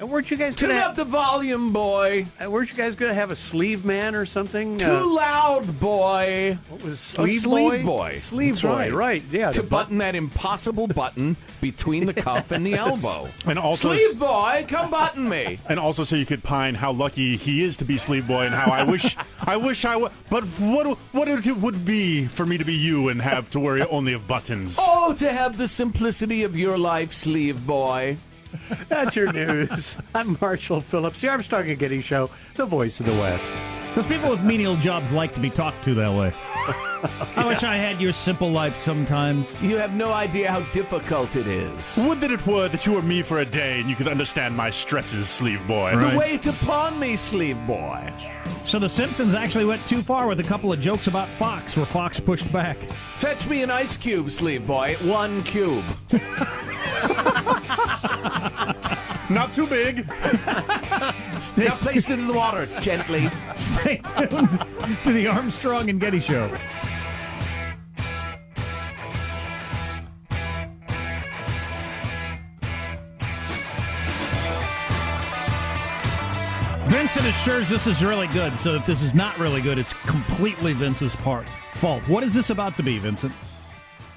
And 0.00 0.08
weren't 0.08 0.30
you 0.30 0.36
guys 0.36 0.54
Turn 0.54 0.70
gonna 0.70 0.80
up 0.82 0.94
the 0.94 1.04
volume, 1.04 1.72
boy. 1.72 2.26
Uh, 2.40 2.48
weren't 2.48 2.70
you 2.70 2.76
guys 2.76 2.94
going 2.94 3.10
to 3.10 3.14
have 3.14 3.32
a 3.32 3.36
sleeve 3.36 3.84
man 3.84 4.14
or 4.14 4.24
something? 4.26 4.78
Too 4.78 4.86
Uh, 4.88 5.04
loud, 5.06 5.80
boy. 5.80 6.56
What 6.68 6.84
was 6.84 6.92
A 6.92 6.96
sleeve, 6.96 7.40
sleeve 7.40 7.70
boy? 7.70 7.84
boy. 7.84 8.18
Sleeve 8.18 8.52
That's 8.54 8.62
boy, 8.62 8.68
right. 8.68 8.92
right? 8.92 9.22
Yeah, 9.32 9.50
to 9.50 9.62
the 9.62 9.66
button 9.66 9.98
that 9.98 10.14
impossible 10.14 10.86
button 10.86 11.36
between 11.60 12.06
the 12.06 12.14
cuff 12.14 12.52
and 12.52 12.64
the 12.64 12.74
elbow. 12.86 13.28
And 13.44 13.58
also- 13.58 13.96
sleeve 13.96 14.20
boy, 14.20 14.66
come 14.68 14.88
button 14.90 15.28
me. 15.28 15.58
And 15.68 15.80
also, 15.80 16.04
so 16.04 16.14
you 16.14 16.24
could 16.26 16.44
pine 16.44 16.76
how 16.76 16.92
lucky 16.92 17.36
he 17.36 17.64
is 17.64 17.76
to 17.78 17.84
be 17.84 17.98
Sleeve 17.98 18.26
Boy, 18.28 18.46
and 18.46 18.54
how 18.54 18.70
I 18.70 18.84
wish, 18.84 19.16
I 19.44 19.56
wish 19.56 19.84
I 19.84 19.96
would. 19.96 20.12
But 20.30 20.44
what, 20.44 20.86
what 21.12 21.26
it 21.28 21.56
would 21.56 21.84
be 21.84 22.24
for 22.26 22.46
me 22.46 22.56
to 22.56 22.64
be 22.64 22.74
you 22.74 23.08
and 23.08 23.20
have 23.20 23.50
to 23.50 23.60
worry 23.60 23.82
only 23.82 24.12
of 24.12 24.26
buttons. 24.28 24.78
Oh, 24.80 25.12
to 25.14 25.30
have 25.30 25.58
the 25.58 25.66
simplicity 25.68 26.44
of 26.44 26.56
your 26.56 26.78
life, 26.78 27.12
sleeve 27.12 27.66
boy. 27.66 28.16
That's 28.88 29.16
your 29.16 29.32
news. 29.32 29.96
I'm 30.14 30.38
Marshall 30.40 30.80
Phillips, 30.80 31.20
the 31.20 31.28
Armstrong 31.28 31.70
and 31.70 31.78
Getty 31.78 32.00
Show, 32.00 32.30
the 32.54 32.66
voice 32.66 33.00
of 33.00 33.06
the 33.06 33.12
West. 33.12 33.52
Because 33.88 34.06
people 34.06 34.30
with 34.30 34.42
menial 34.42 34.76
jobs 34.76 35.10
like 35.12 35.34
to 35.34 35.40
be 35.40 35.50
talked 35.50 35.82
to 35.84 35.94
that 35.94 36.12
way. 36.12 36.32
I 37.36 37.46
wish 37.46 37.62
I 37.62 37.76
had 37.76 38.00
your 38.00 38.12
simple 38.12 38.50
life 38.50 38.76
sometimes. 38.76 39.60
You 39.62 39.76
have 39.76 39.94
no 39.94 40.12
idea 40.12 40.50
how 40.50 40.60
difficult 40.72 41.36
it 41.36 41.46
is. 41.46 41.96
Would 41.96 42.20
that 42.20 42.30
it 42.30 42.44
were 42.46 42.68
that 42.68 42.86
you 42.86 42.92
were 42.92 43.02
me 43.02 43.22
for 43.22 43.38
a 43.38 43.44
day 43.44 43.80
and 43.80 43.88
you 43.88 43.94
could 43.94 44.08
understand 44.08 44.56
my 44.56 44.70
stresses, 44.70 45.28
Sleeve 45.28 45.64
Boy. 45.66 45.94
Right. 45.94 46.12
The 46.12 46.18
wait 46.18 46.46
upon 46.46 46.98
me, 46.98 47.16
sleeve 47.16 47.58
boy. 47.66 48.12
So 48.64 48.78
The 48.78 48.88
Simpsons 48.88 49.34
actually 49.34 49.64
went 49.64 49.86
too 49.86 50.02
far 50.02 50.26
with 50.26 50.40
a 50.40 50.44
couple 50.44 50.72
of 50.72 50.80
jokes 50.80 51.06
about 51.06 51.28
Fox, 51.28 51.76
where 51.76 51.86
Fox 51.86 52.20
pushed 52.20 52.50
back. 52.52 52.76
Fetch 53.18 53.48
me 53.48 53.62
an 53.62 53.70
ice 53.70 53.96
cube, 53.96 54.30
sleeve 54.30 54.66
boy. 54.66 54.96
One 55.02 55.40
cube. 55.42 55.84
Not 59.30 59.54
too 59.54 59.66
big. 59.66 60.08
now 60.08 61.76
placed 61.76 62.08
it 62.08 62.18
in 62.18 62.26
the 62.26 62.32
water 62.34 62.66
gently. 62.80 63.30
Stay 63.54 63.96
tuned 63.98 64.48
to 65.04 65.12
the 65.12 65.26
Armstrong 65.26 65.90
and 65.90 66.00
Getty 66.00 66.20
Show. 66.20 66.48
Vincent 76.88 77.26
assures 77.26 77.68
this 77.68 77.86
is 77.86 78.02
really 78.02 78.28
good, 78.28 78.56
so 78.56 78.74
if 78.74 78.86
this 78.86 79.02
is 79.02 79.14
not 79.14 79.38
really 79.38 79.60
good, 79.60 79.78
it's 79.78 79.92
completely 80.06 80.72
Vince's 80.72 81.14
part 81.16 81.48
fault. 81.74 82.02
What 82.08 82.24
is 82.24 82.32
this 82.32 82.48
about 82.48 82.76
to 82.78 82.82
be, 82.82 82.98
Vincent? 82.98 83.32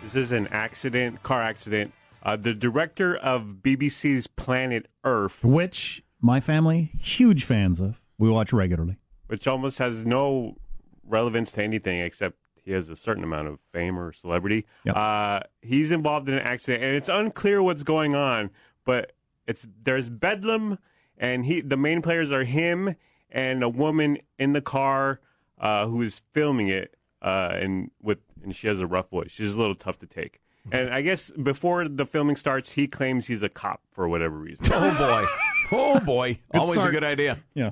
This 0.01 0.15
is 0.15 0.31
an 0.31 0.47
accident, 0.47 1.21
car 1.21 1.43
accident. 1.43 1.93
Uh, 2.23 2.35
the 2.35 2.53
director 2.53 3.15
of 3.15 3.57
BBC's 3.63 4.27
Planet 4.27 4.87
Earth, 5.03 5.43
Which 5.43 6.03
my 6.19 6.39
family 6.39 6.91
huge 6.99 7.43
fans 7.45 7.79
of. 7.79 7.99
We 8.17 8.29
watch 8.29 8.53
regularly. 8.53 8.97
which 9.27 9.47
almost 9.47 9.79
has 9.79 10.05
no 10.05 10.57
relevance 11.03 11.51
to 11.53 11.63
anything 11.63 11.99
except 11.99 12.37
he 12.63 12.71
has 12.73 12.89
a 12.89 12.95
certain 12.95 13.23
amount 13.23 13.47
of 13.47 13.57
fame 13.73 13.97
or 13.97 14.13
celebrity. 14.13 14.67
Yep. 14.83 14.95
Uh, 14.95 15.39
he's 15.63 15.89
involved 15.91 16.29
in 16.29 16.35
an 16.35 16.41
accident, 16.41 16.83
and 16.83 16.95
it's 16.95 17.09
unclear 17.09 17.63
what's 17.63 17.81
going 17.81 18.13
on. 18.13 18.51
But 18.85 19.13
it's 19.47 19.65
there's 19.83 20.09
bedlam, 20.09 20.77
and 21.17 21.45
he 21.45 21.61
the 21.61 21.77
main 21.77 22.03
players 22.03 22.31
are 22.31 22.43
him 22.43 22.95
and 23.31 23.63
a 23.63 23.69
woman 23.69 24.19
in 24.37 24.53
the 24.53 24.61
car 24.61 25.19
uh, 25.57 25.87
who 25.87 26.01
is 26.03 26.21
filming 26.33 26.67
it, 26.67 26.95
uh, 27.23 27.49
and 27.53 27.89
with 27.99 28.19
and 28.43 28.55
she 28.55 28.67
has 28.67 28.79
a 28.79 28.85
rough 28.87 29.09
voice. 29.09 29.31
She's 29.31 29.55
a 29.55 29.59
little 29.59 29.73
tough 29.75 29.97
to 29.99 30.05
take. 30.05 30.39
And 30.71 30.93
I 30.93 31.01
guess 31.01 31.31
before 31.31 31.87
the 31.87 32.05
filming 32.05 32.35
starts, 32.35 32.73
he 32.73 32.87
claims 32.87 33.27
he's 33.27 33.41
a 33.41 33.49
cop 33.49 33.81
for 33.91 34.07
whatever 34.07 34.37
reason. 34.37 34.65
Oh 34.71 34.97
boy. 34.97 35.25
Oh 35.71 35.99
boy. 36.01 36.39
Good 36.51 36.59
Always 36.61 36.79
start. 36.79 36.89
a 36.89 36.99
good 36.99 37.03
idea. 37.05 37.39
Yeah. 37.53 37.71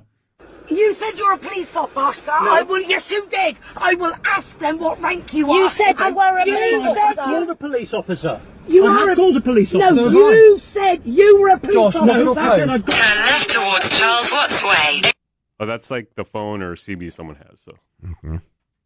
You 0.70 0.94
said 0.94 1.12
you're 1.18 1.34
a 1.34 1.38
police 1.38 1.76
officer. 1.76 2.32
I 2.32 2.62
will. 2.62 2.82
Yes, 2.82 3.10
you 3.12 3.26
did. 3.28 3.60
I 3.76 3.96
will 3.96 4.14
ask 4.26 4.58
them 4.60 4.78
what 4.80 5.02
rank 5.02 5.34
you, 5.34 5.48
You 5.48 5.52
are. 5.54 5.60
You 5.64 5.70
said 5.70 6.00
you 6.00 6.14
were 6.16 6.38
a 6.38 6.46
you 6.46 6.54
police 6.56 6.86
officer. 6.86 7.26
you- 7.26 7.32
You're 7.40 7.52
a 7.52 7.56
police 7.56 7.94
officer. 7.94 8.42
You 8.68 8.86
I 8.86 8.90
are 9.04 9.10
a- 9.12 9.16
called 9.16 9.36
a 9.38 9.42
police 9.42 9.74
officer. 9.76 9.94
No, 9.96 10.06
officer. 10.06 10.18
you 10.18 10.60
said 10.60 11.02
you 11.06 11.42
were 11.42 11.50
a 11.50 11.60
police 11.60 11.74
Josh, 11.76 11.96
officer. 11.96 12.06
no, 12.06 12.34
no, 12.34 12.66
no. 12.66 12.78
Turn 12.78 13.18
left 13.18 13.50
towards 13.50 14.00
Charles 14.00 14.32
Watts 14.32 14.64
Way. 14.64 15.02
Oh, 15.60 15.66
that's 15.66 15.90
like 15.92 16.14
the 16.16 16.24
phone 16.24 16.62
or 16.62 16.76
CB 16.76 17.12
someone 17.12 17.36
has. 17.50 17.60
So 17.62 17.74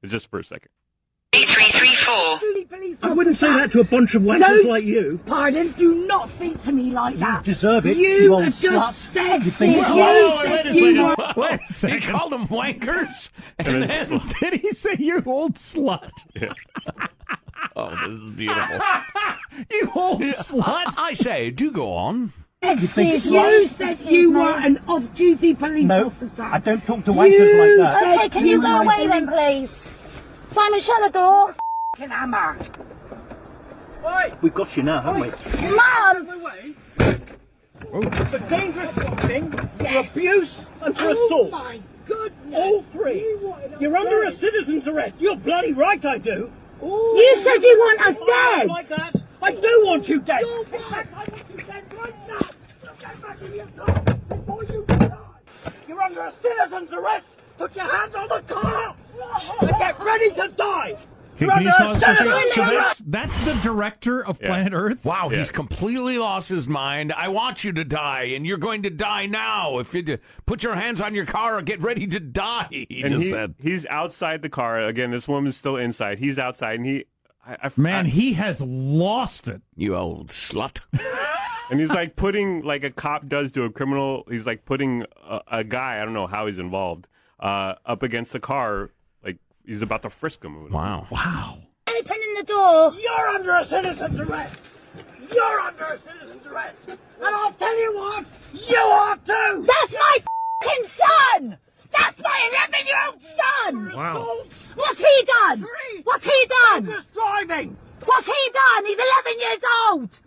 it's 0.02 0.12
just 0.12 0.30
for 0.30 0.40
a 0.40 0.44
second. 0.44 0.70
8334. 1.34 3.10
I 3.10 3.12
wouldn't 3.14 3.38
say 3.38 3.48
that 3.48 3.72
to 3.72 3.80
a 3.80 3.84
bunch 3.84 4.14
of 4.16 4.22
wankers 4.22 4.64
No. 4.64 4.70
like 4.70 4.84
you. 4.84 5.20
Pardon, 5.26 5.72
do 5.72 6.06
not 6.06 6.30
speak 6.30 6.62
to 6.64 6.72
me 6.72 6.92
like 6.92 7.18
that. 7.20 7.44
deserve 7.44 7.86
it, 7.88 7.98
You, 7.98 8.08
you 8.08 8.34
old 8.34 8.54
just 8.54 8.62
slut. 8.64 8.94
said 9.14 9.44
You 9.46 9.52
think 9.52 9.76
you 9.78 9.84
so? 9.84 9.96
Whoa, 9.96 10.44
wait 10.46 10.66
you 10.66 10.96
second. 10.96 11.04
were- 11.08 11.34
Wait 11.42 11.60
a 11.70 11.74
second. 11.74 12.02
He 12.02 12.08
called 12.08 12.32
them 12.32 12.48
wankers. 12.48 13.30
And 13.58 13.68
And 13.68 13.84
then 13.84 14.10
then 14.10 14.22
did 14.52 14.62
he 14.62 14.72
say 14.72 14.96
you 15.00 15.22
old 15.26 15.56
slut? 15.56 16.12
Oh, 17.76 17.90
this 18.06 18.14
is 18.16 18.30
beautiful. 18.32 18.80
you 19.72 19.90
old 19.96 20.22
slut. 20.22 20.94
I 20.98 21.14
say, 21.16 21.50
do 21.50 21.72
go 21.72 21.94
on. 21.94 22.32
Excuse 22.62 23.26
you 23.26 23.68
said 23.68 24.00
you 24.02 24.32
were 24.34 24.52
an 24.60 24.80
off-duty 24.88 25.56
police 25.56 25.86
No, 25.86 26.08
officer. 26.08 26.44
I 26.44 26.60
don't 26.60 26.86
talk 26.86 27.04
to 27.06 27.12
You 27.12 27.18
wankers 27.18 27.60
like 27.60 27.78
that. 27.88 28.16
Okay, 28.20 28.30
can 28.30 28.46
you 28.46 28.62
go 28.62 28.82
away 28.82 29.08
then, 29.08 29.28
please? 29.28 29.90
Simon, 30.54 30.80
shut 30.82 31.02
the 31.12 31.18
door. 31.20 31.56
F***ing 31.98 32.10
hammer. 32.10 32.58
We've 34.42 34.54
got 34.54 34.76
you 34.78 34.84
now, 34.84 35.02
haven't 35.02 35.22
we? 35.22 35.30
Mum! 35.76 36.76
For 38.30 38.40
dangerous 38.50 38.92
boxing, 38.92 39.52
for 39.52 39.98
abuse, 39.98 40.66
and 40.82 40.98
for 40.98 41.06
Oh 41.10 41.26
assault. 41.26 41.52
my 41.52 41.80
goodness. 42.06 42.56
All 42.60 42.82
three. 42.84 43.38
You're 43.80 43.96
under 43.96 44.24
a 44.24 44.32
citizen's 44.32 44.88
arrest. 44.88 45.16
You're 45.20 45.36
bloody 45.38 45.74
right, 45.74 46.04
I 46.04 46.18
do. 46.18 46.52
You 46.82 47.38
said 47.44 47.64
you 47.64 47.78
want 47.80 48.02
us 48.08 48.18
dead. 48.28 48.68
Like 48.68 48.88
that. 48.90 49.16
I 49.42 49.52
do 49.52 49.82
want 49.86 50.08
you 50.10 50.20
dead. 50.20 50.44
In 50.44 50.66
fact, 50.66 51.14
I 51.14 51.18
want 51.18 51.44
you 51.50 51.58
dead 51.66 51.84
right 51.98 52.28
now. 52.28 52.40
So 52.82 52.90
get 53.00 53.22
back 53.22 53.42
in 53.42 53.56
your 53.56 53.68
car 53.68 54.02
before 54.30 54.64
you 54.66 54.86
die. 54.88 55.18
You're 55.88 56.02
under 56.02 56.22
a 56.22 56.34
citizen's 56.42 56.92
arrest. 56.92 57.26
Put 57.58 57.76
your 57.76 57.86
hands 57.86 58.16
on 58.16 58.28
the 58.28 58.42
car 58.54 58.96
and 59.12 59.13
get 59.78 60.00
ready 60.04 60.32
to 60.32 60.48
die. 60.56 60.98
Can, 61.38 61.48
You're 61.48 61.56
can 61.58 61.64
you 61.64 61.72
pause 61.72 61.98
a 61.98 62.00
for 62.00 62.12
a 62.12 62.16
second? 62.16 62.32
citizen's 62.44 62.54
So 62.54 62.62
that's, 62.66 63.00
that's 63.00 63.46
the 63.46 63.60
director 63.64 64.24
of 64.24 64.40
Planet 64.40 64.72
Earth? 64.74 65.04
Wow, 65.04 65.30
Yeah. 65.32 65.40
he's 65.40 65.50
completely 65.50 66.20
lost 66.20 66.50
his 66.50 66.68
mind. 66.68 67.12
I 67.12 67.30
want 67.30 67.64
you 67.64 67.72
to 67.74 67.84
die, 67.84 68.24
and 68.36 68.46
you're 68.46 68.60
going 68.60 68.84
to 68.84 68.92
die 68.92 69.26
now. 69.26 69.80
If 69.80 69.96
you 69.96 70.20
put 70.46 70.62
your 70.62 70.76
hands 70.76 71.02
on 71.02 71.16
your 71.16 71.26
car 71.26 71.58
or 71.58 71.62
get 71.64 71.82
ready 71.82 72.06
to 72.06 72.20
die, 72.20 72.68
he 72.70 73.02
and 73.02 73.10
just 73.14 73.24
he, 73.24 73.30
said. 73.32 73.56
he's 73.60 73.86
outside 73.88 74.44
the 74.44 74.50
car 74.50 74.80
again. 74.86 75.10
This 75.10 75.28
woman's 75.28 75.58
still 75.58 75.76
inside. 75.76 76.20
He's 76.20 76.38
outside, 76.38 76.76
and 76.76 76.86
he, 76.86 77.06
I, 77.46 77.58
I, 77.64 77.72
Man, 77.78 78.06
I- 78.06 78.10
he 78.10 78.34
has 78.34 78.62
lost 78.62 79.48
it. 79.48 79.64
You 79.76 79.96
old 79.96 80.28
slut. 80.28 80.82
and 81.72 81.80
he's 81.80 81.90
like 81.90 82.16
putting 82.16 82.62
like 82.62 82.84
a 82.84 82.92
cop 82.92 83.28
does 83.28 83.52
to 83.54 83.64
a 83.64 83.72
criminal. 83.72 84.24
He's 84.30 84.46
like 84.46 84.66
putting 84.66 85.04
a, 85.28 85.42
a 85.52 85.64
guy. 85.64 86.00
I 86.00 86.06
don't 86.06 86.14
know 86.14 86.28
how 86.28 86.46
he's 86.46 86.60
involved. 86.60 87.08
Uh, 87.40 87.74
up 87.88 88.04
against 88.04 88.32
the 88.34 88.40
car, 88.40 88.84
like 88.84 88.92
he's 89.66 89.82
about 89.82 90.02
to 90.04 90.10
frisk 90.10 90.44
him. 90.44 90.70
Wow. 90.72 91.08
Wow. 91.12 91.60
Opening 91.88 92.34
the 92.38 92.44
door. 92.44 92.94
You're 92.94 93.28
under 93.30 93.56
a 93.56 93.66
citizen's 93.66 94.20
arrest. 94.20 94.60
You're 95.34 95.60
under 95.60 95.84
a 95.84 96.00
citizen's 96.00 96.46
arrest. 96.46 96.76
And 96.88 97.00
I'll 97.22 97.54
tell 97.54 97.80
you 97.80 97.96
what, 97.96 98.26
you 98.54 98.78
are 98.78 99.16
too. 99.18 99.66
That's 99.66 99.94
my 99.94 100.18
f***ing 100.18 100.86
son. 100.86 101.58
That's 101.92 102.20
my 102.22 102.68
11-year-old 102.72 103.22
son. 103.22 103.96
Wow. 103.96 104.46
What's 104.76 105.00
he 105.00 105.24
done? 105.24 105.66
What's 106.04 106.26
he 106.26 106.48
done? 106.70 106.86
Just 106.88 107.14
driving. 107.14 107.78
What's 108.04 108.28
he 108.28 108.52
done? 108.52 108.86
He's 108.86 108.98
11 108.98 109.40
years 109.40 109.64
old. 109.90 110.20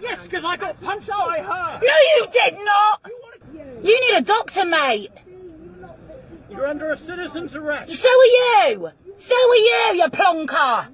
Yes, 0.00 0.22
because 0.22 0.44
I 0.44 0.56
got 0.56 0.80
punched 0.82 1.08
by 1.08 1.40
her. 1.40 1.80
No, 1.82 1.94
you 2.16 2.26
did 2.32 2.54
not. 2.64 3.00
You 3.82 4.00
need 4.00 4.16
a 4.18 4.22
doctor, 4.22 4.64
mate. 4.64 5.10
You're 6.56 6.68
under 6.68 6.90
a 6.92 6.96
citizen's 6.96 7.54
arrest. 7.54 7.92
So 7.92 8.08
are 8.08 8.70
you. 8.70 8.90
So 9.18 9.34
are 9.34 9.56
you, 9.56 10.00
you 10.00 10.06
plonker. 10.08 10.88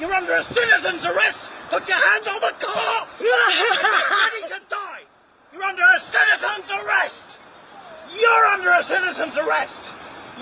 You're 0.00 0.12
under 0.12 0.34
a 0.34 0.42
citizen's 0.42 1.04
arrest. 1.04 1.38
Put 1.70 1.86
your 1.86 1.96
hands 1.96 2.26
on 2.26 2.40
the 2.40 2.52
car. 2.58 3.06
Ready 3.20 4.48
to 4.48 4.60
die. 4.68 5.02
You're 5.52 5.62
under 5.62 5.84
a 5.84 6.00
citizen's 6.00 6.70
arrest. 6.72 7.38
You're 8.18 8.46
under 8.46 8.72
a 8.72 8.82
citizen's 8.82 9.36
arrest. 9.36 9.92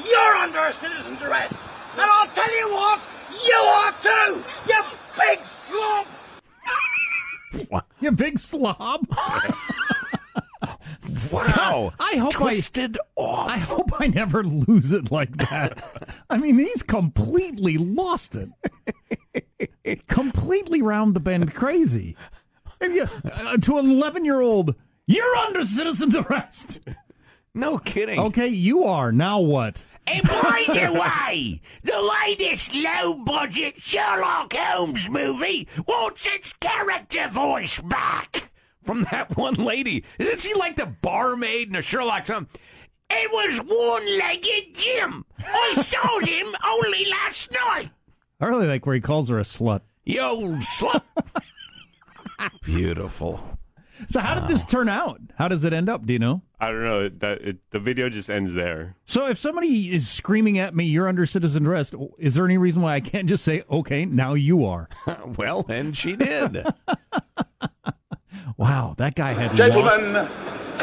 You're 0.03 0.35
under 0.37 0.61
a 0.61 0.73
citizen's 0.73 1.21
arrest. 1.21 1.55
And 1.93 2.11
I'll 2.11 2.29
tell 2.29 2.59
you 2.59 2.73
what, 2.73 3.01
you 3.31 3.55
are 3.55 3.93
too. 4.03 4.43
You 4.67 4.83
big 5.19 5.41
slob. 5.69 6.07
You 8.01 8.12
big 8.12 8.39
slob. 8.39 9.07
Wow. 11.33 11.93
I 12.01 12.16
hope 12.16 12.33
Twisted 12.33 12.97
I, 13.16 13.20
off. 13.20 13.49
I 13.49 13.59
hope 13.59 14.01
I 14.01 14.07
never 14.09 14.43
lose 14.43 14.93
it 14.93 15.11
like 15.11 15.37
that. 15.37 16.18
I 16.31 16.39
mean, 16.39 16.59
he's 16.59 16.83
completely 16.83 17.79
lost 17.79 18.37
it. 18.37 20.07
completely 20.09 20.83
round 20.83 21.14
the 21.14 21.20
bend 21.20 21.55
crazy. 21.55 22.16
You, 22.81 23.09
uh, 23.33 23.57
to 23.57 23.79
an 23.79 23.91
11 23.91 24.24
year 24.24 24.41
old, 24.41 24.74
you're 25.07 25.37
under 25.37 25.64
citizen's 25.64 26.16
arrest. 26.16 26.81
No 27.55 27.79
kidding. 27.79 28.18
Okay, 28.18 28.49
you 28.49 28.85
are. 28.85 29.11
Now 29.12 29.41
what? 29.41 29.85
And 30.07 30.22
by 30.24 30.64
the 30.66 30.93
way, 31.29 31.61
the 31.83 32.14
latest 32.27 32.74
low-budget 32.74 33.81
Sherlock 33.81 34.53
Holmes 34.53 35.09
movie 35.09 35.66
wants 35.87 36.27
its 36.27 36.53
character 36.53 37.29
voice 37.29 37.81
back. 37.81 38.51
From 38.87 39.03
that 39.11 39.37
one 39.37 39.55
lady. 39.55 40.05
Isn't 40.18 40.41
she 40.41 40.55
like 40.55 40.76
the 40.76 40.87
barmaid 40.87 41.68
in 41.68 41.76
a 41.76 41.82
Sherlock 41.82 42.26
Holmes? 42.26 42.49
It 43.11 43.30
was 43.30 43.59
one-legged 43.59 44.74
Jim. 44.74 45.24
I 45.39 45.74
saw 45.76 46.18
him 46.20 46.55
only 46.66 47.05
last 47.07 47.53
night. 47.53 47.91
I 48.41 48.47
really 48.47 48.66
like 48.66 48.84
where 48.84 48.95
he 48.95 49.01
calls 49.01 49.28
her 49.28 49.39
a 49.39 49.43
slut. 49.43 49.82
You 50.05 50.20
old 50.20 50.59
slut. 50.59 51.03
Beautiful. 52.62 53.41
So, 54.09 54.20
how 54.20 54.39
did 54.39 54.49
this 54.49 54.64
turn 54.64 54.89
out? 54.89 55.20
How 55.37 55.49
does 55.49 55.64
it 55.64 55.72
end 55.72 55.89
up? 55.89 56.05
Do 56.05 56.12
you 56.12 56.18
know? 56.18 56.43
I 56.61 56.66
don't 56.66 56.82
know. 56.82 57.09
That 57.09 57.41
it, 57.41 57.57
the 57.70 57.78
video 57.78 58.11
just 58.11 58.28
ends 58.28 58.53
there. 58.53 58.97
So, 59.07 59.26
if 59.26 59.39
somebody 59.39 59.95
is 59.95 60.07
screaming 60.09 60.59
at 60.59 60.74
me, 60.74 60.84
you're 60.84 61.09
under 61.09 61.24
citizen 61.24 61.66
arrest, 61.66 61.95
is 62.18 62.34
there 62.34 62.45
any 62.45 62.59
reason 62.59 62.82
why 62.82 62.95
I 62.95 63.01
can't 63.01 63.26
just 63.26 63.43
say, 63.43 63.62
okay, 63.70 64.05
now 64.05 64.34
you 64.34 64.66
are? 64.66 64.89
well, 65.39 65.64
and 65.68 65.97
she 65.97 66.14
did. 66.14 66.66
Wow, 68.57 68.95
that 68.99 69.15
guy 69.15 69.33
had 69.33 69.57
lost. 69.59 69.73
Gentlemen, 69.73 70.29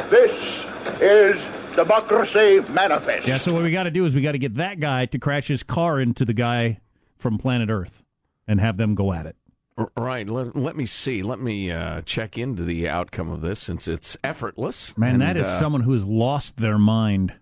this 0.09 0.65
is 1.01 1.49
Democracy 1.73 2.59
Manifest. 2.71 3.27
Yeah, 3.27 3.37
so 3.37 3.53
what 3.53 3.63
we 3.63 3.71
got 3.71 3.83
to 3.83 3.91
do 3.91 4.05
is 4.05 4.13
we 4.13 4.21
got 4.21 4.33
to 4.33 4.39
get 4.39 4.55
that 4.55 4.79
guy 4.79 5.05
to 5.07 5.19
crash 5.19 5.47
his 5.47 5.63
car 5.63 5.99
into 5.99 6.25
the 6.25 6.33
guy 6.33 6.79
from 7.17 7.37
planet 7.37 7.69
Earth 7.69 8.03
and 8.47 8.59
have 8.59 8.77
them 8.77 8.95
go 8.95 9.13
at 9.13 9.25
it. 9.25 9.35
R- 9.77 9.91
Right. 9.97 10.29
Let, 10.29 10.55
let 10.55 10.75
me 10.75 10.85
see. 10.85 11.23
Let 11.23 11.39
me 11.39 11.71
uh, 11.71 12.01
check 12.01 12.37
into 12.37 12.63
the 12.63 12.87
outcome 12.87 13.31
of 13.31 13.41
this 13.41 13.59
since 13.59 13.87
it's 13.87 14.15
effortless. 14.23 14.95
Man, 14.97 15.13
And, 15.13 15.21
that 15.21 15.37
is 15.37 15.47
uh, 15.47 15.59
someone 15.59 15.81
who 15.81 15.93
has 15.93 16.05
lost 16.05 16.57
their 16.57 16.77
mind. 16.77 17.33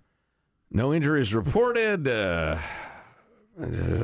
No 0.70 0.94
injuries 0.94 1.34
reported. 1.34 2.08
Uh, 2.08 2.58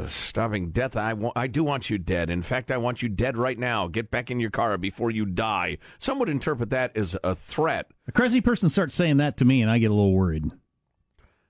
stopping 0.07 0.71
death. 0.71 0.95
I, 0.95 1.13
wa- 1.13 1.31
I 1.35 1.47
do 1.47 1.63
want 1.63 1.89
you 1.89 1.97
dead. 1.97 2.29
In 2.29 2.41
fact, 2.41 2.71
I 2.71 2.77
want 2.77 3.01
you 3.01 3.09
dead 3.09 3.37
right 3.37 3.57
now. 3.57 3.87
Get 3.87 4.11
back 4.11 4.29
in 4.31 4.39
your 4.39 4.49
car 4.49 4.77
before 4.77 5.11
you 5.11 5.25
die. 5.25 5.77
Some 5.97 6.19
would 6.19 6.29
interpret 6.29 6.69
that 6.71 6.95
as 6.95 7.15
a 7.23 7.35
threat. 7.35 7.91
A 8.07 8.11
crazy 8.11 8.41
person 8.41 8.69
starts 8.69 8.93
saying 8.95 9.17
that 9.17 9.37
to 9.37 9.45
me, 9.45 9.61
and 9.61 9.69
I 9.71 9.77
get 9.79 9.91
a 9.91 9.93
little 9.93 10.13
worried. 10.13 10.51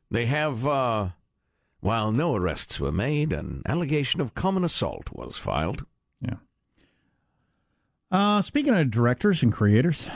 They 0.09 0.25
have, 0.27 0.65
uh, 0.65 1.09
while 1.79 2.11
no 2.11 2.35
arrests 2.35 2.79
were 2.79 2.91
made, 2.91 3.33
an 3.33 3.61
allegation 3.65 4.21
of 4.21 4.33
common 4.35 4.63
assault 4.63 5.09
was 5.11 5.37
filed. 5.37 5.85
Yeah. 6.21 6.35
Uh, 8.09 8.41
speaking 8.41 8.73
of 8.73 8.89
directors 8.89 9.43
and 9.43 9.51
creators, 9.51 10.07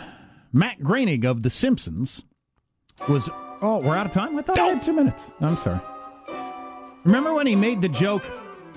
Matt 0.53 0.81
Groening 0.81 1.25
of 1.25 1.43
The 1.43 1.49
Simpsons 1.49 2.21
was. 3.09 3.29
Oh, 3.61 3.77
we're 3.77 3.95
out 3.95 4.07
of 4.07 4.11
time? 4.11 4.37
I 4.39 4.41
thought 4.41 4.57
I 4.57 4.69
had 4.69 4.81
two 4.81 4.93
minutes. 4.93 5.29
I'm 5.39 5.55
sorry. 5.57 5.79
Remember 7.03 7.33
when 7.33 7.47
he 7.47 7.55
made 7.55 7.81
the 7.81 7.89
joke, 7.89 8.23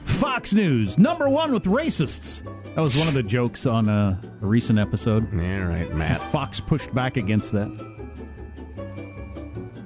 Fox 0.05 0.53
News, 0.53 0.97
number 0.99 1.29
one 1.29 1.53
with 1.53 1.65
racists? 1.65 2.43
That 2.75 2.81
was 2.81 2.97
one 2.97 3.07
of 3.07 3.15
the 3.15 3.23
jokes 3.23 3.67
on 3.67 3.89
uh, 3.89 4.21
a 4.43 4.47
recent 4.47 4.79
episode. 4.79 5.33
Yeah, 5.33 5.59
right, 5.59 5.95
Matt. 5.95 6.21
Fox 6.33 6.59
pushed 6.59 6.95
back 6.95 7.17
against 7.17 7.53
that. 7.53 7.69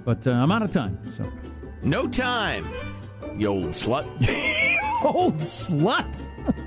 But 0.05 0.26
uh, 0.26 0.30
I'm 0.30 0.53
out 0.53 0.62
of 0.62 0.70
time, 0.70 0.99
so. 1.11 1.30
No 1.82 2.07
time, 2.09 2.66
you 3.36 3.49
old 3.49 3.68
slut. 3.68 4.07
Old 5.05 5.36
slut! 5.36 6.24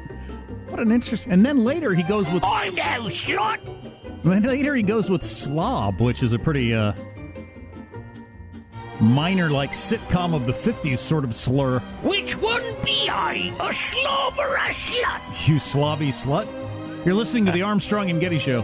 What 0.70 0.80
an 0.80 0.90
interesting. 0.90 1.34
And 1.34 1.46
then 1.46 1.66
later 1.66 1.94
he 1.94 2.02
goes 2.02 2.32
with. 2.32 2.46
I'm 2.46 2.74
no 2.76 3.10
slut. 3.10 4.24
Then 4.24 4.44
later 4.44 4.74
he 4.74 4.84
goes 4.84 5.10
with 5.10 5.22
slob, 5.22 6.00
which 6.00 6.24
is 6.24 6.32
a 6.32 6.40
pretty 6.40 6.74
uh, 6.74 6.94
minor, 9.02 9.50
like 9.50 9.72
sitcom 9.72 10.34
of 10.36 10.46
the 10.46 10.54
'50s 10.54 11.00
sort 11.00 11.24
of 11.24 11.36
slur. 11.36 11.80
Which 12.04 12.38
one 12.38 12.64
be 12.84 13.10
I, 13.10 13.54
a 13.60 13.74
slob 13.74 14.40
or 14.40 14.56
a 14.56 14.70
slut? 14.70 15.48
You 15.48 15.56
slobby 15.56 16.10
slut. 16.10 16.48
You're 17.06 17.16
listening 17.16 17.46
to 17.48 17.52
the 17.52 17.64
Armstrong 17.64 18.10
and 18.10 18.22
Getty 18.22 18.38
Show. 18.38 18.64